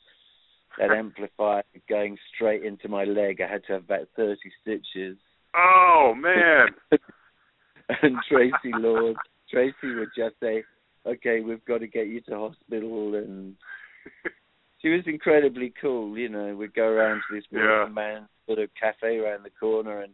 that 0.77 0.91
amplifier 1.03 1.63
going 1.87 2.17
straight 2.33 2.63
into 2.63 2.87
my 2.89 3.03
leg. 3.03 3.39
I 3.41 3.47
had 3.47 3.63
to 3.65 3.73
have 3.73 3.83
about 3.83 4.07
thirty 4.15 4.51
stitches. 4.61 5.17
Oh 5.53 6.13
man. 6.17 6.69
and 8.01 8.17
Traci 8.29 8.71
Lord, 8.73 9.15
Traci 9.53 9.97
would 9.97 10.09
just 10.15 10.35
say, 10.39 10.63
"Okay, 11.05 11.41
we've 11.41 11.63
got 11.65 11.79
to 11.79 11.87
get 11.87 12.07
you 12.07 12.21
to 12.21 12.35
hospital," 12.35 13.15
and 13.15 13.55
she 14.81 14.89
was 14.89 15.01
incredibly 15.05 15.73
cool. 15.81 16.17
You 16.17 16.29
know, 16.29 16.55
we'd 16.55 16.73
go 16.73 16.87
around 16.87 17.21
to 17.29 17.35
this 17.35 17.45
Yeah. 17.51 17.79
working 17.81 17.93
man 17.93 18.27
sort 18.45 18.59
of 18.59 18.69
cafe 18.79 19.17
around 19.19 19.43
the 19.43 19.49
corner, 19.51 20.01
and 20.01 20.13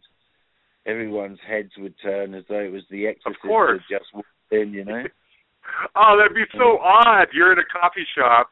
everyone's 0.85 1.39
heads 1.47 1.71
would 1.77 1.95
turn 2.01 2.33
as 2.33 2.43
though 2.49 2.59
it 2.59 2.71
was 2.71 2.83
the 2.89 3.07
Exorcist 3.07 3.89
just 3.89 4.13
walked 4.13 4.27
in. 4.51 4.73
You 4.73 4.85
know, 4.85 5.03
oh, 5.95 6.17
that'd 6.17 6.35
be 6.35 6.45
so 6.57 6.79
odd. 6.79 7.27
You're 7.33 7.51
in 7.53 7.59
a 7.59 7.65
coffee 7.65 8.05
shop. 8.15 8.51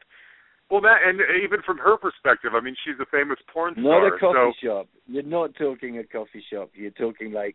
Well, 0.70 0.80
that 0.80 0.98
and 1.06 1.20
even 1.44 1.60
from 1.62 1.78
her 1.78 1.96
perspective, 1.96 2.52
I 2.54 2.60
mean, 2.60 2.74
she's 2.84 2.98
a 3.00 3.06
famous 3.06 3.38
porn 3.52 3.74
not 3.76 4.00
star. 4.00 4.14
a 4.16 4.18
coffee 4.18 4.56
so 4.62 4.66
shop. 4.66 4.88
You're 5.06 5.22
not 5.22 5.54
talking 5.56 5.98
a 5.98 6.04
coffee 6.04 6.42
shop. 6.50 6.70
You're 6.74 6.90
talking 6.90 7.32
like 7.32 7.54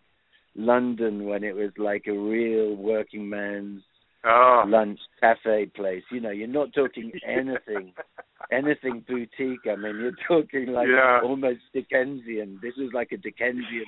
London 0.55 1.25
when 1.25 1.43
it 1.43 1.55
was 1.55 1.71
like 1.77 2.05
a 2.07 2.11
real 2.13 2.75
working 2.75 3.27
man's 3.27 3.81
oh, 4.25 4.63
lunch 4.67 4.99
cafe 5.19 5.67
place. 5.67 6.03
You 6.11 6.19
know, 6.21 6.31
you're 6.31 6.47
not 6.47 6.73
talking 6.73 7.11
anything, 7.25 7.93
anything 8.51 9.03
boutique. 9.07 9.65
I 9.71 9.75
mean, 9.75 9.99
you're 9.99 10.11
talking 10.27 10.67
like 10.73 10.87
Yeah. 10.87 11.21
almost 11.23 11.61
Dickensian. 11.73 12.59
This 12.61 12.73
was 12.77 12.91
like 12.93 13.11
a 13.11 13.17
Dickensian 13.17 13.85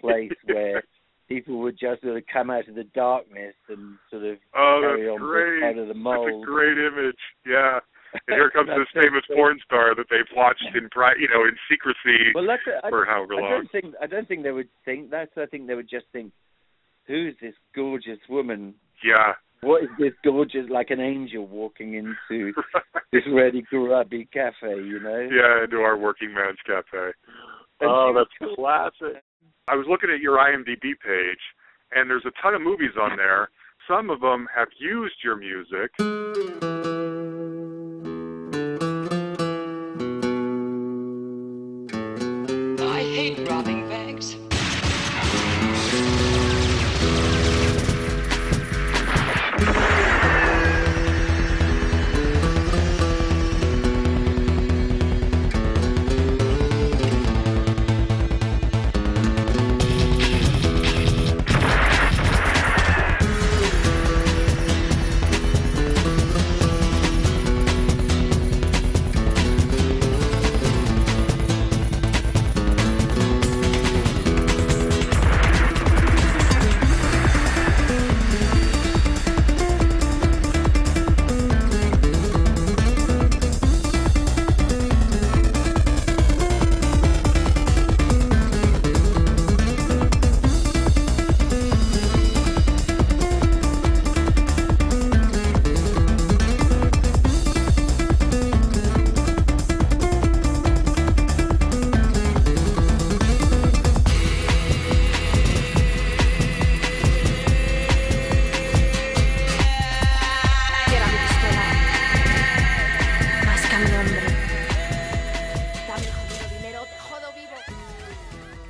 place 0.00 0.32
where 0.44 0.82
people 1.28 1.58
would 1.60 1.78
just 1.78 2.02
sort 2.02 2.16
of 2.16 2.22
come 2.32 2.50
out 2.50 2.68
of 2.68 2.74
the 2.74 2.84
darkness 2.84 3.54
and 3.68 3.96
sort 4.10 4.24
of 4.24 4.38
oh, 4.56 4.80
carry 4.82 5.08
on 5.08 5.18
great. 5.18 5.62
out 5.62 5.78
of 5.78 5.88
the 5.88 5.94
That's 5.94 6.42
a 6.42 6.44
great 6.44 6.78
image. 6.78 7.20
Yeah. 7.46 7.78
And 8.26 8.34
here 8.34 8.50
comes 8.50 8.68
this 8.76 8.88
famous 8.92 9.22
it. 9.30 9.36
porn 9.36 9.60
star 9.64 9.94
that 9.94 10.06
they've 10.10 10.26
watched 10.36 10.66
in 10.74 10.88
pri- 10.90 11.14
you 11.20 11.28
know, 11.28 11.44
in 11.44 11.54
secrecy 11.70 12.32
Well, 12.34 12.46
that's 12.46 12.62
I, 12.82 12.88
for 12.90 13.04
however 13.06 13.34
I 13.34 13.40
long. 13.40 13.50
don't 13.50 13.70
think 13.70 13.94
I 14.02 14.06
don't 14.08 14.26
think 14.26 14.42
they 14.42 14.50
would 14.50 14.68
think 14.84 15.10
that. 15.10 15.28
I 15.36 15.46
think 15.46 15.68
they 15.68 15.76
would 15.76 15.88
just 15.88 16.06
think, 16.12 16.32
"Who's 17.06 17.36
this 17.40 17.54
gorgeous 17.74 18.18
woman? 18.28 18.74
Yeah. 19.04 19.34
What 19.62 19.82
is 19.84 19.90
this 19.98 20.12
gorgeous 20.24 20.68
like 20.70 20.90
an 20.90 21.00
angel 21.00 21.46
walking 21.46 21.94
into 21.94 22.52
this 23.12 23.22
really 23.30 23.62
grubby 23.62 24.28
cafe?" 24.32 24.76
You 24.76 25.00
know? 25.00 25.28
yeah, 25.30 25.64
into 25.64 25.78
our 25.78 25.96
working 25.96 26.32
man's 26.34 26.58
cafe. 26.66 27.12
And 27.80 27.90
Oh, 27.90 28.12
that's 28.14 28.54
classic. 28.54 29.22
I 29.68 29.76
was 29.76 29.86
looking 29.88 30.10
at 30.10 30.20
your 30.20 30.38
IMDb 30.38 30.94
page, 31.04 31.40
and 31.92 32.08
there's 32.10 32.24
a 32.26 32.42
ton 32.42 32.54
of 32.54 32.62
movies 32.62 32.96
on 33.00 33.16
there. 33.16 33.50
Some 33.88 34.10
of 34.10 34.20
them 34.20 34.48
have 34.54 34.68
used 34.78 35.16
your 35.22 35.36
music. 35.36 36.79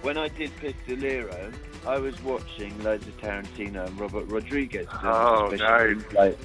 I 0.05 0.29
did 0.29 0.51
Pistolero, 0.57 1.53
I 1.87 1.99
was 1.99 2.21
watching 2.23 2.83
loads 2.83 3.07
of 3.07 3.17
Tarantino 3.19 3.87
and 3.87 3.99
Robert 3.99 4.25
Rodriguez. 4.27 4.87
films, 4.89 5.05
Oh, 5.05 5.51
especially 5.53 5.95
nice. 5.95 6.03
things 6.03 6.13
Like, 6.15 6.39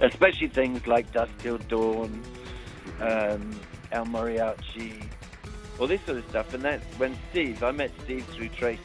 especially 0.00 0.48
things 0.48 0.86
like 0.86 1.12
Dusk 1.12 1.32
Till 1.38 1.58
Dawn, 1.58 2.22
um, 3.00 3.50
El 3.92 4.06
Mariachi, 4.06 5.02
all 5.78 5.86
this 5.86 6.00
sort 6.06 6.18
of 6.18 6.28
stuff. 6.28 6.54
And 6.54 6.62
that 6.64 6.82
when 6.98 7.16
Steve, 7.30 7.62
I 7.62 7.72
met 7.72 7.90
Steve 8.04 8.24
through 8.26 8.48
Traci. 8.50 8.78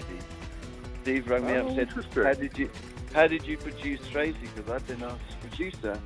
Steve 1.01 1.29
rang 1.29 1.45
me 1.45 1.55
up 1.55 1.65
Oh, 1.65 1.77
and 1.77 1.89
said, 1.91 2.25
"How 2.25 2.33
did 2.33 2.57
you, 2.57 2.69
how 3.13 3.27
did 3.27 3.45
you 3.45 3.57
produce 3.57 3.99
Traci? 4.01 4.35
Because 4.41 4.69
I've 4.69 4.85
been 4.87 5.03
asked 5.03 5.29
to 5.31 5.47
produce 5.47 5.75
her." 5.81 5.99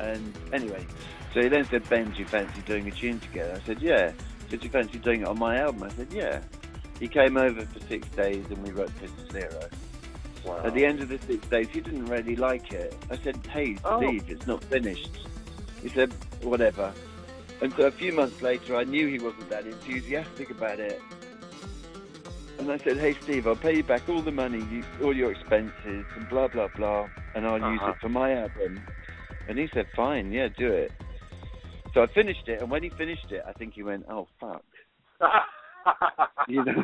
And 0.00 0.32
anyway, 0.52 0.86
so 1.34 1.42
he 1.42 1.48
then 1.48 1.64
said, 1.66 1.88
"Ben, 1.88 2.10
do 2.10 2.18
you 2.18 2.26
fancy 2.26 2.62
doing 2.62 2.88
a 2.88 2.90
tune 2.90 3.20
together?" 3.20 3.60
I 3.62 3.66
said, 3.66 3.80
"Yeah." 3.82 4.10
He 4.44 4.50
said, 4.50 4.60
"Do 4.60 4.64
you 4.66 4.70
fancy 4.70 4.98
doing 4.98 5.20
it 5.22 5.26
on 5.28 5.38
my 5.38 5.58
album?" 5.58 5.84
I 5.84 5.88
said, 5.90 6.12
"Yeah." 6.12 6.40
He 7.00 7.08
came 7.08 7.36
over 7.36 7.62
for 7.64 7.80
six 7.88 8.06
days 8.10 8.44
and 8.50 8.62
we 8.62 8.70
wrote 8.70 8.90
Pistolero. 9.00 9.68
Wow. 10.44 10.62
At 10.64 10.74
the 10.74 10.84
end 10.86 11.00
of 11.00 11.08
the 11.08 11.18
six 11.18 11.46
days, 11.48 11.68
he 11.70 11.80
didn't 11.80 12.06
really 12.06 12.36
like 12.36 12.72
it. 12.72 12.94
I 13.10 13.16
said, 13.16 13.36
"Hey, 13.46 13.76
Oh. 13.84 13.98
Steve, 13.98 14.24
it's 14.30 14.46
not 14.46 14.62
finished." 14.64 15.10
He 15.82 15.88
said, 15.88 16.12
"Whatever." 16.42 16.92
And 17.62 17.72
so 17.74 17.86
a 17.86 17.90
few 17.90 18.12
months 18.12 18.40
later, 18.40 18.76
I 18.76 18.84
knew 18.84 19.06
he 19.06 19.18
wasn't 19.18 19.48
that 19.50 19.66
enthusiastic 19.66 20.50
about 20.50 20.78
it. 20.78 21.00
And 22.58 22.70
I 22.70 22.76
said, 22.78 22.98
"Hey, 22.98 23.14
Steve, 23.22 23.46
I'll 23.46 23.56
pay 23.56 23.76
you 23.76 23.82
back 23.82 24.08
all 24.08 24.20
the 24.20 24.32
money, 24.32 24.62
you, 24.70 24.84
all 25.02 25.14
your 25.16 25.30
expenses, 25.30 26.04
and 26.14 26.28
blah 26.28 26.48
blah 26.48 26.68
blah, 26.68 27.08
and 27.34 27.46
I'll 27.46 27.58
use 27.58 27.80
Uh-huh. 27.80 27.92
it 27.92 28.00
for 28.00 28.08
my 28.10 28.32
album." 28.34 28.86
And 29.48 29.58
he 29.58 29.68
said, 29.68 29.88
"Fine, 29.96 30.32
yeah, 30.32 30.48
do 30.48 30.70
it." 30.70 30.92
So 31.94 32.02
I 32.02 32.06
finished 32.06 32.46
it, 32.48 32.60
and 32.60 32.70
when 32.70 32.82
he 32.82 32.90
finished 32.90 33.30
it, 33.32 33.42
I 33.46 33.52
think 33.52 33.74
he 33.74 33.82
went, 33.82 34.04
"Oh 34.08 34.26
fuck," 34.38 34.64
you 36.48 36.64
know. 36.64 36.82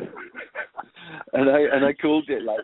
and 1.33 1.49
I 1.49 1.59
and 1.75 1.85
I 1.85 1.93
called 1.93 2.29
it 2.29 2.43
like 2.43 2.59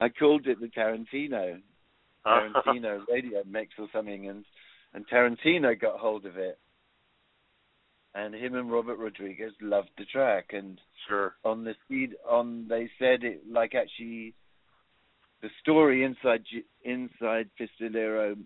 I 0.00 0.08
called 0.08 0.46
it 0.46 0.60
the 0.60 0.68
Tarantino 0.68 1.60
Tarantino 2.26 3.00
radio 3.10 3.42
mix 3.46 3.74
or 3.78 3.88
something, 3.92 4.28
and 4.28 4.44
and 4.94 5.06
Tarantino 5.08 5.78
got 5.78 5.98
hold 5.98 6.24
of 6.26 6.36
it, 6.36 6.58
and 8.14 8.34
him 8.34 8.54
and 8.54 8.70
Robert 8.70 8.96
Rodriguez 8.96 9.52
loved 9.60 9.90
the 9.98 10.04
track, 10.06 10.50
and 10.52 10.80
sure. 11.08 11.34
on 11.44 11.64
the 11.64 11.74
seed 11.88 12.14
on 12.28 12.66
they 12.68 12.88
said 12.98 13.24
it 13.24 13.42
like 13.50 13.74
actually 13.74 14.34
the 15.42 15.50
story 15.60 16.04
inside 16.04 16.44
inside 16.84 17.50
Pistolero 17.60 18.36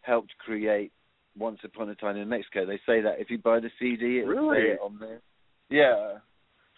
helped 0.00 0.32
create 0.38 0.92
Once 1.36 1.58
Upon 1.64 1.90
a 1.90 1.94
Time 1.94 2.16
in 2.16 2.28
Mexico. 2.28 2.64
They 2.64 2.80
say 2.86 3.00
that 3.02 3.20
if 3.20 3.28
you 3.30 3.38
buy 3.38 3.60
the 3.60 3.70
CD, 3.78 4.20
it 4.20 4.26
will 4.26 4.52
say 4.52 4.60
Really? 4.60 4.70
it 4.70 4.80
on 4.82 4.98
there. 4.98 5.20
Yeah, 5.68 6.18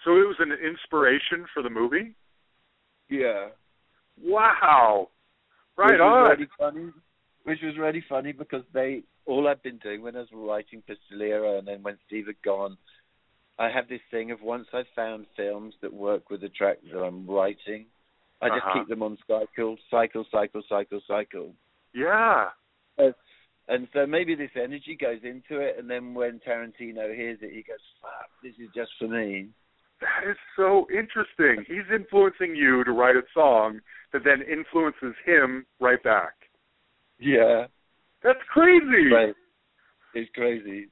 So 0.05 0.13
it 0.17 0.27
was 0.27 0.37
an 0.39 0.53
inspiration 0.53 1.47
for 1.53 1.63
the 1.63 1.71
movie? 1.71 2.15
yeah. 3.09 3.49
Wow. 4.23 5.09
Right 5.77 5.93
which 5.93 6.01
was 6.01 6.25
on. 6.25 6.31
Really 6.39 6.49
funny, 6.59 6.93
which 7.45 7.59
was 7.63 7.79
really 7.79 8.05
funny 8.09 8.33
because 8.33 8.65
they 8.75 9.03
all 9.27 9.47
I've 9.47 9.63
been 9.63 9.79
doing 9.79 10.03
when 10.03 10.17
I 10.17 10.21
was 10.21 10.29
writing 10.33 10.83
Pistolero 10.89 11.59
and 11.59 11.67
then 11.69 11.83
when 11.83 11.99
Steve 12.07 12.27
had 12.27 12.41
gone, 12.43 12.77
I 13.59 13.69
have 13.71 13.89
this 13.89 14.01
thing 14.11 14.31
of 14.31 14.43
once 14.43 14.67
I've 14.73 14.89
found 14.97 15.27
films 15.37 15.75
that 15.83 15.93
work 15.93 16.31
with 16.31 16.41
the 16.41 16.49
track 16.49 16.79
that 16.93 16.99
I'm 16.99 17.27
writing, 17.29 17.87
I 18.43 18.49
just 18.49 18.65
Uh-huh. 18.65 18.81
keep 18.81 18.89
them 18.89 19.03
on 19.03 19.19
cycle, 19.27 19.77
cycle, 19.91 20.25
cycle, 20.31 20.63
cycle, 20.69 21.01
cycle. 21.07 21.55
Yeah. 21.95 22.51
And 23.69 23.87
so 23.93 24.07
maybe 24.07 24.35
this 24.35 24.51
energy 24.57 24.97
goes 24.97 25.21
into 25.23 25.61
it, 25.61 25.77
and 25.79 25.89
then 25.91 26.15
when 26.15 26.41
Tarantino 26.41 27.15
hears 27.15 27.39
it, 27.43 27.53
he 27.53 27.63
goes, 27.63 27.79
"Fuck, 28.01 28.31
this 28.43 28.55
is 28.59 28.71
just 28.75 28.91
for 28.99 29.09
me." 29.09 29.51
That 30.01 30.31
is 30.31 30.37
so 30.57 30.87
interesting. 30.91 31.65
He's 31.67 31.87
influencing 31.93 32.55
you 32.55 32.85
to 32.85 32.93
write 32.93 33.17
a 33.17 33.23
song 33.35 33.81
that 34.13 34.23
then 34.25 34.43
influences 34.43 35.15
him 35.25 35.67
right 35.81 36.03
back. 36.03 36.35
Yeah, 37.19 37.67
That's 38.23 38.39
crazy. 38.53 39.11
right. 39.13 39.35
It's 40.15 40.31
crazy. 40.35 40.89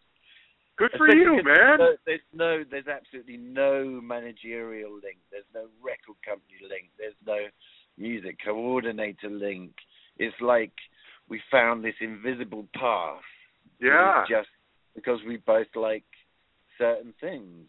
Good 0.76 0.90
for 0.98 1.06
Especially 1.06 1.22
you, 1.22 1.42
man. 1.42 1.78
There's 1.78 1.78
no, 1.78 1.96
there's 2.04 2.20
no, 2.34 2.64
there's 2.70 2.86
absolutely 2.86 3.38
no 3.38 4.00
managerial 4.02 4.92
link. 4.92 5.18
There's 5.30 5.44
no 5.54 5.66
record 5.82 6.16
company 6.26 6.58
link. 6.68 6.90
There's 6.98 7.14
no 7.26 7.46
music 7.96 8.38
coordinator 8.44 9.30
link. 9.30 9.72
It's 10.18 10.36
like 10.40 10.72
we 11.28 11.40
found 11.50 11.84
this 11.84 11.94
invisible 12.00 12.66
path. 12.74 13.22
Yeah. 13.80 14.24
Just 14.28 14.48
because 14.94 15.20
we 15.26 15.38
both 15.38 15.68
like 15.74 16.04
certain 16.76 17.14
things. 17.20 17.68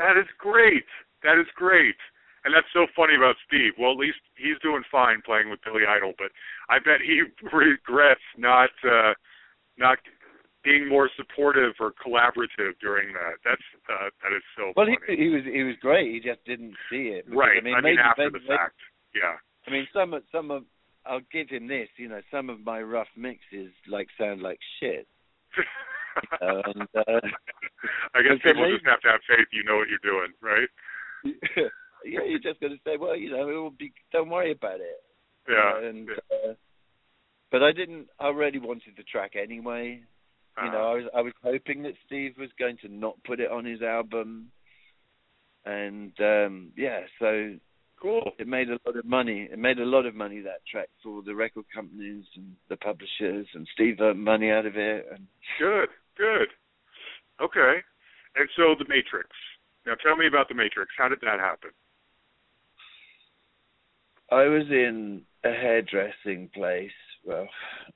That 0.00 0.16
is 0.16 0.26
great. 0.40 0.88
That 1.22 1.36
is 1.36 1.46
great. 1.54 2.00
And 2.44 2.54
that's 2.56 2.72
so 2.72 2.86
funny 2.96 3.12
about 3.20 3.36
Steve. 3.46 3.76
Well, 3.76 3.92
at 3.92 4.00
least 4.00 4.16
he's 4.40 4.56
doing 4.64 4.80
fine 4.90 5.20
playing 5.20 5.50
with 5.52 5.60
Billy 5.60 5.84
Idol, 5.84 6.14
but 6.16 6.32
I 6.72 6.78
bet 6.80 7.04
he 7.04 7.20
regrets 7.52 8.24
not 8.40 8.72
uh 8.80 9.12
not 9.76 9.98
being 10.64 10.88
more 10.88 11.08
supportive 11.16 11.72
or 11.80 11.92
collaborative 12.04 12.76
during 12.80 13.12
that. 13.12 13.36
That's 13.44 13.66
uh, 13.92 14.08
that 14.24 14.32
is 14.36 14.42
so 14.56 14.72
Well, 14.76 14.86
funny. 14.88 14.96
he, 15.08 15.16
he 15.24 15.28
was 15.28 15.44
he 15.44 15.62
was 15.64 15.76
great. 15.80 16.12
He 16.12 16.20
just 16.20 16.42
didn't 16.44 16.74
see 16.88 17.12
it. 17.16 17.26
because, 17.26 17.38
right. 17.38 17.58
I 17.60 17.64
mean, 17.64 17.74
I 17.74 17.80
mean 17.80 17.96
maybe, 17.96 18.08
after 18.08 18.30
maybe, 18.30 18.38
the 18.40 18.48
fact. 18.56 18.76
Yeah. 19.14 19.36
I 19.66 19.70
mean, 19.70 19.86
some 19.92 20.14
of 20.14 20.22
some 20.32 20.50
of 20.50 20.64
I'll 21.04 21.20
give 21.32 21.48
him 21.50 21.68
this. 21.68 21.88
You 21.96 22.08
know, 22.08 22.20
some 22.30 22.48
of 22.48 22.60
my 22.64 22.80
rough 22.80 23.08
mixes 23.16 23.72
like 23.88 24.08
sound 24.18 24.40
like 24.40 24.58
shit. 24.80 25.06
And 26.40 26.88
uh, 26.96 27.20
I 28.14 28.22
guess 28.22 28.38
people 28.42 28.70
just 28.72 28.86
have 28.86 29.00
to 29.00 29.08
have 29.08 29.20
faith 29.28 29.48
you 29.52 29.64
know 29.64 29.76
what 29.76 29.88
you're 29.88 29.98
doing, 30.02 30.32
right? 30.40 30.68
yeah, 32.04 32.24
you're 32.26 32.38
just 32.40 32.60
going 32.60 32.72
to 32.72 32.78
say, 32.84 32.96
well, 32.98 33.16
you 33.16 33.30
know, 33.30 33.48
it 33.48 33.54
will 33.54 33.70
be. 33.70 33.92
Don't 34.12 34.30
worry 34.30 34.52
about 34.52 34.80
it. 34.80 35.02
Yeah. 35.48 35.88
And 35.88 36.08
yeah. 36.08 36.50
uh, 36.50 36.54
but 37.50 37.62
I 37.62 37.72
didn't. 37.72 38.06
I 38.18 38.28
really 38.28 38.58
wanted 38.58 38.94
the 38.96 39.02
track 39.02 39.32
anyway. 39.40 40.02
You 40.62 40.70
know, 40.70 40.78
I 40.78 40.92
Uh, 40.92 40.96
was 40.96 41.04
I 41.16 41.20
was 41.22 41.32
hoping 41.42 41.82
that 41.82 41.94
Steve 42.06 42.34
was 42.38 42.50
going 42.58 42.76
to 42.82 42.88
not 42.88 43.22
put 43.24 43.40
it 43.40 43.50
on 43.50 43.64
his 43.64 43.82
album, 43.82 44.50
and 45.64 46.12
um 46.20 46.72
yeah, 46.76 47.00
so 47.18 47.54
cool. 48.00 48.32
it 48.38 48.46
made 48.46 48.68
a 48.68 48.78
lot 48.86 48.96
of 48.96 49.04
money. 49.04 49.48
It 49.50 49.58
made 49.58 49.78
a 49.78 49.84
lot 49.84 50.06
of 50.06 50.14
money 50.14 50.40
that 50.40 50.66
track 50.70 50.88
for 51.02 51.22
the 51.22 51.34
record 51.34 51.64
companies 51.74 52.24
and 52.36 52.56
the 52.68 52.76
publishers, 52.76 53.46
and 53.54 53.66
Steve 53.72 54.00
earned 54.00 54.22
money 54.22 54.50
out 54.50 54.66
of 54.66 54.76
it. 54.76 55.06
And 55.12 55.26
Good, 55.58 55.88
good. 56.20 56.48
Okay. 57.42 57.80
And 58.36 58.48
so 58.56 58.74
the 58.78 58.88
Matrix. 58.88 59.28
Now 59.86 59.94
tell 60.02 60.16
me 60.16 60.26
about 60.26 60.48
the 60.48 60.54
Matrix. 60.54 60.92
How 60.96 61.08
did 61.08 61.20
that 61.22 61.40
happen? 61.40 61.70
I 64.30 64.44
was 64.44 64.66
in 64.70 65.22
a 65.44 65.48
hairdressing 65.48 66.50
place, 66.54 66.90
well, 67.24 67.48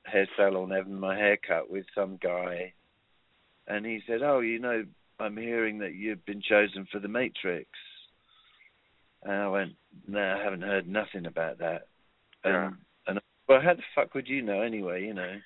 hair 0.05 0.27
salon, 0.37 0.71
having 0.71 0.99
my 0.99 1.17
hair 1.17 1.37
cut 1.37 1.71
with 1.71 1.85
some 1.95 2.19
guy, 2.21 2.73
and 3.69 3.87
he 3.87 4.01
said, 4.07 4.23
"Oh, 4.23 4.41
you 4.41 4.59
know, 4.59 4.85
I'm 5.21 5.37
hearing 5.37 5.79
that 5.79 5.95
you've 5.95 6.25
been 6.27 6.43
chosen 6.43 6.87
for 6.91 6.99
the 6.99 7.09
Matrix." 7.09 7.69
And 9.23 9.33
I 9.33 9.49
went, 9.49 9.73
"No, 10.09 10.21
I 10.21 10.43
haven't 10.43 10.63
heard 10.63 10.89
nothing 10.89 11.27
about 11.27 11.59
that." 11.59 11.87
Yeah. 12.45 12.67
And, 12.67 12.77
and 13.07 13.21
well, 13.49 13.61
how 13.61 13.75
the 13.75 13.83
fuck 13.95 14.15
would 14.15 14.29
you 14.29 14.43
know 14.43 14.61
anyway? 14.61 15.05
You 15.05 15.15
know. 15.15 15.37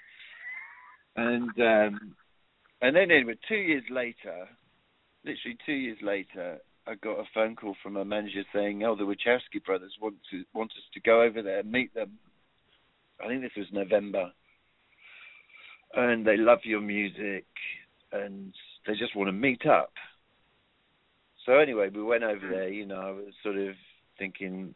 And 1.16 1.60
um, 1.60 2.14
and 2.80 2.94
then 2.94 3.10
anyway, 3.10 3.36
two 3.48 3.56
years 3.56 3.84
later, 3.90 4.48
literally 5.24 5.58
two 5.66 5.72
years 5.72 5.98
later, 6.02 6.58
I 6.86 6.94
got 6.94 7.18
a 7.18 7.24
phone 7.34 7.54
call 7.54 7.76
from 7.82 7.96
a 7.96 8.04
manager 8.04 8.44
saying, 8.52 8.82
"Oh, 8.84 8.94
the 8.94 9.04
Wachowski 9.04 9.62
brothers 9.64 9.96
want 10.00 10.16
to 10.30 10.44
want 10.54 10.72
us 10.72 10.88
to 10.94 11.00
go 11.00 11.22
over 11.22 11.42
there 11.42 11.60
and 11.60 11.70
meet 11.70 11.92
them." 11.94 12.18
I 13.22 13.26
think 13.26 13.42
this 13.42 13.56
was 13.56 13.66
November, 13.72 14.32
and 15.94 16.26
they 16.26 16.36
love 16.36 16.60
your 16.64 16.80
music, 16.80 17.46
and 18.12 18.54
they 18.86 18.94
just 18.94 19.14
want 19.16 19.28
to 19.28 19.32
meet 19.32 19.66
up. 19.66 19.92
So 21.44 21.58
anyway, 21.58 21.88
we 21.88 22.02
went 22.02 22.24
over 22.24 22.46
there. 22.46 22.68
You 22.68 22.86
know, 22.86 23.00
I 23.00 23.10
was 23.10 23.34
sort 23.42 23.56
of 23.56 23.74
thinking, 24.18 24.74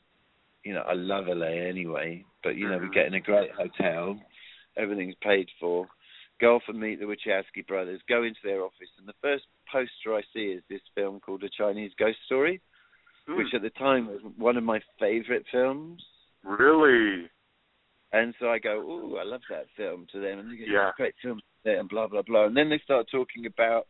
you 0.64 0.74
know, 0.74 0.82
I 0.82 0.94
love 0.94 1.28
LA 1.28 1.68
anyway, 1.68 2.24
but 2.42 2.56
you 2.56 2.68
know, 2.68 2.78
we 2.78 2.88
Mhm. 2.88 2.92
get 2.92 3.06
in 3.06 3.14
a 3.14 3.20
great 3.20 3.50
hotel, 3.52 4.20
everything's 4.76 5.14
paid 5.16 5.50
for. 5.60 5.88
Go 6.42 6.56
off 6.56 6.62
and 6.66 6.80
meet 6.80 6.98
the 6.98 7.06
Wachowski 7.06 7.64
brothers. 7.66 8.00
Go 8.08 8.24
into 8.24 8.40
their 8.42 8.62
office, 8.62 8.90
and 8.98 9.06
the 9.06 9.14
first 9.22 9.44
poster 9.70 10.12
I 10.12 10.22
see 10.34 10.46
is 10.46 10.62
this 10.68 10.80
film 10.92 11.20
called 11.20 11.44
A 11.44 11.48
Chinese 11.48 11.92
Ghost 11.96 12.18
Story, 12.26 12.60
Hmm. 13.26 13.36
which 13.36 13.54
at 13.54 13.62
the 13.62 13.70
time 13.70 14.08
was 14.08 14.20
one 14.36 14.56
of 14.56 14.64
my 14.64 14.80
favorite 14.98 15.46
films. 15.52 16.04
Really? 16.42 17.30
And 18.12 18.34
so 18.40 18.50
I 18.50 18.58
go, 18.58 18.80
"Ooh, 18.82 19.16
I 19.18 19.22
love 19.22 19.42
that 19.48 19.70
film" 19.76 20.08
to 20.08 20.18
them, 20.18 20.40
and 20.40 20.50
they 20.52 20.56
go, 20.56 20.64
Yeah. 20.64 20.90
Great 20.96 21.14
film," 21.22 21.40
and 21.64 21.88
blah 21.88 22.08
blah 22.08 22.22
blah. 22.22 22.46
And 22.46 22.56
then 22.56 22.68
they 22.68 22.80
start 22.80 23.06
talking 23.08 23.46
about 23.46 23.86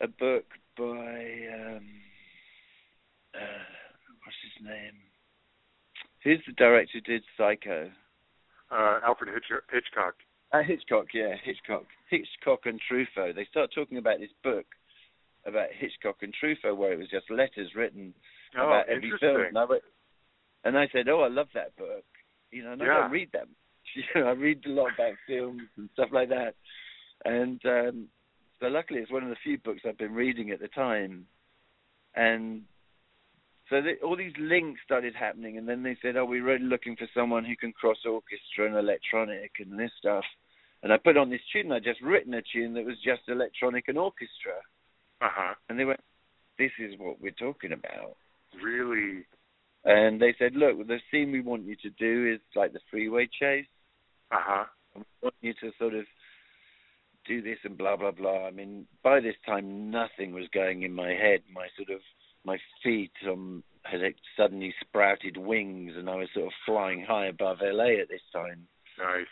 a 0.00 0.06
book 0.06 0.46
by 0.76 1.48
um, 1.52 2.02
uh, 3.34 3.64
what's 4.24 4.38
his 4.54 4.64
name? 4.64 5.02
Who's 6.22 6.44
the 6.46 6.52
director 6.52 6.98
who 6.98 7.00
did 7.00 7.24
Psycho? 7.36 7.90
Uh, 8.70 9.00
Alfred 9.02 9.34
Hitch- 9.34 9.64
Hitchcock. 9.72 10.14
Uh, 10.52 10.62
Hitchcock, 10.62 11.06
yeah, 11.12 11.34
Hitchcock. 11.44 11.84
Hitchcock 12.08 12.60
and 12.64 12.80
Truffaut. 12.90 13.34
They 13.34 13.46
start 13.50 13.70
talking 13.74 13.98
about 13.98 14.18
this 14.18 14.30
book 14.42 14.66
about 15.46 15.68
Hitchcock 15.78 16.16
and 16.22 16.34
Truffaut, 16.34 16.76
where 16.76 16.92
it 16.92 16.98
was 16.98 17.08
just 17.10 17.30
letters 17.30 17.74
written 17.74 18.14
Oh, 18.56 18.66
about 18.66 18.88
every 18.88 19.12
film. 19.20 19.42
And 19.42 19.58
I, 19.58 19.64
went, 19.64 19.82
and 20.64 20.78
I 20.78 20.88
said, 20.92 21.08
"Oh, 21.08 21.20
I 21.20 21.28
love 21.28 21.48
that 21.54 21.76
book." 21.76 22.04
You 22.50 22.64
know, 22.64 22.72
and 22.72 22.82
I 22.82 22.86
don't 22.86 23.10
read 23.10 23.32
them. 23.32 23.48
You 23.94 24.02
know, 24.14 24.28
I 24.28 24.32
read 24.32 24.66
a 24.66 24.68
lot 24.68 24.92
about 24.94 25.14
films 25.26 25.62
and 25.78 25.88
stuff 25.94 26.10
like 26.12 26.28
that. 26.28 26.54
And 27.24 27.58
um, 27.64 28.08
so, 28.60 28.66
luckily, 28.66 29.00
it's 29.00 29.10
one 29.10 29.22
of 29.22 29.30
the 29.30 29.36
few 29.42 29.56
books 29.56 29.80
I've 29.88 29.96
been 29.96 30.12
reading 30.12 30.50
at 30.50 30.60
the 30.60 30.68
time. 30.68 31.24
And 32.14 32.64
so 33.70 33.82
all 34.02 34.16
these 34.16 34.32
links 34.38 34.80
started 34.84 35.14
happening, 35.14 35.58
and 35.58 35.68
then 35.68 35.82
they 35.82 35.96
said, 36.00 36.16
"Oh, 36.16 36.24
we're 36.24 36.44
really 36.44 36.64
looking 36.64 36.96
for 36.96 37.08
someone 37.14 37.44
who 37.44 37.56
can 37.56 37.72
cross 37.72 37.98
orchestra 38.06 38.66
and 38.66 38.76
electronic 38.76 39.52
and 39.58 39.78
this 39.78 39.92
stuff." 39.98 40.24
And 40.82 40.92
I 40.92 40.96
put 40.96 41.16
on 41.16 41.28
this 41.28 41.40
tune. 41.52 41.72
I'd 41.72 41.84
just 41.84 42.00
written 42.00 42.34
a 42.34 42.42
tune 42.42 42.74
that 42.74 42.84
was 42.84 42.98
just 43.04 43.28
electronic 43.28 43.88
and 43.88 43.98
orchestra, 43.98 44.54
Uh 45.20 45.28
huh. 45.30 45.54
and 45.68 45.78
they 45.78 45.84
went, 45.84 46.00
"This 46.56 46.72
is 46.78 46.98
what 46.98 47.20
we're 47.20 47.32
talking 47.32 47.72
about." 47.72 48.16
Really. 48.62 49.24
And 49.84 50.20
they 50.20 50.34
said, 50.38 50.54
"Look, 50.54 50.86
the 50.86 51.00
scene 51.10 51.32
we 51.32 51.40
want 51.40 51.64
you 51.64 51.76
to 51.76 51.90
do 51.90 52.26
is 52.32 52.40
like 52.54 52.72
the 52.72 52.80
freeway 52.90 53.26
chase. 53.26 53.66
Uh 54.30 54.40
huh. 54.40 54.64
and 54.94 55.04
we 55.04 55.26
want 55.26 55.34
you 55.40 55.54
to 55.54 55.72
sort 55.78 55.94
of 55.94 56.06
do 57.26 57.42
this 57.42 57.58
and 57.64 57.76
blah 57.76 57.96
blah 57.96 58.12
blah." 58.12 58.46
I 58.46 58.50
mean, 58.50 58.86
by 59.02 59.20
this 59.20 59.36
time, 59.44 59.90
nothing 59.90 60.32
was 60.32 60.48
going 60.48 60.82
in 60.82 60.92
my 60.92 61.10
head. 61.10 61.42
My 61.52 61.68
sort 61.76 61.90
of 61.90 62.00
my 62.44 62.58
feet 62.82 63.12
um 63.28 63.62
had 63.82 64.00
suddenly 64.36 64.74
sprouted 64.80 65.36
wings, 65.36 65.92
and 65.96 66.10
I 66.10 66.16
was 66.16 66.28
sort 66.34 66.46
of 66.46 66.52
flying 66.66 67.04
high 67.06 67.26
above 67.26 67.58
LA 67.62 68.00
at 68.00 68.08
this 68.08 68.20
time. 68.32 68.66
Nice. 68.98 69.26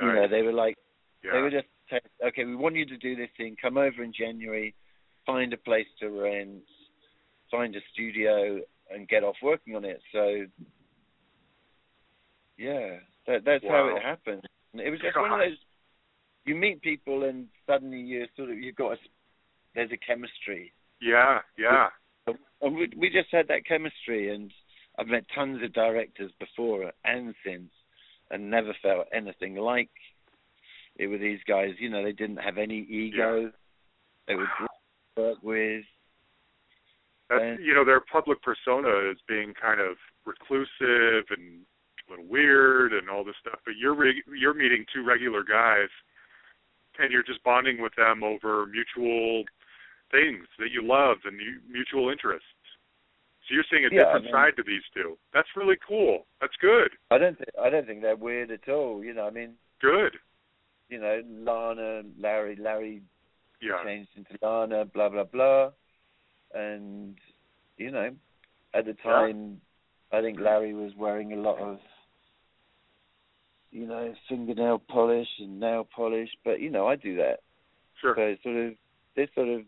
You 0.00 0.12
know, 0.12 0.28
they 0.28 0.42
were 0.42 0.52
like, 0.52 0.76
yeah. 1.24 1.32
they 1.32 1.40
were 1.40 1.50
just 1.50 1.66
saying, 1.88 2.02
okay, 2.26 2.44
we 2.44 2.56
want 2.56 2.74
you 2.74 2.84
to 2.86 2.96
do 2.96 3.16
this 3.16 3.30
thing. 3.36 3.56
Come 3.60 3.78
over 3.78 4.02
in 4.02 4.12
January, 4.12 4.74
find 5.24 5.52
a 5.52 5.56
place 5.56 5.86
to 6.00 6.08
rent, 6.08 6.64
find 7.50 7.74
a 7.76 7.80
studio, 7.92 8.60
and 8.90 9.08
get 9.08 9.24
off 9.24 9.36
working 9.42 9.76
on 9.76 9.84
it. 9.84 10.00
So, 10.12 10.46
yeah, 12.58 12.96
that, 13.26 13.44
that's 13.44 13.64
how 13.64 13.94
it 13.96 14.02
happened. 14.02 14.42
And 14.72 14.82
It 14.82 14.90
was 14.90 15.00
just 15.00 15.16
one 15.16 15.32
of 15.32 15.38
those. 15.38 15.58
You 16.44 16.56
meet 16.56 16.82
people, 16.82 17.24
and 17.24 17.46
suddenly 17.66 18.00
you 18.00 18.26
sort 18.36 18.50
of 18.50 18.58
you've 18.58 18.76
got 18.76 18.92
a, 18.92 18.96
there's 19.74 19.90
a 19.92 19.96
chemistry, 19.96 20.72
yeah. 21.00 21.40
Yeah. 21.58 21.88
And 22.26 22.76
we 22.76 22.90
we 22.96 23.10
just 23.10 23.28
had 23.30 23.48
that 23.48 23.66
chemistry. 23.66 24.34
And 24.34 24.52
I've 24.98 25.08
met 25.08 25.24
tons 25.34 25.62
of 25.62 25.72
directors 25.72 26.32
before 26.38 26.92
and 27.04 27.34
since, 27.44 27.70
and 28.30 28.50
never 28.50 28.74
felt 28.82 29.06
anything 29.12 29.56
like 29.56 29.90
it 30.96 31.06
with 31.06 31.20
these 31.20 31.40
guys. 31.46 31.70
You 31.78 31.90
know, 31.90 32.02
they 32.02 32.12
didn't 32.12 32.38
have 32.38 32.58
any 32.58 32.80
ego. 32.80 33.40
Yeah. 33.40 33.48
They 34.28 34.34
were 34.34 34.48
great 34.58 34.68
to 35.16 35.22
work 35.22 35.38
with. 35.42 35.84
And- 37.30 37.64
you 37.64 37.74
know, 37.74 37.84
their 37.84 38.00
public 38.00 38.40
persona 38.42 39.10
is 39.10 39.18
being 39.28 39.52
kind 39.60 39.80
of 39.80 39.96
reclusive 40.24 41.26
and 41.30 41.62
a 42.06 42.10
little 42.10 42.26
weird 42.26 42.92
and 42.92 43.10
all 43.10 43.24
this 43.24 43.34
stuff. 43.40 43.58
But 43.64 43.74
you're 43.76 43.94
re- 43.94 44.22
you're 44.38 44.54
meeting 44.54 44.84
two 44.92 45.04
regular 45.04 45.42
guys, 45.42 45.88
and 46.98 47.10
you're 47.10 47.24
just 47.24 47.42
bonding 47.42 47.80
with 47.80 47.94
them 47.96 48.22
over 48.22 48.66
mutual 48.66 49.44
things 50.10 50.46
that 50.58 50.70
you 50.72 50.82
love 50.86 51.18
and 51.24 51.40
you, 51.40 51.60
mutual 51.70 52.10
interests. 52.10 52.46
So 53.48 53.54
you're 53.54 53.64
seeing 53.70 53.84
a 53.84 53.88
Yeah, 53.94 54.02
I 54.02 54.04
different 54.04 54.24
mean- 54.26 54.32
side 54.34 54.56
to 54.56 54.62
these 54.62 54.82
two. 54.94 55.18
That's 55.32 55.48
really 55.56 55.76
cool. 55.86 56.26
That's 56.40 56.56
good. 56.56 56.90
I 57.10 57.18
don't 57.18 57.36
think 57.38 57.50
I 57.60 57.70
don't 57.70 57.86
think 57.86 58.02
they're 58.02 58.16
weird 58.16 58.50
at 58.50 58.68
all. 58.68 59.04
You 59.04 59.14
know, 59.14 59.26
I 59.26 59.30
mean, 59.30 59.56
Good. 59.80 60.18
you 60.88 60.98
know, 60.98 61.22
Lana, 61.26 62.02
Larry, 62.18 62.56
Larry 62.56 63.02
Yeah. 63.60 63.82
changed 63.84 64.10
into 64.16 64.36
Lana, 64.42 64.84
blah 64.84 65.08
blah 65.08 65.24
blah, 65.24 65.70
and 66.54 67.18
you 67.76 67.90
know, 67.90 68.16
at 68.74 68.84
the 68.84 68.94
time, 68.94 69.60
I 70.12 70.20
think 70.22 70.40
Larry 70.40 70.74
was 70.74 70.94
wearing 70.96 71.32
a 71.32 71.36
lot 71.36 71.58
of, 71.58 71.80
you 73.70 73.86
know, 73.86 74.14
fingernail 74.28 74.78
polish 74.80 75.28
and 75.38 75.60
nail 75.60 75.84
polish, 75.84 76.30
but 76.44 76.60
you 76.60 76.70
know, 76.70 76.86
I 76.88 76.96
do 76.96 77.16
that. 77.16 77.40
Sure. 78.00 78.14
So 78.16 78.22
it's 78.22 78.42
sort 78.42 78.56
of 78.56 78.74
this 79.14 79.28
sort 79.34 79.48
of, 79.48 79.62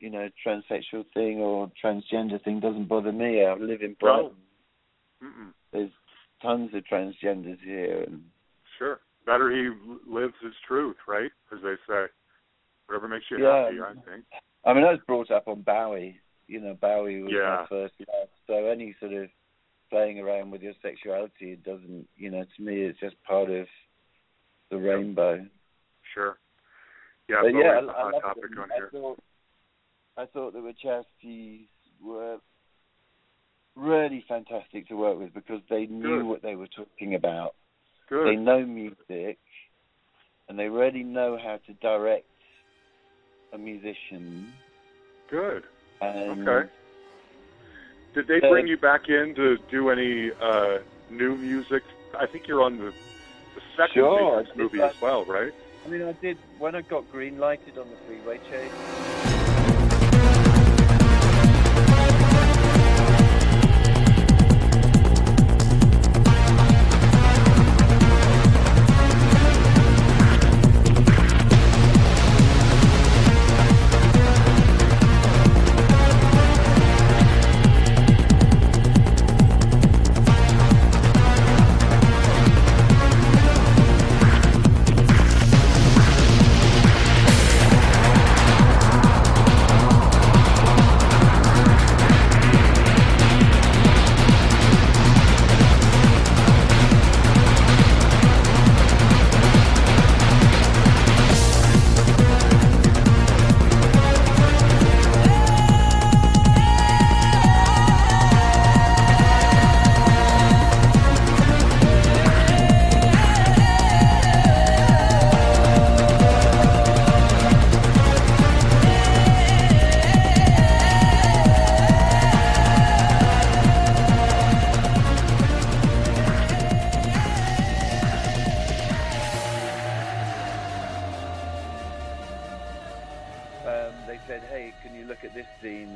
you 0.00 0.10
know, 0.10 0.28
transsexual 0.46 1.04
thing 1.14 1.38
or 1.40 1.70
transgender 1.82 2.42
thing 2.44 2.60
doesn't 2.60 2.88
bother 2.88 3.12
me. 3.12 3.44
I 3.44 3.54
live 3.54 3.82
in 3.82 3.94
Brighton. 4.00 4.30
Mm-mm. 5.22 5.52
There's 5.72 5.90
tons 6.42 6.70
of 6.74 6.84
transgenders 6.84 7.58
here, 7.64 8.04
and 8.06 8.22
Sure. 8.78 9.00
Better 9.26 9.50
he 9.50 9.68
lives 10.06 10.34
his 10.42 10.54
truth, 10.66 10.96
right? 11.06 11.30
As 11.52 11.58
they 11.62 11.74
say. 11.88 12.06
Whatever 12.86 13.08
makes 13.08 13.26
you 13.30 13.38
Yeah. 13.42 13.64
happy, 13.64 13.80
I 13.80 13.94
think. 14.08 14.24
I 14.64 14.72
mean, 14.72 14.84
I 14.84 14.92
was 14.92 15.00
brought 15.06 15.30
up 15.30 15.48
on 15.48 15.62
Bowie. 15.62 16.18
You 16.46 16.60
know, 16.60 16.74
Bowie 16.74 17.22
was 17.22 17.32
Yeah. 17.32 17.56
my 17.60 17.66
first 17.66 17.94
love. 18.08 18.28
So 18.46 18.54
any 18.66 18.94
sort 19.00 19.12
of 19.12 19.30
playing 19.90 20.20
around 20.20 20.50
with 20.50 20.62
your 20.62 20.74
sexuality, 20.80 21.52
it 21.52 21.62
doesn't, 21.64 22.08
you 22.16 22.30
know, 22.30 22.44
to 22.44 22.62
me, 22.62 22.82
it's 22.82 22.98
just 23.00 23.20
part 23.24 23.50
of 23.50 23.68
the 24.70 24.78
rainbow. 24.78 25.44
Sure. 26.14 26.38
Yeah, 27.28 27.42
but 27.42 27.52
yeah, 27.54 27.60
I, 27.72 27.78
a 27.80 27.88
I 27.88 27.92
hot 27.92 28.12
loved 28.12 28.24
topic 28.24 28.58
on 28.58 28.72
I 28.72 28.74
here. 28.76 28.88
thought, 28.90 29.18
I 30.18 30.26
thought 30.26 30.52
the 30.52 30.58
Wachowskis 30.58 31.66
were 32.04 32.38
really 33.76 34.24
fantastic 34.26 34.88
to 34.88 34.94
work 34.96 35.18
with 35.18 35.32
because 35.32 35.60
they 35.70 35.86
knew 35.86 36.18
Good. 36.18 36.26
what 36.26 36.42
they 36.42 36.56
were 36.56 36.66
talking 36.66 37.14
about. 37.14 37.54
Good. 38.08 38.26
They 38.26 38.36
know 38.36 38.64
music, 38.66 39.38
and 40.48 40.58
they 40.58 40.68
really 40.68 41.04
know 41.04 41.38
how 41.40 41.60
to 41.66 41.72
direct 41.74 42.26
a 43.52 43.58
musician. 43.58 44.52
Good. 45.30 45.62
And 46.00 46.48
Okay. 46.48 46.68
Did 48.14 48.26
they 48.26 48.40
bring 48.40 48.66
you 48.66 48.76
back 48.78 49.08
in 49.08 49.34
to 49.36 49.58
do 49.70 49.90
any 49.90 50.32
uh, 50.40 50.78
new 51.10 51.36
music? 51.36 51.84
I 52.18 52.26
think 52.26 52.48
you're 52.48 52.62
on 52.62 52.78
the, 52.78 52.86
the 53.54 53.60
second 53.76 53.92
Sure, 53.94 54.44
movie 54.56 54.78
like- 54.78 54.96
as 54.96 55.00
well, 55.00 55.24
right? 55.26 55.52
I 55.86 55.88
mean, 55.90 56.02
I 56.02 56.12
did 56.12 56.36
when 56.58 56.74
I 56.74 56.80
got 56.82 57.10
green 57.12 57.38
lighted 57.38 57.78
on 57.78 57.86
the 57.88 57.96
freeway 58.06 58.38
chase. 58.50 59.27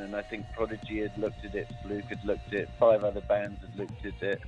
And 0.03 0.17
I 0.17 0.23
think 0.23 0.45
Prodigy 0.53 1.01
had 1.01 1.17
looked 1.17 1.45
at 1.45 1.55
it, 1.55 1.69
Fluke 1.83 2.05
had 2.09 2.25
looked 2.25 2.49
at 2.49 2.61
it, 2.61 2.69
five 2.79 3.05
other 3.05 3.21
bands 3.29 3.61
had 3.61 3.79
looked 3.79 4.05
at 4.05 4.29
it, 4.29 4.41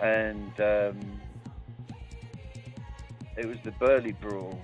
and 0.00 0.52
um, 0.60 1.20
it 3.36 3.46
was 3.46 3.56
the 3.64 3.70
Burley 3.72 4.12
Brawl. 4.12 4.58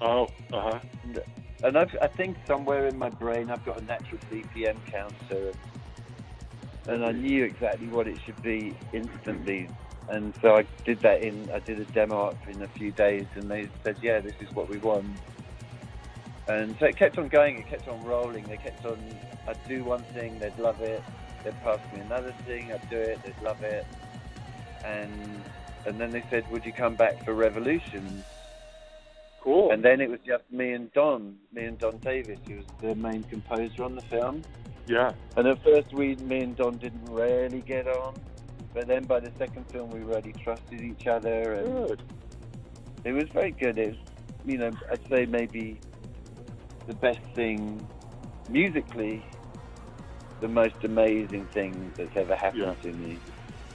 Oh, 0.00 0.28
uh 0.52 0.60
huh. 0.62 0.78
And, 1.04 1.20
and 1.64 1.78
I've, 1.78 1.90
I 2.00 2.06
think 2.06 2.36
somewhere 2.46 2.86
in 2.86 2.96
my 2.96 3.10
brain 3.10 3.50
I've 3.50 3.64
got 3.64 3.82
a 3.82 3.84
natural 3.84 4.20
BPM 4.30 4.76
counter, 4.92 5.52
and 6.86 7.04
I 7.04 7.10
knew 7.10 7.44
exactly 7.44 7.88
what 7.88 8.06
it 8.06 8.16
should 8.24 8.40
be 8.42 8.72
instantly. 8.92 9.68
And 10.08 10.32
so 10.40 10.56
I 10.56 10.64
did 10.86 11.02
that 11.02 11.22
in, 11.22 11.48
I 11.52 11.58
did 11.58 11.80
a 11.80 11.84
demo 11.86 12.28
up 12.28 12.38
in 12.48 12.62
a 12.62 12.68
few 12.78 12.92
days, 12.92 13.26
and 13.34 13.50
they 13.50 13.68
said, 13.82 13.96
"Yeah, 14.00 14.20
this 14.20 14.34
is 14.40 14.48
what 14.54 14.70
we 14.70 14.78
want." 14.78 15.06
And 16.48 16.76
so 16.78 16.86
it 16.86 16.96
kept 16.96 17.18
on 17.18 17.28
going, 17.28 17.58
it 17.58 17.68
kept 17.68 17.88
on 17.88 18.02
rolling. 18.04 18.44
They 18.44 18.56
kept 18.56 18.84
on, 18.86 18.98
I'd 19.46 19.58
do 19.68 19.84
one 19.84 20.02
thing, 20.14 20.38
they'd 20.38 20.58
love 20.58 20.80
it, 20.80 21.02
they'd 21.44 21.60
pass 21.62 21.78
me 21.92 22.00
another 22.00 22.32
thing, 22.46 22.72
I'd 22.72 22.88
do 22.88 22.96
it, 22.96 23.22
they'd 23.22 23.42
love 23.42 23.62
it, 23.62 23.86
and 24.84 25.42
and 25.86 26.00
then 26.00 26.10
they 26.10 26.24
said, 26.28 26.50
"Would 26.50 26.64
you 26.64 26.72
come 26.72 26.96
back 26.96 27.24
for 27.24 27.34
Revolution?" 27.34 28.24
Cool. 29.40 29.70
And 29.70 29.82
then 29.84 30.00
it 30.00 30.10
was 30.10 30.20
just 30.26 30.44
me 30.50 30.72
and 30.72 30.92
Don, 30.92 31.36
me 31.52 31.64
and 31.64 31.78
Don 31.78 31.98
Davis, 31.98 32.38
who 32.46 32.56
was 32.56 32.66
the 32.80 32.94
main 32.94 33.22
composer 33.24 33.84
on 33.84 33.94
the 33.94 34.02
film. 34.02 34.42
yeah. 34.86 35.12
And 35.36 35.46
at 35.46 35.62
first, 35.62 35.92
we, 35.92 36.16
me 36.16 36.40
and 36.40 36.56
Don 36.56 36.76
didn't 36.78 37.04
really 37.06 37.60
get 37.60 37.86
on, 37.86 38.14
but 38.74 38.86
then 38.88 39.04
by 39.04 39.20
the 39.20 39.30
second 39.38 39.66
film, 39.70 39.90
we 39.90 40.00
really 40.00 40.32
trusted 40.32 40.80
each 40.80 41.06
other, 41.06 41.54
and 41.54 41.88
Good. 41.88 42.02
it 43.04 43.12
was 43.12 43.28
very 43.28 43.52
good. 43.52 43.78
It 43.78 43.90
was, 43.90 43.98
you 44.44 44.58
know, 44.58 44.70
I'd 44.90 45.08
say 45.08 45.24
maybe 45.26 45.78
the 46.88 46.94
best 46.94 47.20
thing 47.34 47.86
musically, 48.48 49.22
the 50.40 50.48
most 50.48 50.82
amazing 50.82 51.44
thing 51.46 51.92
that's 51.96 52.16
ever 52.16 52.34
happened 52.34 52.62
Yeah. 52.82 52.90
to 52.90 52.96
me. 52.96 53.18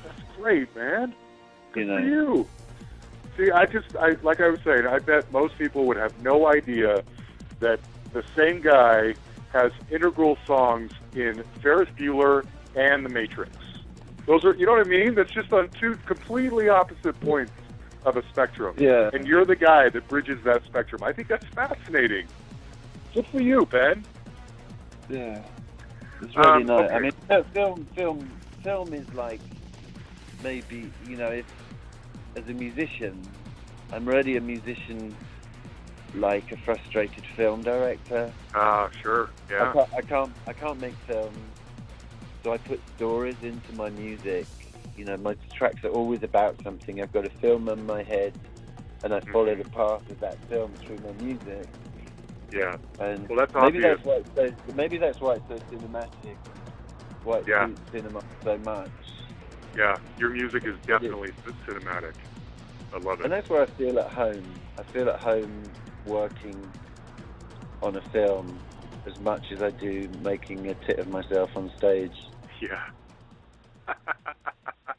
That's 0.04 0.20
great, 0.36 0.76
man. 0.76 1.14
You 1.76 1.86
know, 1.86 1.98
for 1.98 2.04
you. 2.04 2.48
See, 3.38 3.52
I 3.52 3.66
just, 3.66 3.96
I 3.96 4.16
like 4.24 4.42
I 4.42 4.50
was 4.50 4.60
saying, 4.64 4.86
I 4.88 5.00
bet 5.00 5.32
most 5.32 5.58
people 5.58 5.86
would 5.86 5.98
have 5.98 6.20
no 6.24 6.48
idea 6.48 7.04
that 7.60 7.80
the 8.14 8.24
same 8.36 8.62
guy 8.62 9.14
has 9.54 9.72
integral 9.92 10.38
songs 10.46 10.92
in 11.16 11.44
Ferris 11.62 11.90
Bueller 11.98 12.44
and 12.76 13.06
The 13.06 13.10
Matrix. 13.10 13.56
Those 14.26 14.44
are, 14.46 14.56
you 14.56 14.66
know 14.66 14.74
what 14.74 14.86
I 14.86 14.90
mean? 14.90 15.14
That's 15.16 15.32
just 15.32 15.52
on 15.54 15.70
two 15.70 15.96
completely 16.06 16.70
opposite 16.70 17.20
points 17.22 17.52
of 18.06 18.18
a 18.18 18.24
spectrum. 18.30 18.76
yeah. 18.78 19.10
And 19.14 19.28
you're 19.28 19.46
the 19.46 19.56
guy 19.56 19.90
that 19.90 20.08
bridges 20.08 20.40
that 20.46 20.64
spectrum. 20.66 21.04
I 21.04 21.14
think 21.14 21.28
that's 21.28 21.46
fascinating. 21.48 22.26
Good 23.14 23.26
for 23.32 23.42
you, 23.42 23.68
Ben. 23.72 24.04
Yeah, 25.10 25.44
it's 26.22 26.36
really 26.36 26.64
Um, 26.64 26.66
nice. 26.66 26.86
okay. 26.86 26.96
I 26.96 27.00
mean, 27.00 27.12
no, 27.30 27.44
film, 27.54 27.88
film, 27.96 28.32
film 28.64 28.94
is 28.94 29.06
like 29.14 29.42
maybe 30.42 30.92
you 31.08 31.18
know, 31.18 31.30
if 31.30 31.46
as 32.36 32.44
a 32.50 32.54
musician, 32.54 33.30
I'm 33.92 34.08
really 34.08 34.38
a 34.38 34.42
musician, 34.42 35.16
like 36.16 36.52
a 36.52 36.58
frustrated 36.66 37.24
film 37.36 37.62
director. 37.62 38.34
Ah, 38.56 38.90
sure. 39.04 39.30
I 39.50 39.54
Yeah. 39.54 39.74
can't, 39.74 39.90
I 39.96 40.02
can't, 40.02 40.32
I 40.48 40.54
can't 40.54 40.80
make 40.80 40.96
films, 41.06 41.54
so 42.44 42.54
I 42.54 42.58
put 42.58 42.82
stories 42.96 43.38
into 43.44 43.74
my 43.74 43.90
music. 43.92 44.48
You 44.98 45.06
know, 45.06 45.18
my 45.18 45.36
tracks 45.56 45.84
are 45.84 45.90
always 45.90 46.24
about 46.24 46.56
something. 46.64 47.00
I've 47.02 47.14
got 47.14 47.26
a 47.26 47.32
film 47.42 47.70
in 47.70 47.86
my 47.86 48.02
head, 48.02 48.34
and 49.04 49.14
I 49.14 49.20
follow 49.32 49.56
the 49.56 49.66
path 49.66 50.10
of 50.10 50.20
that 50.22 50.38
film 50.50 50.74
through 50.86 51.00
my 51.00 51.14
music. 51.24 51.70
Yeah. 52.54 52.78
And 53.00 53.28
Well, 53.28 53.40
that's 53.40 53.52
maybe 53.56 53.80
obvious. 53.80 54.00
that's 54.04 54.06
why 54.36 54.52
maybe 54.74 54.98
that's 54.98 55.20
why 55.20 55.36
it's 55.38 55.48
so 55.48 55.60
cinematic. 55.76 56.38
Why 57.24 57.40
it 57.40 57.46
Yeah. 57.48 57.68
cinema 57.92 58.24
so 58.44 58.58
much. 58.58 58.92
Yeah. 59.76 59.98
Your 60.20 60.30
music 60.30 60.64
is 60.66 60.76
definitely 60.88 61.30
c- 61.46 61.52
cinematic. 61.68 62.14
I 62.94 63.00
love 63.00 63.20
it. 63.20 63.24
And 63.24 63.34
that's 63.34 63.50
where 63.50 63.64
I 63.64 63.68
feel 63.78 63.98
at 64.00 64.12
home. 64.12 64.60
I 64.78 64.84
feel 64.94 65.10
at 65.10 65.20
home 65.20 65.72
working 66.06 66.72
on 67.82 67.96
a 67.96 68.02
film 68.12 68.62
as 69.08 69.14
much 69.20 69.44
as 69.52 69.60
I 69.62 69.72
do 69.72 70.08
making 70.22 70.68
a 70.68 70.76
tit 70.86 71.00
of 71.00 71.08
myself 71.08 71.50
on 71.56 71.72
stage. 71.78 72.14
Yeah. 72.62 72.78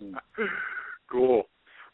Mm. 0.03 0.19
cool. 1.09 1.45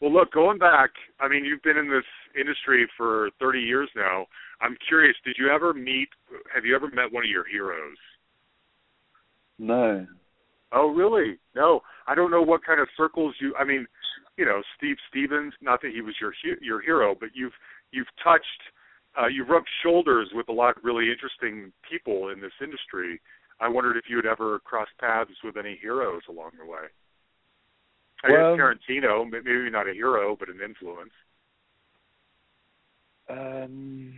Well, 0.01 0.11
look, 0.11 0.31
going 0.31 0.57
back, 0.57 0.89
I 1.19 1.27
mean, 1.27 1.45
you've 1.45 1.61
been 1.61 1.77
in 1.77 1.89
this 1.89 2.03
industry 2.39 2.87
for 2.97 3.29
30 3.39 3.59
years 3.59 3.89
now. 3.95 4.25
I'm 4.59 4.75
curious, 4.87 5.15
did 5.23 5.35
you 5.37 5.49
ever 5.49 5.73
meet, 5.73 6.09
have 6.53 6.65
you 6.65 6.75
ever 6.75 6.87
met 6.87 7.11
one 7.11 7.23
of 7.23 7.29
your 7.29 7.45
heroes? 7.47 7.97
No. 9.59 10.07
Oh, 10.71 10.87
really? 10.87 11.37
No. 11.55 11.81
I 12.07 12.15
don't 12.15 12.31
know 12.31 12.41
what 12.41 12.65
kind 12.65 12.81
of 12.81 12.87
circles 12.97 13.35
you, 13.39 13.53
I 13.59 13.63
mean, 13.63 13.85
you 14.37 14.45
know, 14.45 14.61
Steve 14.77 14.95
Stevens, 15.09 15.53
not 15.61 15.81
that 15.81 15.91
he 15.93 16.01
was 16.01 16.15
your 16.19 16.33
your 16.61 16.81
hero, 16.81 17.15
but 17.19 17.29
you've 17.33 17.53
you've 17.91 18.07
touched 18.23 18.45
uh 19.21 19.27
you've 19.27 19.49
rubbed 19.49 19.67
shoulders 19.83 20.29
with 20.33 20.49
a 20.49 20.51
lot 20.51 20.77
of 20.77 20.83
really 20.83 21.11
interesting 21.11 21.71
people 21.87 22.29
in 22.29 22.39
this 22.41 22.55
industry. 22.63 23.21
I 23.59 23.67
wondered 23.67 23.97
if 23.97 24.05
you 24.09 24.15
had 24.15 24.25
ever 24.25 24.59
crossed 24.59 24.97
paths 24.99 25.29
with 25.43 25.57
any 25.57 25.77
heroes 25.79 26.23
along 26.29 26.51
the 26.57 26.65
way. 26.65 26.89
I 28.23 28.31
Well- 28.31 28.55
guess 28.55 28.63
Tarantino, 28.63 29.29
maybe 29.29 29.69
not 29.69 29.87
a 29.87 29.93
hero, 29.93 30.35
but 30.35 30.49
an 30.49 30.61
influence. 30.61 31.13
Um, 33.29 34.13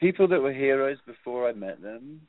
people 0.00 0.26
that 0.28 0.40
were 0.40 0.52
heroes 0.52 0.98
before 1.06 1.48
I 1.48 1.52
met 1.52 1.82
them. 1.82 2.26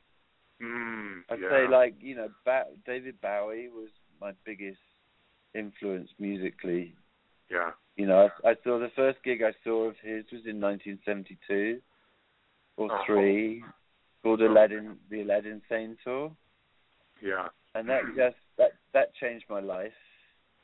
Mm, 0.62 1.22
I'd 1.30 1.40
yeah. 1.40 1.48
say 1.50 1.66
like 1.68 1.94
you 2.00 2.14
know 2.14 2.28
ba- 2.44 2.66
David 2.86 3.20
Bowie 3.20 3.68
was 3.68 3.88
my 4.20 4.32
biggest 4.44 4.78
influence 5.54 6.10
musically. 6.18 6.94
yeah. 7.50 7.70
You 7.96 8.06
know, 8.06 8.28
I, 8.44 8.50
I 8.50 8.54
saw 8.64 8.80
the 8.80 8.90
first 8.96 9.22
gig 9.22 9.40
I 9.42 9.52
saw 9.62 9.84
of 9.84 9.94
his 10.02 10.24
was 10.32 10.44
in 10.46 10.60
1972 10.60 11.80
or 12.76 12.90
Oh. 12.92 13.04
three, 13.06 13.62
called 14.24 14.42
Aladdin, 14.42 14.98
the 15.10 15.20
Aladdin 15.22 15.62
Sane 15.68 15.96
tour, 16.02 16.32
Yeah. 17.22 17.48
and 17.76 17.88
that 17.88 18.02
just 18.16 18.36
that 18.58 18.72
that 18.92 19.14
changed 19.14 19.46
my 19.48 19.60
life. 19.60 19.92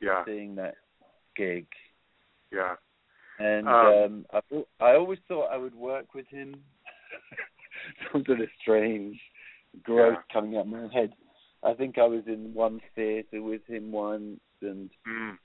Yeah. 0.01 0.25
Seeing 0.25 0.55
that 0.55 0.75
gig, 1.35 1.67
Yeah. 2.51 2.75
and 3.39 3.67
Um, 3.67 3.75
um, 3.75 4.25
I 4.33 4.41
thought- 4.41 4.69
I 4.79 4.95
always 4.95 5.19
thought 5.27 5.51
I 5.51 5.57
would 5.57 5.75
work 5.75 6.13
with 6.13 6.27
him. 6.27 6.63
Some 8.11 8.25
sort 8.25 8.41
of 8.41 8.49
strange 8.59 9.21
growth 9.83 10.17
Yeah. 10.17 10.33
coming 10.33 10.57
up 10.57 10.65
my 10.67 10.87
head. 10.87 11.15
I 11.63 11.73
think 11.75 11.97
I 11.97 12.05
was 12.05 12.25
in 12.27 12.53
one 12.53 12.79
theatre 12.95 13.41
with 13.41 13.65
him 13.67 13.91
once, 13.91 14.41
and 14.61 14.89
Mm. 15.07 15.37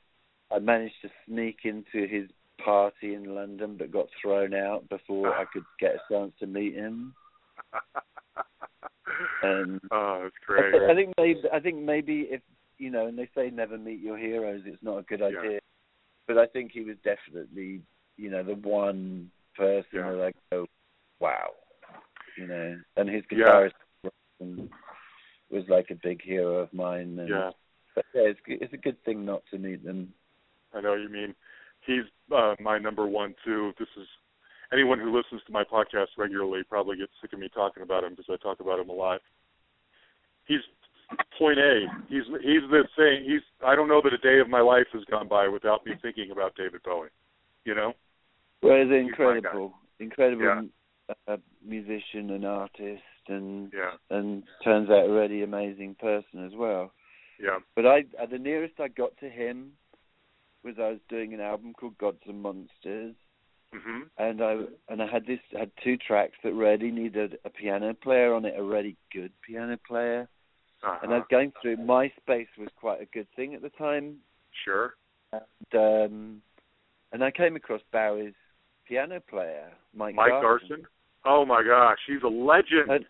I 0.51 0.59
managed 0.59 1.01
to 1.03 1.11
sneak 1.27 1.65
into 1.65 2.07
his 2.07 2.31
party 2.59 3.15
in 3.15 3.35
London, 3.35 3.77
but 3.77 3.91
got 3.91 4.09
thrown 4.21 4.55
out 4.55 4.89
before 4.89 5.35
I 5.35 5.45
could 5.45 5.65
get 5.79 5.97
a 5.97 6.01
chance 6.09 6.35
to 6.39 6.47
meet 6.47 6.75
him. 6.75 7.15
Um, 9.43 9.81
oh, 9.93 10.23
that's 10.25 10.35
I, 10.43 10.47
great. 10.47 10.73
th- 10.73 10.91
I 10.91 10.95
think 10.95 11.15
maybe 11.17 11.49
I 11.51 11.61
think 11.61 11.79
maybe 11.79 12.21
if 12.31 12.43
you 12.79 12.91
know, 12.91 13.07
and 13.07 13.19
they 13.19 13.29
say 13.35 13.51
never 13.51 13.79
meet 13.79 14.01
your 14.01 14.19
heroes, 14.19 14.63
it's 14.67 14.83
not 14.83 14.99
a 14.99 15.03
good 15.03 15.21
Yeah. 15.21 15.39
idea. 15.39 15.59
But 16.27 16.39
I 16.39 16.47
think 16.47 16.73
he 16.73 16.83
was 16.83 16.97
definitely, 17.05 17.83
you 18.17 18.31
know, 18.31 18.43
the 18.43 18.55
one 18.55 19.31
person 19.57 19.87
Yeah. 19.93 20.13
that 20.13 20.23
I 20.23 20.33
go, 20.55 20.67
wow, 21.21 21.51
you 22.37 22.47
know, 22.47 22.81
and 22.97 23.09
his 23.09 23.25
Yeah. 23.31 23.69
guitarist 24.43 24.69
was 25.51 25.69
like 25.69 25.91
a 25.91 25.95
big 25.95 26.23
hero 26.23 26.57
of 26.57 26.73
mine. 26.73 27.19
And, 27.19 27.29
yeah. 27.29 27.51
but 27.95 28.05
yeah, 28.15 28.23
it's 28.23 28.41
it's 28.47 28.75
a 28.75 28.79
good 28.79 29.03
thing 29.05 29.25
not 29.25 29.43
to 29.51 29.59
meet 29.59 29.85
them. 29.85 30.13
I 30.75 30.81
know 30.81 30.91
what 30.91 31.01
you 31.01 31.09
mean. 31.09 31.35
He's 31.87 32.05
uh, 32.35 32.55
my 32.61 32.79
number 32.79 33.07
one 33.07 33.35
too. 33.45 33.73
This 33.79 33.89
is 33.97 34.09
anyone 34.73 34.99
who 34.99 35.17
listens 35.17 35.43
to 35.47 35.53
my 35.53 35.65
podcast 35.65 36.09
regularly 36.19 36.63
probably 36.69 36.97
gets 36.97 37.13
sick 37.21 37.33
of 37.33 37.39
me 37.39 37.49
talking 37.49 37.83
about 37.83 38.05
him 38.05 38.15
because 38.17 38.27
I 38.29 38.43
talk 38.43 38.61
about 38.61 38.81
him 38.81 38.89
a 38.89 38.93
lot. 38.93 39.21
He's 40.47 40.61
point 41.39 41.59
A. 41.59 41.87
He's 42.09 42.25
he's 42.43 42.63
the 42.71 42.85
thing. 42.97 43.25
He's 43.25 43.43
I 43.65 43.75
don't 43.77 43.89
know 43.89 44.01
that 44.03 44.13
a 44.13 44.19
day 44.19 44.41
of 44.41 44.49
my 44.49 44.61
life 44.61 44.87
has 44.93 45.05
gone 45.05 45.29
by 45.29 45.49
without 45.49 45.85
me 45.87 45.93
thinking 46.01 46.31
about 46.31 46.55
David 46.57 46.83
Bowie. 46.85 47.09
You 47.65 47.75
know? 47.75 47.93
Well, 48.63 48.77
he's 48.83 48.91
an 48.91 49.05
He's 49.05 49.13
my 49.19 49.25
guy. 49.25 49.37
incredible, 49.37 49.75
incredible 49.99 50.45
Yeah. 50.45 51.15
uh, 51.29 51.37
musician 51.65 52.31
and 52.31 52.45
artist, 52.45 53.03
and 53.29 53.73
Yeah. 53.73 53.93
and 54.11 54.43
turns 54.65 54.91
out 54.91 55.07
a 55.09 55.13
really 55.13 55.43
amazing 55.43 55.95
person 55.97 56.45
as 56.45 56.55
well. 56.55 56.93
Yeah. 57.39 57.59
But 57.75 57.87
I, 57.87 58.05
uh, 58.19 58.27
the 58.27 58.39
nearest 58.39 58.81
I 58.81 58.89
got 58.89 59.17
to 59.19 59.29
him 59.29 59.73
was 60.63 60.79
I 60.79 60.91
was 60.91 61.01
doing 61.09 61.35
an 61.35 61.41
album 61.41 61.75
called 61.75 61.99
Gods 61.99 62.23
and 62.27 62.41
Monsters, 62.43 63.15
Mhm. 63.73 64.11
and 64.19 64.41
I 64.43 64.59
and 64.89 65.03
I 65.03 65.07
had 65.07 65.27
this 65.27 65.41
had 65.53 65.71
two 65.77 65.97
tracks 65.97 66.39
that 66.43 66.53
really 66.55 66.91
needed 66.91 67.39
a 67.45 67.51
piano 67.51 67.95
player 67.95 68.33
on 68.33 68.45
it, 68.45 68.59
a 68.59 68.63
really 68.63 68.97
good 69.13 69.33
piano 69.43 69.77
player. 69.77 70.29
Uh-huh. 70.87 70.99
And 71.03 71.13
I 71.13 71.17
was 71.17 71.27
going 71.31 71.53
through 71.61 71.79
MySpace 71.79 72.47
was 72.59 72.69
quite 72.79 73.03
a 73.03 73.07
good 73.07 73.27
thing 73.35 73.55
at 73.55 73.63
the 73.63 73.71
time, 73.71 74.17
sure. 74.65 74.95
and 75.33 75.43
um, 75.75 76.43
and 77.13 77.25
I 77.25 77.31
came 77.33 77.57
across 77.57 77.81
Bowie's 77.93 78.35
piano 78.87 79.21
player, 79.29 79.73
Mike, 79.95 80.15
Mike 80.15 80.31
Garson. 80.31 80.85
Oh 81.25 81.45
my 81.45 81.65
gosh, 81.65 81.99
he's 82.07 82.23
a 82.23 82.29
legend. 82.29 82.89
And, 82.89 83.05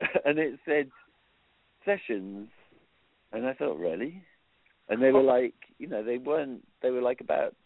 and 0.24 0.38
it 0.38 0.60
said 0.64 0.88
sessions, 1.84 2.48
and 3.32 3.44
I 3.46 3.54
thought, 3.54 3.78
really? 3.78 4.22
And 4.88 5.02
they 5.02 5.10
were 5.10 5.22
like, 5.22 5.54
you 5.78 5.88
know, 5.88 6.04
they 6.04 6.18
weren't. 6.18 6.64
They 6.80 6.90
were 6.90 7.02
like 7.02 7.20
about, 7.20 7.56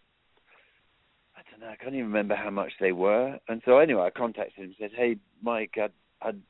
I 1.36 1.42
don't 1.51 1.61
know, 1.61 1.68
I 1.68 1.76
can't 1.76 1.95
even 1.95 2.07
remember 2.07 2.34
how 2.34 2.51
much 2.51 2.72
they 2.80 2.92
were. 2.92 3.38
And 3.49 3.61
so 3.66 3.78
anyway, 3.78 4.03
I 4.03 4.11
contacted 4.11 4.57
him 4.57 4.64
and 4.64 4.74
said, 4.78 4.90
hey, 4.97 5.16
Mike, 5.42 5.74
I'd, 5.76 5.92
I'd 6.22 6.40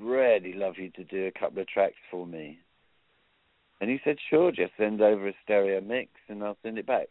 really 0.00 0.52
love 0.54 0.74
you 0.78 0.90
to 0.90 1.04
do 1.04 1.26
a 1.26 1.38
couple 1.38 1.60
of 1.62 1.68
tracks 1.68 1.94
for 2.10 2.26
me. 2.26 2.58
And 3.80 3.88
he 3.90 3.98
said, 4.04 4.16
sure, 4.28 4.52
just 4.52 4.72
send 4.76 5.00
over 5.00 5.28
a 5.28 5.34
stereo 5.42 5.80
mix 5.80 6.10
and 6.28 6.42
I'll 6.42 6.56
send 6.62 6.78
it 6.78 6.86
back. 6.86 7.06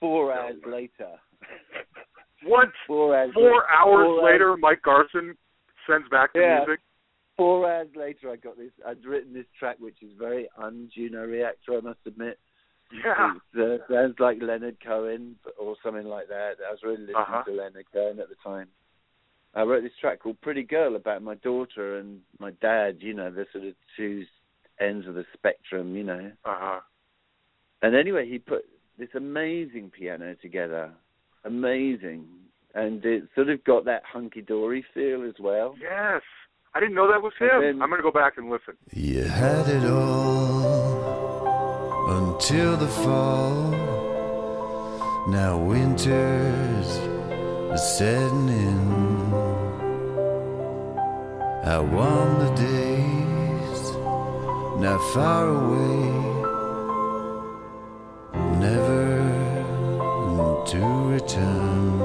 Four 0.00 0.32
hours 0.32 0.56
later. 0.66 1.16
what? 2.44 2.68
Four 2.86 3.16
hours. 3.16 3.30
Four 3.34 3.64
hours 3.70 4.06
four 4.06 4.24
later, 4.30 4.56
Mike 4.56 4.82
Garson 4.82 5.36
sends 5.88 6.08
back 6.10 6.32
the 6.34 6.40
Yeah. 6.40 6.64
music. 6.66 6.80
four 7.36 7.70
hours 7.70 7.88
later, 7.96 8.30
I 8.30 8.36
got 8.36 8.56
this. 8.58 8.72
I'd 8.86 9.04
written 9.04 9.32
this 9.32 9.46
track, 9.58 9.76
which 9.78 10.02
is 10.02 10.10
very 10.18 10.48
un-Juno 10.58 11.24
Reactor, 11.26 11.78
I 11.78 11.80
must 11.80 12.00
admit. 12.06 12.38
Yeah. 12.92 13.34
It 13.54 13.80
uh, 13.82 13.92
sounds 13.92 14.16
like 14.18 14.38
Leonard 14.42 14.76
Cohen 14.84 15.36
or 15.58 15.76
something 15.82 16.06
like 16.06 16.28
that. 16.28 16.54
I 16.66 16.70
was 16.72 16.80
really 16.82 16.98
listening 16.98 17.16
Uh-huh. 17.16 17.44
to 17.44 17.52
Leonard 17.52 17.86
Cohen 17.92 18.18
at 18.20 18.28
the 18.28 18.34
time. 18.42 18.68
I 19.54 19.62
wrote 19.62 19.82
this 19.82 19.92
track 20.00 20.20
called 20.20 20.40
Pretty 20.40 20.62
Girl 20.62 20.94
about 20.96 21.22
my 21.22 21.34
daughter 21.36 21.98
and 21.98 22.20
my 22.38 22.52
dad, 22.62 22.98
you 23.00 23.14
know, 23.14 23.30
the 23.30 23.46
sort 23.52 23.64
of 23.64 23.74
two 23.96 24.24
ends 24.80 25.06
of 25.08 25.14
the 25.14 25.24
spectrum, 25.34 25.96
you 25.96 26.04
know. 26.04 26.30
Uh 26.44 26.54
huh. 26.56 26.80
And 27.82 27.96
anyway, 27.96 28.28
he 28.28 28.38
put 28.38 28.64
this 28.98 29.08
amazing 29.14 29.90
piano 29.90 30.34
together. 30.40 30.92
Amazing. 31.44 32.26
And 32.74 33.04
it 33.04 33.24
sort 33.34 33.48
of 33.48 33.64
got 33.64 33.84
that 33.86 34.02
hunky 34.04 34.42
dory 34.42 34.84
feel 34.94 35.24
as 35.24 35.34
well. 35.40 35.74
Yes. 35.80 36.22
I 36.74 36.78
didn't 36.78 36.94
know 36.94 37.08
that 37.10 37.20
was 37.22 37.32
him. 37.38 37.60
Then- 37.60 37.82
I'm 37.82 37.88
going 37.88 37.98
to 37.98 38.02
go 38.02 38.12
back 38.12 38.36
and 38.36 38.48
listen. 38.48 38.76
You 38.92 39.24
had 39.24 39.66
it 39.68 39.84
all 39.90 41.08
until 42.36 42.76
the 42.76 42.86
fall. 42.86 43.70
Now 45.28 45.58
winter's 45.58 46.86
setting 47.98 48.48
in. 48.48 49.19
How 51.62 51.82
warm 51.82 52.38
the 52.38 52.50
days, 52.54 53.82
now 54.80 54.98
far 55.12 55.48
away, 55.48 56.00
never 58.58 59.10
to 60.70 60.78
return. 60.78 62.00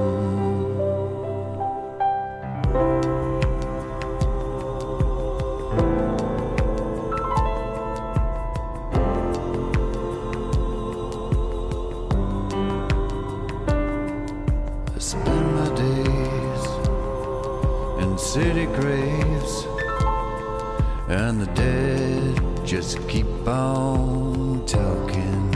I 14.87 14.97
spend 14.97 15.47
my 15.55 15.69
days 15.75 16.63
in 18.01 18.17
city 18.17 18.65
graves, 18.65 19.24
and 21.15 21.39
the 21.39 21.45
dead 21.53 22.65
just 22.65 22.95
keep 23.07 23.25
on 23.47 24.65
talking. 24.65 25.49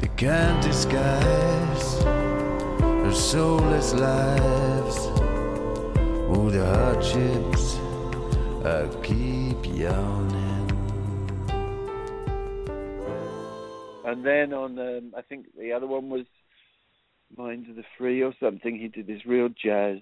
They 0.00 0.08
can't 0.16 0.62
disguise 0.62 2.02
their 2.78 3.12
soulless 3.12 3.92
lives. 3.92 4.96
Oh, 6.30 6.48
the 6.50 6.64
hardships 6.64 7.76
I 8.64 8.88
keep 9.02 9.60
yawning. 9.76 10.70
And 14.06 14.24
then 14.24 14.54
on, 14.54 14.78
um, 14.78 15.12
I 15.14 15.20
think 15.20 15.46
the 15.58 15.72
other 15.72 15.86
one 15.86 16.08
was 16.08 16.24
Minds 17.36 17.68
of 17.68 17.76
the 17.76 17.84
Free 17.98 18.22
or 18.22 18.32
something. 18.40 18.78
He 18.78 18.88
did 18.88 19.06
this 19.06 19.26
real 19.26 19.50
jazz. 19.50 19.98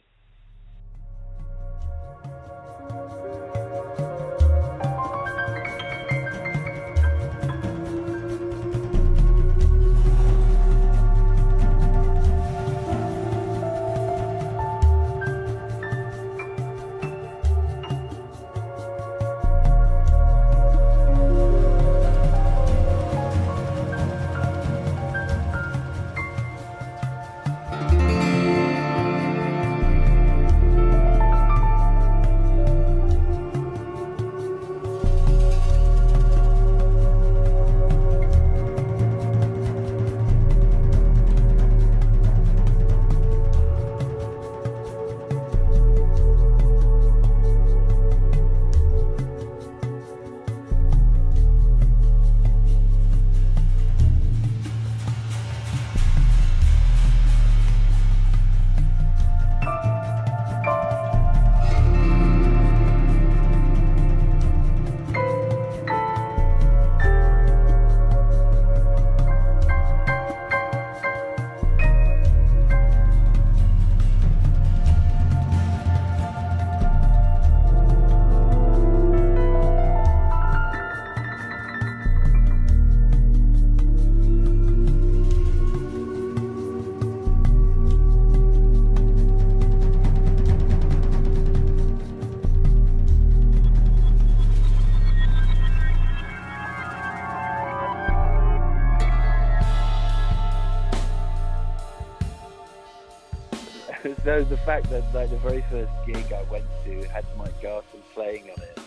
So 104.37 104.45
the 104.45 104.57
fact 104.59 104.91
that 104.91 105.03
like 105.14 105.30
the 105.30 105.39
very 105.39 105.64
first 105.70 105.91
gig 106.07 106.30
I 106.30 106.43
went 106.51 106.64
to 106.84 107.09
had 107.09 107.24
Mike 107.39 107.59
Garson 107.62 108.01
playing 108.12 108.43
on 108.51 108.62
it, 108.62 108.78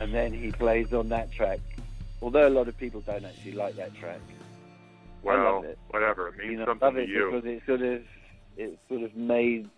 and 0.00 0.14
then 0.14 0.32
he 0.32 0.50
plays 0.52 0.92
on 0.94 1.10
that 1.10 1.30
track. 1.30 1.58
Although 2.22 2.48
a 2.48 2.50
lot 2.50 2.66
of 2.66 2.78
people 2.78 3.02
don't 3.02 3.24
actually 3.24 3.52
like 3.52 3.76
that 3.76 3.94
track, 3.94 4.20
I 4.26 5.26
Well, 5.26 5.54
love 5.56 5.64
it. 5.64 5.78
whatever. 5.90 6.28
It 6.28 6.38
means 6.38 6.52
you 6.52 6.56
know, 6.58 6.64
something 6.64 6.86
love 6.86 6.94
to 6.94 7.06
you. 7.06 7.30
because 7.30 7.50
it 7.50 7.62
sort 7.66 7.82
of 7.82 8.02
it 8.56 8.78
sort 8.88 9.02
of 9.02 9.14
made. 9.14 9.68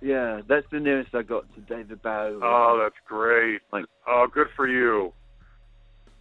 Yeah, 0.00 0.40
that's 0.46 0.66
the 0.70 0.80
nearest 0.80 1.14
I 1.14 1.20
got 1.22 1.44
to 1.54 1.60
David 1.60 2.00
Bowie. 2.02 2.40
Oh, 2.42 2.78
that's 2.82 2.96
great. 3.06 3.60
Like- 3.72 3.86
oh, 4.06 4.26
good 4.32 4.48
for 4.56 4.66
you. 4.66 5.12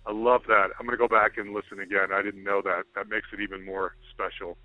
I 0.06 0.12
love 0.12 0.42
that. 0.48 0.68
I'm 0.78 0.86
going 0.86 0.98
to 0.98 1.08
go 1.08 1.08
back 1.08 1.38
and 1.38 1.54
listen 1.54 1.80
again. 1.80 2.12
I 2.14 2.22
didn't 2.22 2.44
know 2.44 2.62
that. 2.64 2.84
That 2.96 3.08
makes 3.08 3.28
it 3.34 3.40
even 3.40 3.64
more 3.66 3.96
special. 4.12 4.58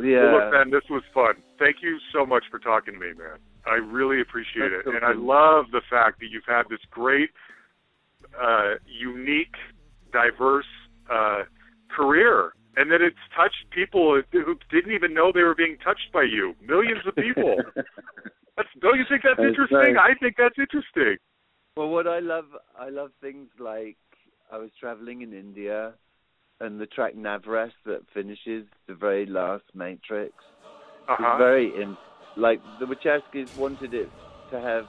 Yeah. 0.00 0.32
Well, 0.32 0.44
look, 0.44 0.52
man, 0.52 0.70
this 0.70 0.84
was 0.88 1.02
fun. 1.12 1.34
Thank 1.58 1.76
you 1.82 1.98
so 2.12 2.24
much 2.24 2.44
for 2.50 2.58
talking 2.58 2.94
to 2.94 3.00
me, 3.00 3.12
man. 3.16 3.38
I 3.66 3.76
really 3.76 4.20
appreciate 4.20 4.70
That's 4.70 4.86
it, 4.86 4.90
so 4.90 4.96
and 4.96 5.04
I 5.04 5.12
love 5.14 5.66
the 5.70 5.82
fact 5.88 6.20
that 6.20 6.26
you've 6.30 6.48
had 6.48 6.64
this 6.68 6.80
great, 6.90 7.30
uh, 8.34 8.74
unique, 8.86 9.54
diverse 10.12 10.66
uh, 11.10 11.42
career, 11.94 12.52
and 12.76 12.90
that 12.90 13.00
it's 13.00 13.16
touched 13.36 13.70
people 13.70 14.20
who 14.32 14.54
didn't 14.70 14.92
even 14.92 15.14
know 15.14 15.30
they 15.32 15.42
were 15.42 15.54
being 15.54 15.76
touched 15.84 16.10
by 16.12 16.22
you. 16.22 16.54
Millions 16.66 17.06
of 17.06 17.14
people. 17.14 17.56
That's, 18.56 18.68
don't 18.80 18.98
you 18.98 19.04
think 19.08 19.22
that's, 19.24 19.38
That's 19.38 19.48
interesting? 19.48 19.96
right. 19.96 20.12
I 20.12 20.18
think 20.20 20.36
that's 20.36 20.58
interesting. 20.58 21.16
Well, 21.74 21.88
what 21.88 22.06
I 22.06 22.18
love, 22.18 22.44
I 22.78 22.90
love 22.90 23.10
things 23.22 23.48
like 23.58 23.96
I 24.52 24.58
was 24.58 24.68
traveling 24.78 25.22
in 25.22 25.32
India, 25.32 25.94
and 26.62 26.80
the 26.80 26.86
track 26.86 27.14
Navras 27.16 27.72
that 27.84 28.02
finishes 28.14 28.64
the 28.86 28.94
very 28.94 29.26
last 29.26 29.64
Matrix. 29.74 30.34
Uh 31.08 31.16
It's 31.18 31.18
huh. 31.18 31.38
very 31.38 31.74
in, 31.74 31.98
like 32.36 32.60
the 32.78 32.86
Wachowskis 32.86 33.52
wanted 33.54 33.92
it 33.92 34.10
to 34.50 34.60
have 34.60 34.86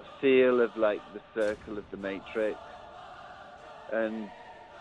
a 0.00 0.04
feel 0.20 0.60
of 0.60 0.76
like 0.76 1.02
the 1.12 1.20
circle 1.34 1.78
of 1.78 1.84
the 1.90 1.96
Matrix, 1.96 2.58
and 3.92 4.28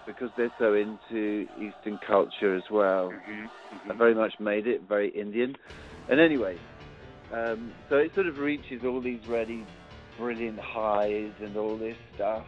because 0.05 0.29
they're 0.35 0.51
so 0.59 0.73
into 0.73 1.47
Eastern 1.57 1.97
culture 2.05 2.55
as 2.55 2.63
well, 2.69 3.11
hmm 3.11 3.45
I 3.89 3.95
very 3.95 4.13
much 4.15 4.33
made 4.39 4.67
it 4.67 4.81
very 4.87 5.09
Indian. 5.09 5.55
And 6.09 6.19
anyway, 6.19 6.57
um, 7.33 7.71
so 7.89 7.95
it 7.95 8.11
sort 8.15 8.27
of 8.27 8.37
reaches 8.37 8.81
all 8.85 9.01
these 9.01 9.21
really 9.29 9.65
brilliant 10.17 10.59
highs 10.59 11.31
and 11.41 11.55
all 11.57 11.77
this 11.77 11.95
stuff. 12.15 12.45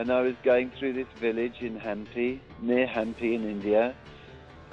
And 0.00 0.10
I 0.10 0.22
was 0.22 0.34
going 0.42 0.72
through 0.78 0.94
this 0.94 1.06
village 1.20 1.56
in 1.60 1.78
Hampi, 1.78 2.40
near 2.62 2.86
Hampi 2.86 3.34
in 3.34 3.44
India, 3.44 3.94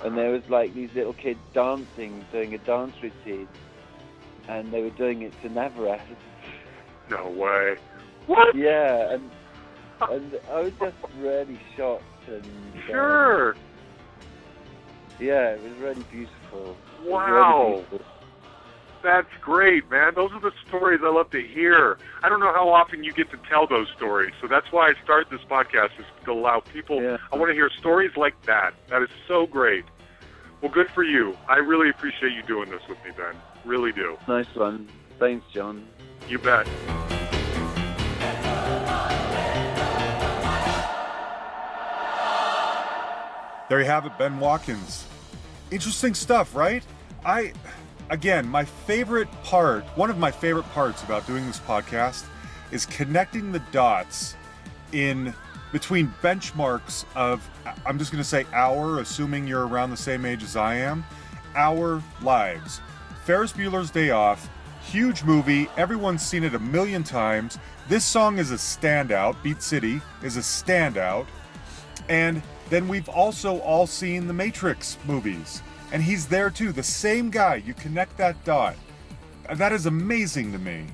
and 0.06 0.18
there 0.18 0.30
was 0.32 0.42
like 0.48 0.74
these 0.74 0.90
little 0.96 1.12
kids 1.12 1.42
dancing, 1.54 2.24
doing 2.32 2.54
a 2.54 2.58
dance 2.60 2.94
routine, 3.04 3.46
and 4.48 4.72
they 4.72 4.82
were 4.82 4.90
doing 4.92 5.24
it 5.24 5.34
to 5.42 5.50
Navras. 5.50 6.00
No 7.10 7.30
way. 7.30 7.76
What? 8.26 8.54
Yeah, 8.56 9.14
and 9.14 9.30
and 10.10 10.40
I 10.52 10.60
was 10.62 10.74
just 10.80 10.96
really 11.20 11.58
shocked 11.78 12.04
and 12.28 12.44
um, 12.44 12.82
Sure. 12.86 13.56
yeah, 15.18 15.52
it 15.52 15.62
was 15.64 15.72
really 15.82 16.04
beautiful. 16.12 16.76
It 17.00 17.04
was 17.04 17.10
Wow. 17.10 17.64
really 17.68 17.82
beautiful. 17.90 18.06
That's 19.08 19.34
great, 19.40 19.90
man. 19.90 20.16
Those 20.16 20.34
are 20.34 20.42
the 20.42 20.52
stories 20.68 21.00
I 21.02 21.10
love 21.10 21.30
to 21.30 21.42
hear. 21.42 21.98
I 22.24 22.28
don't 22.28 22.42
know 22.42 22.52
how 22.52 22.68
often 22.68 23.06
you 23.06 23.14
get 23.14 23.32
to 23.32 23.38
tell 23.50 23.66
those 23.66 23.88
stories, 23.96 24.34
so 24.42 24.50
that's 24.50 24.70
why 24.74 24.90
I 24.90 24.96
started 25.02 25.30
this 25.32 25.48
podcast 25.50 25.98
is 25.98 26.06
to 26.26 26.34
allow 26.34 26.60
people. 26.60 27.02
Yeah. 27.02 27.16
I 27.32 27.38
want 27.38 27.50
to 27.50 27.54
hear 27.54 27.70
stories 27.70 28.12
like 28.18 28.42
that. 28.48 28.74
That 28.90 29.02
is 29.02 29.10
so 29.26 29.48
great. 29.48 29.86
Well, 30.60 30.70
good 30.70 30.90
for 30.90 31.04
you. 31.04 31.38
I 31.48 31.56
really 31.56 31.90
appreciate 31.90 32.34
you 32.34 32.44
doing 32.44 32.70
this 32.70 32.82
with 32.90 32.98
me, 33.06 33.12
Ben. 33.16 33.34
Really 33.64 33.94
do. 33.94 34.18
Nice 34.28 34.54
one. 34.54 34.90
Thanks, 35.20 35.46
John. 35.54 35.88
You 36.28 36.40
bet. 36.40 36.66
There 43.70 43.80
you 43.80 43.86
have 43.86 44.06
it, 44.06 44.18
Ben 44.18 44.38
Watkins. 44.38 45.08
Interesting 45.72 46.14
stuff, 46.14 46.54
right? 46.54 46.84
I, 47.26 47.54
again, 48.10 48.48
my 48.48 48.66
favorite 48.66 49.32
part, 49.44 49.84
one 49.98 50.10
of 50.10 50.18
my 50.18 50.32
favorite 50.32 50.70
parts 50.72 51.04
about 51.04 51.26
doing 51.28 51.46
this 51.46 51.60
podcast 51.60 52.26
is 52.72 52.86
connecting 52.86 53.52
the 53.52 53.60
dots 53.72 54.36
in 54.92 55.34
between 55.72 56.14
benchmarks 56.22 57.06
of, 57.16 57.48
I'm 57.86 58.00
just 58.00 58.12
going 58.12 58.24
to 58.24 58.28
say 58.28 58.46
our, 58.54 59.00
assuming 59.00 59.48
you're 59.48 59.68
around 59.68 59.92
the 59.92 59.98
same 59.98 60.26
age 60.26 60.44
as 60.44 60.56
I 60.56 60.76
am, 60.76 61.06
our 61.56 62.02
lives. 62.22 62.82
Ferris 63.26 63.52
Bueller's 63.52 63.92
Day 63.92 64.12
Off, 64.12 64.50
huge 64.82 65.24
movie, 65.24 65.68
everyone's 65.76 66.22
seen 66.22 66.44
it 66.44 66.56
a 66.56 66.60
million 66.60 67.04
times. 67.04 67.60
This 67.90 68.06
song 68.06 68.38
is 68.38 68.52
a 68.52 68.56
standout, 68.56 69.42
Beat 69.44 69.62
City 69.62 70.02
is 70.24 70.38
a 70.38 70.42
standout. 70.42 71.28
And 72.10 72.42
then 72.70 72.88
we've 72.88 73.10
also 73.10 73.60
all 73.60 73.88
seen 73.88 74.28
the 74.28 74.34
Matrix 74.34 74.98
movies. 75.06 75.62
And 75.92 76.04
he's 76.04 76.28
there 76.28 76.50
too, 76.50 76.72
the 76.72 76.84
same 76.84 77.30
guy. 77.30 77.56
You 77.56 77.74
connect 77.74 78.18
that 78.18 78.44
dot. 78.44 78.76
That 79.54 79.72
is 79.72 79.86
amazing 79.86 80.52
to 80.52 80.58
me. 80.58 80.86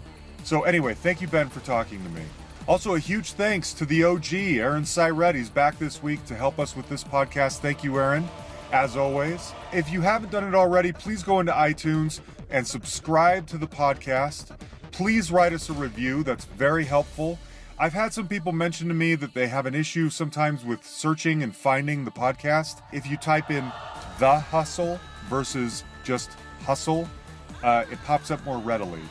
So, 0.44 0.64
anyway, 0.64 0.94
thank 0.94 1.22
you, 1.22 1.28
Ben, 1.28 1.50
for 1.50 1.62
talking 1.62 2.04
to 2.04 2.10
me. 2.10 2.22
Also, 2.68 2.96
a 2.96 3.00
huge 3.00 3.34
thanks 3.34 3.74
to 3.74 3.86
the 3.86 4.04
OG, 4.04 4.34
Aaron 4.34 4.84
Syret. 4.84 5.36
He's 5.36 5.50
back 5.50 5.80
this 5.80 6.04
week 6.04 6.24
to 6.26 6.36
help 6.36 6.60
us 6.60 6.76
with 6.76 6.88
this 6.90 7.04
podcast. 7.04 7.60
Thank 7.60 7.84
you, 7.84 7.98
Aaron, 7.98 8.28
as 8.72 8.96
always. 8.96 9.52
If 9.74 9.92
you 9.92 10.02
haven't 10.02 10.32
done 10.32 10.44
it 10.44 10.56
already, 10.56 10.92
please 10.92 11.24
go 11.24 11.40
into 11.40 11.52
iTunes 11.52 12.20
and 12.50 12.66
subscribe 12.66 13.48
to 13.48 13.58
the 13.58 13.68
podcast. 13.68 14.58
Please 14.92 15.32
write 15.32 15.54
us 15.54 15.70
a 15.70 15.74
review, 15.74 16.24
that's 16.24 16.46
very 16.46 16.86
helpful. 16.86 17.40
I've 17.80 17.94
had 17.94 18.14
some 18.14 18.28
people 18.28 18.52
mention 18.52 18.88
to 18.90 18.94
me 18.94 19.16
that 19.16 19.34
they 19.34 19.48
have 19.48 19.66
an 19.66 19.74
issue 19.74 20.10
sometimes 20.10 20.64
with 20.64 20.86
searching 20.86 21.42
and 21.42 21.56
finding 21.56 22.06
the 22.06 22.12
podcast. 22.12 22.82
If 22.94 23.10
you 23.10 23.18
type 23.18 23.50
in 23.50 23.72
the 24.20 24.40
hustle 24.40 25.00
versus 25.30 25.84
just 26.04 26.32
hustle, 26.64 27.08
uh, 27.64 27.86
it 27.92 28.00
pops 28.04 28.32
up 28.32 28.44
more 28.46 28.58
readily. 28.58 29.02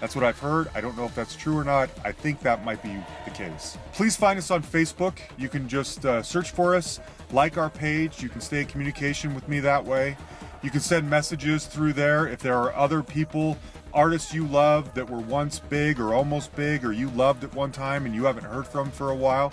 That's 0.00 0.16
what 0.16 0.24
I've 0.24 0.38
heard. 0.38 0.68
I 0.74 0.80
don't 0.80 0.96
know 0.96 1.04
if 1.04 1.14
that's 1.14 1.36
true 1.36 1.58
or 1.58 1.64
not. 1.64 1.90
I 2.04 2.12
think 2.12 2.40
that 2.40 2.64
might 2.64 2.82
be 2.82 2.96
the 3.26 3.30
case. 3.30 3.76
Please 3.92 4.16
find 4.16 4.38
us 4.38 4.50
on 4.50 4.62
Facebook. 4.62 5.18
You 5.36 5.48
can 5.50 5.68
just 5.68 6.06
uh, 6.06 6.22
search 6.22 6.52
for 6.52 6.74
us, 6.74 7.00
like 7.32 7.58
our 7.58 7.68
page. 7.68 8.22
You 8.22 8.30
can 8.30 8.40
stay 8.40 8.60
in 8.60 8.66
communication 8.66 9.34
with 9.34 9.46
me 9.46 9.60
that 9.60 9.84
way. 9.84 10.16
You 10.62 10.70
can 10.70 10.80
send 10.80 11.08
messages 11.08 11.66
through 11.66 11.92
there 11.92 12.26
if 12.26 12.40
there 12.40 12.56
are 12.56 12.74
other 12.74 13.02
people, 13.02 13.58
artists 13.92 14.32
you 14.32 14.46
love 14.46 14.94
that 14.94 15.08
were 15.08 15.18
once 15.20 15.58
big 15.58 16.00
or 16.00 16.14
almost 16.14 16.54
big 16.54 16.84
or 16.84 16.92
you 16.92 17.10
loved 17.10 17.44
at 17.44 17.54
one 17.54 17.72
time 17.72 18.06
and 18.06 18.14
you 18.14 18.24
haven't 18.24 18.44
heard 18.44 18.66
from 18.66 18.90
for 18.90 19.10
a 19.10 19.16
while. 19.16 19.52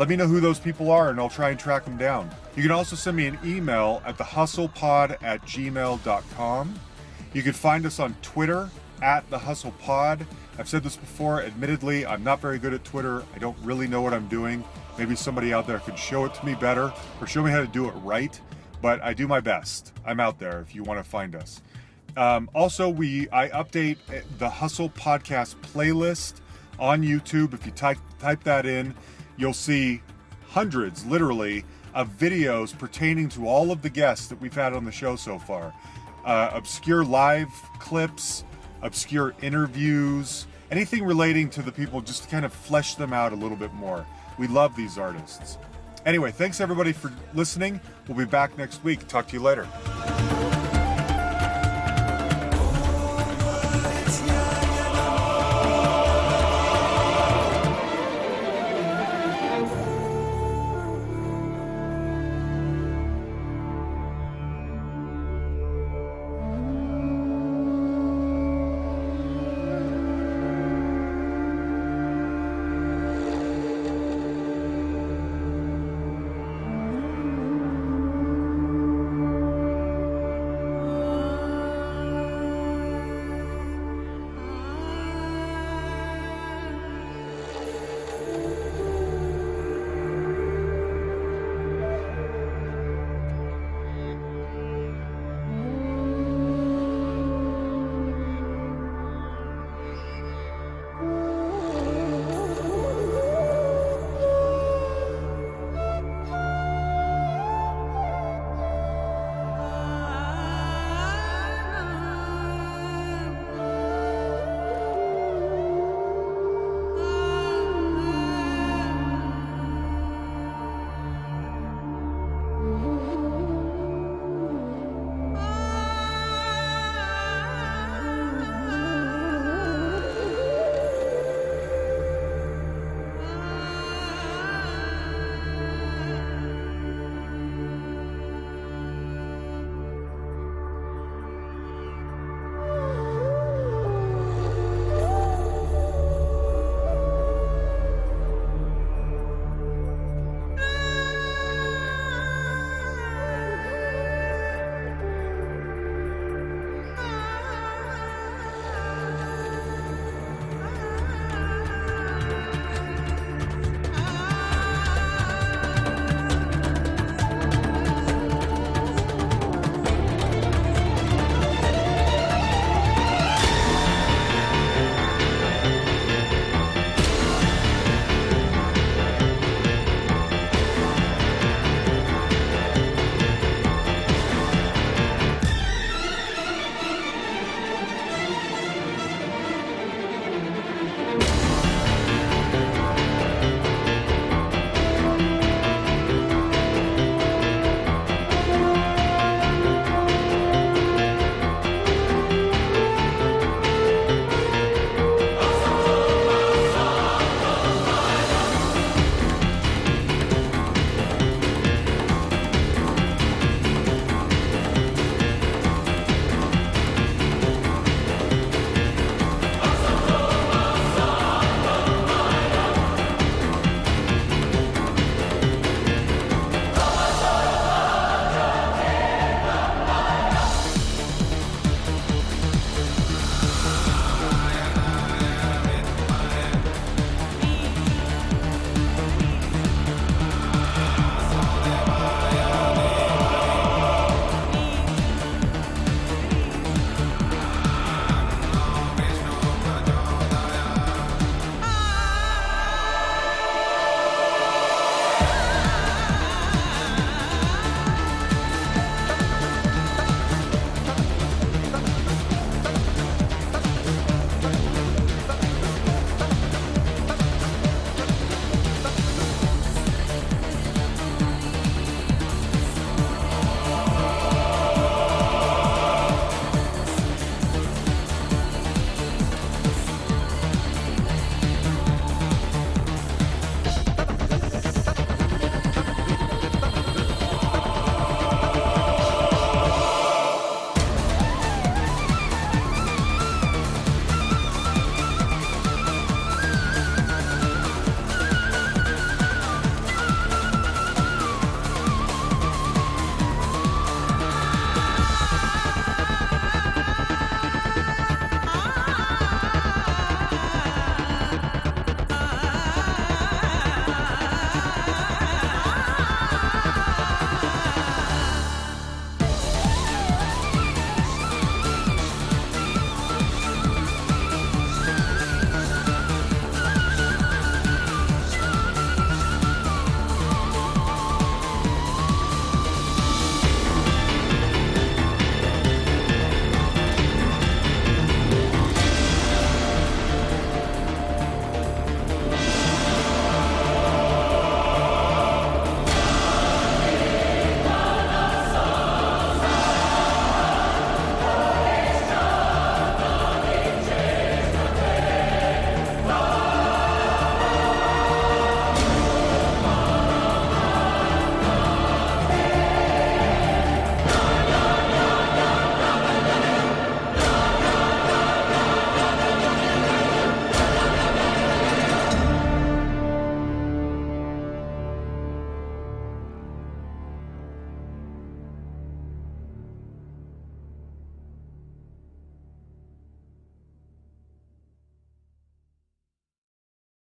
Let 0.00 0.08
me 0.08 0.16
know 0.16 0.26
who 0.26 0.40
those 0.40 0.58
people 0.58 0.90
are 0.90 1.10
and 1.10 1.20
I'll 1.20 1.28
try 1.28 1.50
and 1.50 1.60
track 1.60 1.84
them 1.84 1.98
down. 1.98 2.30
You 2.56 2.62
can 2.62 2.72
also 2.72 2.96
send 2.96 3.18
me 3.18 3.26
an 3.26 3.38
email 3.44 4.00
at 4.06 4.16
thehustlepod 4.16 5.22
at 5.22 5.42
gmail.com. 5.42 6.80
You 7.34 7.42
can 7.42 7.52
find 7.52 7.84
us 7.84 8.00
on 8.00 8.16
Twitter 8.22 8.70
at 9.02 9.28
the 9.28 9.38
Hustle 9.38 9.72
Pod. 9.72 10.26
I've 10.58 10.70
said 10.70 10.82
this 10.82 10.96
before, 10.96 11.42
admittedly, 11.42 12.06
I'm 12.06 12.24
not 12.24 12.40
very 12.40 12.58
good 12.58 12.72
at 12.72 12.82
Twitter. 12.82 13.22
I 13.34 13.38
don't 13.40 13.58
really 13.58 13.86
know 13.86 14.00
what 14.00 14.14
I'm 14.14 14.26
doing. 14.28 14.64
Maybe 14.96 15.14
somebody 15.14 15.52
out 15.52 15.66
there 15.66 15.80
could 15.80 15.98
show 15.98 16.24
it 16.24 16.32
to 16.32 16.46
me 16.46 16.54
better 16.54 16.90
or 17.20 17.26
show 17.26 17.42
me 17.42 17.50
how 17.50 17.60
to 17.60 17.66
do 17.66 17.86
it 17.86 17.92
right, 17.96 18.40
but 18.80 19.02
I 19.02 19.12
do 19.12 19.28
my 19.28 19.40
best. 19.40 19.92
I'm 20.06 20.18
out 20.18 20.38
there 20.38 20.62
if 20.62 20.74
you 20.74 20.82
want 20.82 20.98
to 20.98 21.04
find 21.04 21.34
us. 21.34 21.60
Um, 22.16 22.48
also, 22.54 22.88
we 22.88 23.28
I 23.28 23.50
update 23.50 23.98
uh, 24.08 24.22
the 24.38 24.48
Hustle 24.48 24.88
Podcast 24.88 25.56
playlist 25.56 26.40
on 26.78 27.02
YouTube. 27.02 27.52
If 27.52 27.66
you 27.66 27.72
type 27.72 27.98
type 28.18 28.42
that 28.44 28.64
in, 28.64 28.94
you'll 29.40 29.52
see 29.52 30.02
hundreds, 30.50 31.06
literally, 31.06 31.64
of 31.94 32.08
videos 32.10 32.76
pertaining 32.76 33.28
to 33.30 33.48
all 33.48 33.72
of 33.72 33.82
the 33.82 33.90
guests 33.90 34.26
that 34.28 34.40
we've 34.40 34.54
had 34.54 34.72
on 34.74 34.84
the 34.84 34.92
show 34.92 35.16
so 35.16 35.38
far. 35.38 35.74
Uh, 36.24 36.50
obscure 36.52 37.04
live 37.04 37.48
clips, 37.78 38.44
obscure 38.82 39.34
interviews, 39.42 40.46
anything 40.70 41.04
relating 41.04 41.48
to 41.50 41.62
the 41.62 41.72
people, 41.72 42.00
just 42.00 42.24
to 42.24 42.28
kind 42.28 42.44
of 42.44 42.52
flesh 42.52 42.94
them 42.94 43.12
out 43.12 43.32
a 43.32 43.36
little 43.36 43.56
bit 43.56 43.72
more. 43.72 44.06
We 44.38 44.46
love 44.46 44.76
these 44.76 44.98
artists. 44.98 45.58
Anyway, 46.06 46.30
thanks 46.30 46.60
everybody 46.60 46.92
for 46.92 47.12
listening. 47.34 47.80
We'll 48.06 48.18
be 48.18 48.24
back 48.24 48.56
next 48.56 48.82
week. 48.84 49.06
Talk 49.08 49.28
to 49.28 49.34
you 49.34 49.42
later. 49.42 49.66